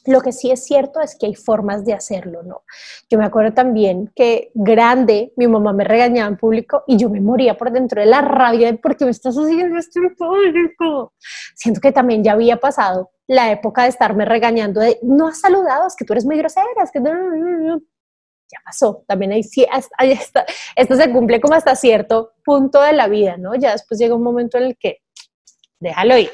Lo 0.08 0.22
que 0.22 0.32
sí 0.32 0.50
es 0.50 0.64
cierto 0.66 1.02
es 1.02 1.18
que 1.18 1.28
hay 1.28 1.36
formas 1.36 1.86
de 1.86 1.94
hacerlo, 1.94 2.42
¿no? 2.44 2.64
Yo 3.10 3.18
me 3.18 3.26
acuerdo 3.26 3.54
también 3.54 4.12
que 4.16 4.52
grande 4.54 5.34
mi 5.36 5.48
mamá 5.48 5.74
me 5.74 5.84
regañaba 5.84 6.30
en 6.30 6.38
público 6.38 6.84
y 6.88 6.98
yo 6.98 7.10
me 7.10 7.22
moría 7.22 7.58
por 7.58 7.72
dentro 7.72 8.02
de 8.02 8.08
la 8.08 8.22
rabia 8.22 8.72
de 8.72 8.78
por 8.78 8.96
qué 8.96 9.06
me 9.06 9.12
estás 9.12 9.36
haciendo 9.36 9.78
esto 9.78 10.00
en 10.00 10.16
público. 10.16 11.14
Siento 11.56 11.82
que 11.82 11.92
también 11.92 12.24
ya 12.24 12.32
había 12.32 12.58
pasado 12.58 13.12
la 13.28 13.52
época 13.52 13.84
de 13.84 13.90
estarme 13.90 14.24
regañando 14.26 14.80
de 14.80 14.98
no 15.04 15.28
has 15.28 15.42
saludado, 15.42 15.88
es 15.88 15.96
que 15.96 16.06
tú 16.06 16.14
eres 16.14 16.26
muy 16.26 16.38
grosera, 16.38 16.66
es 16.82 16.92
que 16.92 17.02
ya 17.04 18.60
pasó. 18.64 19.04
También 19.08 19.34
ahí 19.34 19.44
sí, 19.44 19.68
ahí 19.98 20.12
está, 20.12 20.46
esto 20.76 20.96
se 20.96 21.12
cumple 21.12 21.42
como 21.42 21.54
hasta 21.54 21.76
cierto 21.76 22.32
punto 22.46 22.82
de 22.82 22.94
la 22.94 23.08
vida, 23.08 23.36
¿no? 23.38 23.56
Ya 23.56 23.74
después 23.74 24.00
llega 24.00 24.16
un 24.16 24.24
momento 24.24 24.58
en 24.58 24.64
el 24.64 24.78
que 24.78 25.00
déjalo 25.80 26.18
ir. 26.18 26.32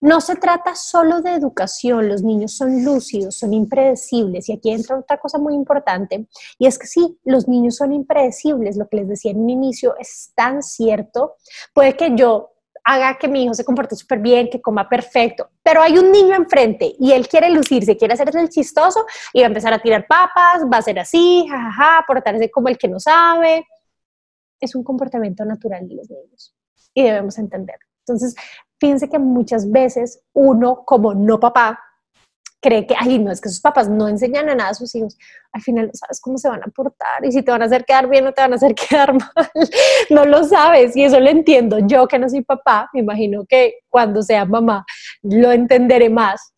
No 0.00 0.20
se 0.20 0.36
trata 0.36 0.76
solo 0.76 1.22
de 1.22 1.34
educación, 1.34 2.08
los 2.08 2.22
niños 2.22 2.56
son 2.56 2.84
lúcidos, 2.84 3.36
son 3.36 3.52
impredecibles 3.52 4.48
y 4.48 4.52
aquí 4.52 4.70
entra 4.70 4.98
otra 4.98 5.18
cosa 5.18 5.38
muy 5.38 5.54
importante 5.54 6.28
y 6.56 6.66
es 6.66 6.78
que 6.78 6.86
sí, 6.86 7.18
los 7.24 7.48
niños 7.48 7.76
son 7.76 7.92
impredecibles, 7.92 8.76
lo 8.76 8.88
que 8.88 8.98
les 8.98 9.08
decía 9.08 9.32
en 9.32 9.40
un 9.40 9.50
inicio 9.50 9.96
es 9.98 10.32
tan 10.36 10.62
cierto, 10.62 11.34
puede 11.74 11.96
que 11.96 12.14
yo 12.14 12.52
haga 12.84 13.18
que 13.18 13.28
mi 13.28 13.44
hijo 13.44 13.54
se 13.54 13.64
comporte 13.64 13.96
súper 13.96 14.20
bien, 14.20 14.48
que 14.48 14.62
coma 14.62 14.88
perfecto, 14.88 15.50
pero 15.62 15.82
hay 15.82 15.98
un 15.98 16.10
niño 16.10 16.34
enfrente 16.36 16.94
y 16.98 17.12
él 17.12 17.28
quiere 17.28 17.50
lucirse, 17.50 17.96
quiere 17.96 18.14
hacerse 18.14 18.40
el 18.40 18.48
chistoso 18.48 19.04
y 19.32 19.40
va 19.40 19.46
a 19.46 19.48
empezar 19.48 19.74
a 19.74 19.78
tirar 19.78 20.06
papas, 20.06 20.62
va 20.72 20.78
a 20.78 20.82
ser 20.82 20.98
así, 20.98 21.44
jajaja, 21.48 22.04
portarse 22.06 22.50
como 22.50 22.68
el 22.68 22.78
que 22.78 22.88
no 22.88 22.98
sabe. 22.98 23.66
Es 24.60 24.74
un 24.74 24.84
comportamiento 24.84 25.44
natural 25.44 25.86
de 25.86 25.96
los 25.96 26.08
niños 26.08 26.54
y 26.94 27.02
debemos 27.02 27.36
entenderlo. 27.36 27.84
Entonces, 28.06 28.34
fíjense 28.80 29.08
que 29.08 29.18
muchas 29.18 29.70
veces 29.70 30.20
uno 30.32 30.84
como 30.84 31.14
no 31.14 31.40
papá 31.40 31.78
cree 32.60 32.86
que, 32.86 32.94
ay, 32.98 33.18
no, 33.18 33.30
es 33.30 33.40
que 33.40 33.48
sus 33.48 33.60
papás 33.60 33.88
no 33.88 34.08
enseñan 34.08 34.48
a 34.48 34.54
nada 34.54 34.70
a 34.70 34.74
sus 34.74 34.94
hijos, 34.94 35.16
al 35.52 35.62
final 35.62 35.86
no 35.86 35.92
sabes 35.94 36.20
cómo 36.20 36.38
se 36.38 36.48
van 36.48 36.62
a 36.62 36.66
portar 36.66 37.24
y 37.24 37.32
si 37.32 37.42
te 37.42 37.50
van 37.50 37.62
a 37.62 37.66
hacer 37.66 37.84
quedar 37.84 38.08
bien 38.08 38.26
o 38.26 38.32
te 38.32 38.40
van 38.40 38.52
a 38.52 38.56
hacer 38.56 38.74
quedar 38.90 39.14
mal, 39.14 39.50
no 40.10 40.24
lo 40.24 40.44
sabes 40.44 40.96
y 40.96 41.04
eso 41.04 41.20
lo 41.20 41.30
entiendo. 41.30 41.78
Yo 41.80 42.08
que 42.08 42.18
no 42.18 42.28
soy 42.28 42.42
papá, 42.42 42.88
me 42.92 43.00
imagino 43.00 43.44
que 43.48 43.74
cuando 43.88 44.22
sea 44.22 44.44
mamá 44.44 44.84
lo 45.22 45.52
entenderé 45.52 46.10
más, 46.10 46.52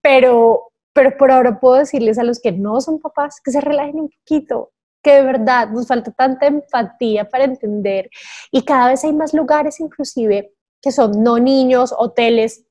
pero, 0.00 0.72
pero 0.92 1.16
por 1.16 1.30
ahora 1.32 1.58
puedo 1.58 1.76
decirles 1.76 2.18
a 2.18 2.24
los 2.24 2.40
que 2.40 2.52
no 2.52 2.80
son 2.80 3.00
papás 3.00 3.40
que 3.44 3.50
se 3.50 3.60
relajen 3.60 4.00
un 4.00 4.10
poquito, 4.10 4.70
que 5.02 5.14
de 5.14 5.22
verdad 5.22 5.68
nos 5.70 5.86
falta 5.86 6.12
tanta 6.12 6.46
empatía 6.46 7.28
para 7.28 7.44
entender 7.44 8.08
y 8.52 8.64
cada 8.64 8.88
vez 8.88 9.02
hay 9.02 9.14
más 9.14 9.34
lugares 9.34 9.80
inclusive 9.80 10.52
que 10.80 10.92
son 10.92 11.22
no 11.22 11.38
niños, 11.38 11.94
hoteles 11.96 12.64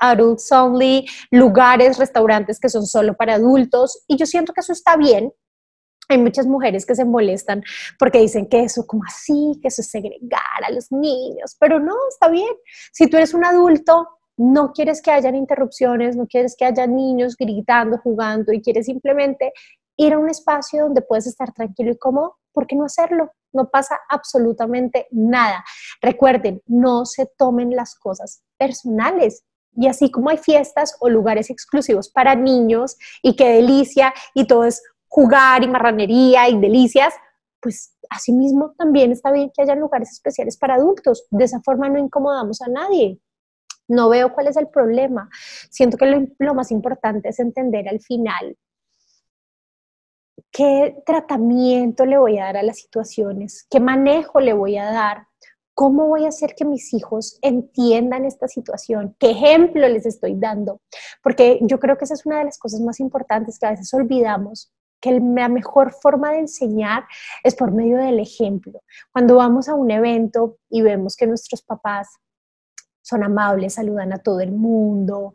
adults 0.00 0.50
only, 0.52 1.06
lugares, 1.30 1.98
restaurantes 1.98 2.60
que 2.60 2.68
son 2.68 2.86
solo 2.86 3.14
para 3.14 3.34
adultos. 3.34 4.04
Y 4.06 4.16
yo 4.16 4.26
siento 4.26 4.52
que 4.52 4.60
eso 4.60 4.72
está 4.72 4.96
bien. 4.96 5.32
Hay 6.08 6.18
muchas 6.18 6.46
mujeres 6.46 6.84
que 6.84 6.94
se 6.94 7.04
molestan 7.04 7.62
porque 7.98 8.18
dicen 8.18 8.46
que 8.48 8.60
eso 8.60 8.86
como 8.86 9.02
así, 9.06 9.58
que 9.62 9.68
eso 9.68 9.80
es 9.80 9.90
segregar 9.90 10.64
a 10.66 10.70
los 10.70 10.92
niños, 10.92 11.56
pero 11.58 11.80
no, 11.80 11.94
está 12.08 12.28
bien. 12.28 12.54
Si 12.92 13.08
tú 13.08 13.16
eres 13.16 13.32
un 13.32 13.44
adulto, 13.44 14.08
no 14.36 14.72
quieres 14.72 15.00
que 15.00 15.10
hayan 15.10 15.34
interrupciones, 15.34 16.14
no 16.16 16.26
quieres 16.26 16.56
que 16.58 16.66
haya 16.66 16.86
niños 16.86 17.36
gritando, 17.36 17.98
jugando 17.98 18.52
y 18.52 18.60
quieres 18.60 18.86
simplemente 18.86 19.52
ir 19.96 20.12
a 20.12 20.18
un 20.18 20.28
espacio 20.28 20.84
donde 20.84 21.02
puedes 21.02 21.26
estar 21.26 21.52
tranquilo 21.52 21.92
y 21.92 21.98
cómodo, 21.98 22.36
¿por 22.52 22.66
qué 22.66 22.76
no 22.76 22.84
hacerlo? 22.84 23.32
No 23.54 23.70
pasa 23.70 23.98
absolutamente 24.08 25.06
nada. 25.10 25.64
Recuerden, 26.02 26.62
no 26.66 27.06
se 27.06 27.26
tomen 27.38 27.74
las 27.74 27.94
cosas 27.94 28.42
personales. 28.58 29.44
Y 29.76 29.86
así 29.86 30.10
como 30.10 30.30
hay 30.30 30.38
fiestas 30.38 30.96
o 31.00 31.08
lugares 31.08 31.50
exclusivos 31.50 32.08
para 32.08 32.34
niños 32.34 32.96
y 33.22 33.34
qué 33.34 33.48
delicia 33.48 34.12
y 34.34 34.46
todo 34.46 34.64
es 34.64 34.82
jugar 35.08 35.62
y 35.62 35.68
marranería 35.68 36.48
y 36.48 36.60
delicias, 36.60 37.14
pues 37.60 37.96
asimismo 38.10 38.74
también 38.76 39.10
está 39.12 39.32
bien 39.32 39.50
que 39.54 39.62
haya 39.62 39.74
lugares 39.74 40.12
especiales 40.12 40.56
para 40.56 40.74
adultos. 40.74 41.26
De 41.30 41.44
esa 41.44 41.60
forma 41.62 41.88
no 41.88 41.98
incomodamos 41.98 42.60
a 42.60 42.68
nadie. 42.68 43.20
No 43.88 44.08
veo 44.08 44.32
cuál 44.32 44.48
es 44.48 44.56
el 44.56 44.68
problema. 44.68 45.28
Siento 45.70 45.96
que 45.96 46.06
lo, 46.06 46.26
lo 46.38 46.54
más 46.54 46.70
importante 46.70 47.28
es 47.28 47.38
entender 47.38 47.88
al 47.88 48.00
final 48.00 48.56
qué 50.54 51.02
tratamiento 51.04 52.06
le 52.06 52.16
voy 52.16 52.38
a 52.38 52.44
dar 52.44 52.58
a 52.58 52.62
las 52.62 52.78
situaciones, 52.78 53.66
qué 53.68 53.80
manejo 53.80 54.40
le 54.40 54.52
voy 54.52 54.78
a 54.78 54.86
dar 54.86 55.26
¿Cómo 55.74 56.06
voy 56.06 56.24
a 56.24 56.28
hacer 56.28 56.54
que 56.54 56.64
mis 56.64 56.94
hijos 56.94 57.36
entiendan 57.42 58.24
esta 58.24 58.46
situación? 58.46 59.16
¿Qué 59.18 59.32
ejemplo 59.32 59.88
les 59.88 60.06
estoy 60.06 60.36
dando? 60.36 60.80
Porque 61.20 61.58
yo 61.62 61.80
creo 61.80 61.98
que 61.98 62.04
esa 62.04 62.14
es 62.14 62.24
una 62.24 62.38
de 62.38 62.44
las 62.44 62.58
cosas 62.58 62.80
más 62.80 63.00
importantes 63.00 63.58
que 63.58 63.66
a 63.66 63.70
veces 63.70 63.92
olvidamos, 63.92 64.72
que 65.00 65.18
la 65.18 65.48
mejor 65.48 65.92
forma 65.92 66.30
de 66.30 66.38
enseñar 66.38 67.04
es 67.42 67.56
por 67.56 67.72
medio 67.72 67.98
del 67.98 68.20
ejemplo. 68.20 68.82
Cuando 69.10 69.34
vamos 69.34 69.68
a 69.68 69.74
un 69.74 69.90
evento 69.90 70.58
y 70.70 70.82
vemos 70.82 71.16
que 71.16 71.26
nuestros 71.26 71.62
papás 71.62 72.08
son 73.02 73.24
amables, 73.24 73.74
saludan 73.74 74.12
a 74.12 74.18
todo 74.18 74.40
el 74.40 74.52
mundo, 74.52 75.34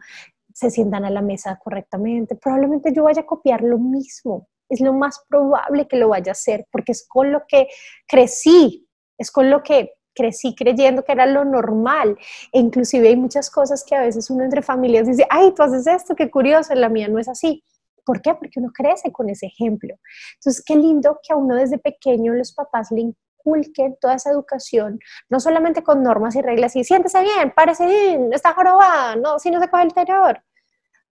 se 0.54 0.72
sientan 0.72 1.04
a 1.04 1.10
la 1.10 1.22
mesa 1.22 1.60
correctamente, 1.62 2.36
probablemente 2.36 2.94
yo 2.94 3.04
vaya 3.04 3.24
a 3.24 3.26
copiar 3.26 3.62
lo 3.62 3.78
mismo. 3.78 4.48
Es 4.70 4.82
lo 4.82 4.94
más 4.94 5.24
probable 5.28 5.88
que 5.88 5.98
lo 5.98 6.10
vaya 6.10 6.32
a 6.32 6.34
hacer 6.34 6.68
porque 6.72 6.92
es 6.92 7.06
con 7.08 7.32
lo 7.32 7.44
que 7.48 7.68
crecí, 8.08 8.88
es 9.18 9.32
con 9.32 9.50
lo 9.50 9.64
que 9.64 9.94
crecí 10.14 10.56
creyendo 10.56 11.04
que 11.04 11.14
era 11.14 11.26
lo 11.26 11.46
normal. 11.46 12.18
E 12.52 12.60
inclusive 12.60 13.08
hay 13.08 13.16
muchas 13.16 13.50
cosas 13.50 13.84
que 13.84 13.96
a 13.96 14.02
veces 14.02 14.30
uno 14.30 14.44
entre 14.44 14.62
familias 14.62 15.08
dice, 15.08 15.26
ay, 15.30 15.54
tú 15.54 15.64
haces 15.64 15.88
esto, 15.88 16.16
qué 16.16 16.30
curioso, 16.30 16.76
la 16.76 16.90
mía 16.90 17.08
no 17.08 17.20
es 17.20 17.28
así. 17.28 17.64
¿Por 18.06 18.22
qué? 18.22 18.34
Porque 18.34 18.60
uno 18.60 18.72
crece 18.74 19.12
con 19.12 19.30
ese 19.30 19.48
ejemplo. 19.48 19.96
Entonces, 20.36 20.64
qué 20.66 20.76
lindo 20.76 21.20
que 21.22 21.34
a 21.34 21.36
uno 21.36 21.56
desde 21.56 21.78
pequeño 21.78 22.34
los 22.34 22.54
papás 22.54 22.92
le 22.92 23.02
inculquen 23.02 23.98
toda 24.02 24.16
esa 24.16 24.32
educación, 24.32 25.00
no 25.30 25.40
solamente 25.40 25.84
con 25.84 26.04
normas 26.04 26.36
y 26.36 26.42
reglas 26.42 26.76
y 26.76 26.84
siéntese 26.84 27.22
bien, 27.22 27.54
párese 27.56 27.86
bien, 27.86 28.34
está 28.34 28.54
jorobada, 28.54 29.16
no, 29.16 29.40
si 29.40 29.52
no 29.52 29.60
se 29.60 29.70
coge 29.70 29.84
el 29.84 29.90
interior. 29.90 30.44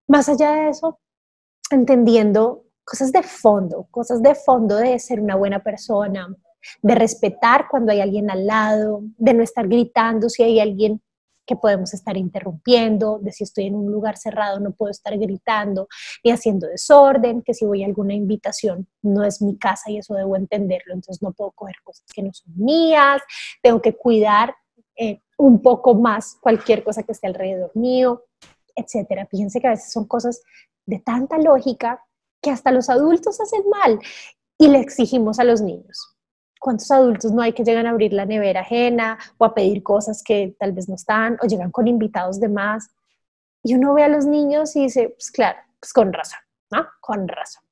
Más 0.06 0.28
allá 0.28 0.52
de 0.52 0.68
eso, 0.70 1.00
entendiendo 1.70 2.64
cosas 2.88 3.12
de 3.12 3.22
fondo, 3.22 3.86
cosas 3.90 4.22
de 4.22 4.34
fondo 4.34 4.76
de 4.76 4.98
ser 4.98 5.20
una 5.20 5.36
buena 5.36 5.62
persona, 5.62 6.34
de 6.80 6.94
respetar 6.94 7.66
cuando 7.70 7.92
hay 7.92 8.00
alguien 8.00 8.30
al 8.30 8.46
lado, 8.46 9.02
de 9.18 9.34
no 9.34 9.42
estar 9.42 9.68
gritando 9.68 10.30
si 10.30 10.42
hay 10.42 10.58
alguien 10.58 11.02
que 11.46 11.56
podemos 11.56 11.92
estar 11.94 12.16
interrumpiendo, 12.16 13.18
de 13.20 13.32
si 13.32 13.44
estoy 13.44 13.66
en 13.66 13.74
un 13.74 13.90
lugar 13.90 14.16
cerrado 14.16 14.60
no 14.60 14.72
puedo 14.72 14.90
estar 14.90 15.16
gritando 15.18 15.88
ni 16.24 16.30
haciendo 16.30 16.66
desorden, 16.66 17.42
que 17.42 17.54
si 17.54 17.66
voy 17.66 17.82
a 17.82 17.86
alguna 17.86 18.14
invitación 18.14 18.86
no 19.02 19.24
es 19.24 19.40
mi 19.42 19.56
casa 19.58 19.90
y 19.90 19.98
eso 19.98 20.14
debo 20.14 20.36
entenderlo, 20.36 20.94
entonces 20.94 21.22
no 21.22 21.32
puedo 21.32 21.50
coger 21.52 21.76
cosas 21.84 22.04
que 22.12 22.22
no 22.22 22.32
son 22.32 22.52
mías, 22.56 23.22
tengo 23.62 23.80
que 23.82 23.96
cuidar 23.96 24.54
eh, 24.96 25.20
un 25.36 25.60
poco 25.62 25.94
más 25.94 26.36
cualquier 26.40 26.82
cosa 26.82 27.02
que 27.02 27.12
esté 27.12 27.26
alrededor 27.26 27.70
mío, 27.74 28.24
etcétera. 28.74 29.26
Fíjense 29.26 29.60
que 29.60 29.66
a 29.68 29.70
veces 29.70 29.92
son 29.92 30.06
cosas 30.06 30.42
de 30.86 30.98
tanta 31.00 31.38
lógica 31.38 32.02
que 32.42 32.50
hasta 32.50 32.72
los 32.72 32.88
adultos 32.88 33.40
hacen 33.40 33.68
mal 33.68 33.98
y 34.58 34.68
le 34.68 34.80
exigimos 34.80 35.38
a 35.38 35.44
los 35.44 35.60
niños. 35.60 36.16
¿Cuántos 36.60 36.90
adultos 36.90 37.32
no 37.32 37.42
hay 37.42 37.52
que 37.52 37.64
llegan 37.64 37.86
a 37.86 37.90
abrir 37.90 38.12
la 38.12 38.26
nevera 38.26 38.60
ajena 38.60 39.18
o 39.38 39.44
a 39.44 39.54
pedir 39.54 39.82
cosas 39.82 40.22
que 40.24 40.56
tal 40.58 40.72
vez 40.72 40.88
no 40.88 40.96
están 40.96 41.38
o 41.42 41.46
llegan 41.46 41.70
con 41.70 41.86
invitados 41.86 42.40
de 42.40 42.48
más? 42.48 42.90
Y 43.62 43.74
uno 43.74 43.94
ve 43.94 44.02
a 44.02 44.08
los 44.08 44.26
niños 44.26 44.74
y 44.76 44.82
dice, 44.82 45.10
pues 45.10 45.30
claro, 45.30 45.58
pues 45.78 45.92
con 45.92 46.12
razón, 46.12 46.40
¿no? 46.70 46.86
Con 47.00 47.28
razón. 47.28 47.62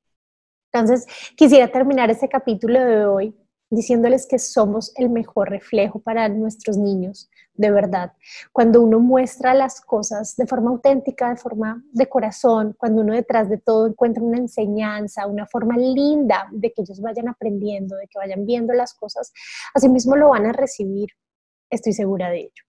Entonces, 0.72 1.06
quisiera 1.36 1.68
terminar 1.68 2.10
este 2.10 2.28
capítulo 2.28 2.78
de 2.78 3.06
hoy 3.06 3.34
diciéndoles 3.70 4.26
que 4.26 4.38
somos 4.38 4.92
el 4.96 5.08
mejor 5.10 5.50
reflejo 5.50 5.98
para 5.98 6.28
nuestros 6.28 6.76
niños, 6.76 7.28
de 7.56 7.70
verdad. 7.70 8.12
Cuando 8.52 8.82
uno 8.82 9.00
muestra 9.00 9.54
las 9.54 9.80
cosas 9.80 10.36
de 10.36 10.46
forma 10.46 10.70
auténtica, 10.70 11.30
de 11.30 11.36
forma 11.36 11.82
de 11.92 12.08
corazón, 12.08 12.74
cuando 12.78 13.02
uno 13.02 13.14
detrás 13.14 13.48
de 13.48 13.58
todo 13.58 13.86
encuentra 13.86 14.22
una 14.22 14.38
enseñanza, 14.38 15.26
una 15.26 15.46
forma 15.46 15.76
linda 15.76 16.48
de 16.52 16.72
que 16.72 16.82
ellos 16.82 17.00
vayan 17.00 17.28
aprendiendo, 17.28 17.96
de 17.96 18.06
que 18.08 18.18
vayan 18.18 18.46
viendo 18.46 18.72
las 18.72 18.94
cosas, 18.94 19.32
así 19.74 19.88
mismo 19.88 20.16
lo 20.16 20.30
van 20.30 20.46
a 20.46 20.52
recibir, 20.52 21.08
estoy 21.70 21.92
segura 21.92 22.30
de 22.30 22.40
ello. 22.40 22.64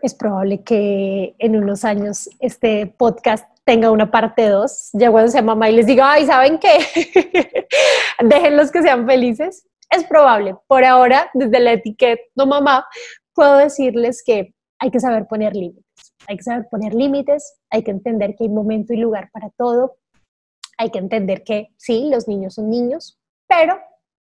Es 0.00 0.14
probable 0.14 0.62
que 0.62 1.34
en 1.38 1.56
unos 1.56 1.84
años 1.84 2.30
este 2.38 2.86
podcast 2.86 3.46
tenga 3.64 3.90
una 3.90 4.10
parte 4.10 4.48
2, 4.48 4.90
ya 4.94 5.10
cuando 5.10 5.30
sea 5.30 5.42
mamá 5.42 5.68
y 5.68 5.76
les 5.76 5.86
diga, 5.86 6.12
ay, 6.12 6.24
¿saben 6.24 6.58
qué? 6.58 6.78
Déjenlos 8.24 8.70
que 8.70 8.82
sean 8.82 9.06
felices. 9.06 9.66
Es 9.90 10.04
probable. 10.04 10.54
Por 10.66 10.84
ahora, 10.84 11.30
desde 11.34 11.60
la 11.60 11.72
etiqueta, 11.72 12.22
no 12.34 12.46
mamá, 12.46 12.86
puedo 13.38 13.58
decirles 13.58 14.24
que 14.26 14.52
hay 14.80 14.90
que 14.90 14.98
saber 14.98 15.28
poner 15.28 15.54
límites. 15.54 15.84
Hay 16.26 16.36
que 16.36 16.42
saber 16.42 16.66
poner 16.68 16.92
límites, 16.92 17.60
hay 17.70 17.84
que 17.84 17.92
entender 17.92 18.34
que 18.34 18.42
hay 18.42 18.50
momento 18.50 18.92
y 18.92 18.96
lugar 18.96 19.30
para 19.32 19.48
todo. 19.50 19.98
Hay 20.76 20.90
que 20.90 20.98
entender 20.98 21.44
que 21.44 21.68
sí, 21.76 22.08
los 22.10 22.26
niños 22.26 22.54
son 22.54 22.68
niños, 22.68 23.16
pero 23.46 23.78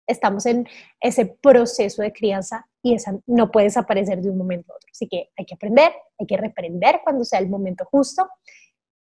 estamos 0.07 0.47
en 0.47 0.67
ese 0.99 1.37
proceso 1.39 2.01
de 2.01 2.13
crianza 2.13 2.65
y 2.81 2.95
esa 2.95 3.15
no 3.27 3.51
puede 3.51 3.67
desaparecer 3.67 4.21
de 4.23 4.31
un 4.31 4.39
momento 4.39 4.73
a 4.73 4.77
otro. 4.77 4.89
Así 4.91 5.07
que 5.07 5.29
hay 5.37 5.45
que 5.45 5.53
aprender, 5.53 5.91
hay 6.17 6.25
que 6.25 6.37
reprender 6.37 7.01
cuando 7.03 7.23
sea 7.23 7.37
el 7.37 7.47
momento 7.47 7.85
justo 7.85 8.27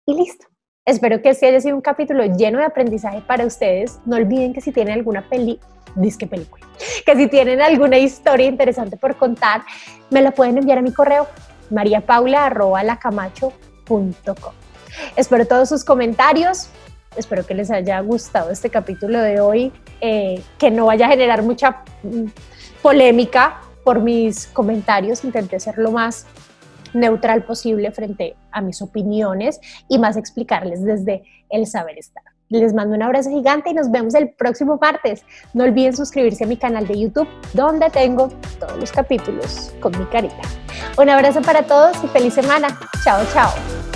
y 0.08 0.16
listo. 0.16 0.48
Espero 0.84 1.22
que 1.22 1.30
este 1.30 1.46
haya 1.46 1.62
sido 1.62 1.76
un 1.76 1.82
capítulo 1.84 2.26
lleno 2.26 2.58
de 2.58 2.66
aprendizaje 2.66 3.22
para 3.22 3.46
ustedes. 3.46 4.00
No 4.08 4.16
olviden 4.16 4.52
que 4.52 4.62
si 4.62 4.72
tienen 4.72 4.96
alguna 4.96 5.30
peli, 5.30 5.60
disque 5.96 6.28
película, 6.28 6.68
que 7.06 7.16
si 7.16 7.28
tienen 7.28 7.62
alguna 7.62 7.98
historia 7.98 8.48
interesante 8.48 8.98
por 8.98 9.16
contar, 9.18 9.64
me 10.10 10.22
la 10.22 10.32
pueden 10.32 10.58
enviar 10.58 10.78
a 10.78 10.82
mi 10.82 10.94
correo 10.94 11.28
mariapaula.lacamacho.com. 11.70 14.54
Espero 15.16 15.46
todos 15.46 15.70
sus 15.70 15.84
comentarios. 15.84 16.70
Espero 17.16 17.46
que 17.46 17.54
les 17.54 17.70
haya 17.72 18.00
gustado 18.02 18.52
este 18.52 18.70
capítulo 18.70 19.20
de 19.20 19.42
hoy, 19.42 19.74
eh, 20.00 20.42
que 20.58 20.72
no 20.72 20.86
vaya 20.86 21.08
a 21.08 21.10
generar 21.10 21.44
mucha 21.44 21.84
mm, 22.04 22.28
polémica 22.82 23.60
por 23.84 24.00
mis 24.00 24.48
comentarios. 24.48 25.26
Intenté 25.26 25.58
hacerlo 25.58 25.92
más 25.92 26.26
neutral 26.94 27.44
posible 27.44 27.92
frente 27.92 28.36
a 28.52 28.62
mis 28.62 28.82
opiniones 28.82 29.60
y 29.90 30.00
más 30.00 30.18
explicarles 30.18 30.84
desde 30.84 31.24
el 31.50 31.68
saber 31.68 31.98
estar. 31.98 32.24
Les 32.52 32.74
mando 32.74 32.96
un 32.96 33.02
abrazo 33.02 33.30
gigante 33.30 33.70
y 33.70 33.74
nos 33.74 33.90
vemos 33.90 34.14
el 34.14 34.30
próximo 34.30 34.78
martes. 34.80 35.24
No 35.54 35.64
olviden 35.64 35.96
suscribirse 35.96 36.44
a 36.44 36.48
mi 36.48 36.58
canal 36.58 36.86
de 36.86 37.00
YouTube 37.00 37.28
donde 37.54 37.90
tengo 37.90 38.30
todos 38.60 38.78
los 38.78 38.92
capítulos 38.92 39.74
con 39.80 39.98
mi 39.98 40.06
carita. 40.06 40.42
Un 40.98 41.10
abrazo 41.10 41.42
para 41.42 41.64
todos 41.64 41.98
y 42.04 42.08
feliz 42.08 42.34
semana. 42.34 42.68
Chao, 43.04 43.24
chao. 43.34 43.91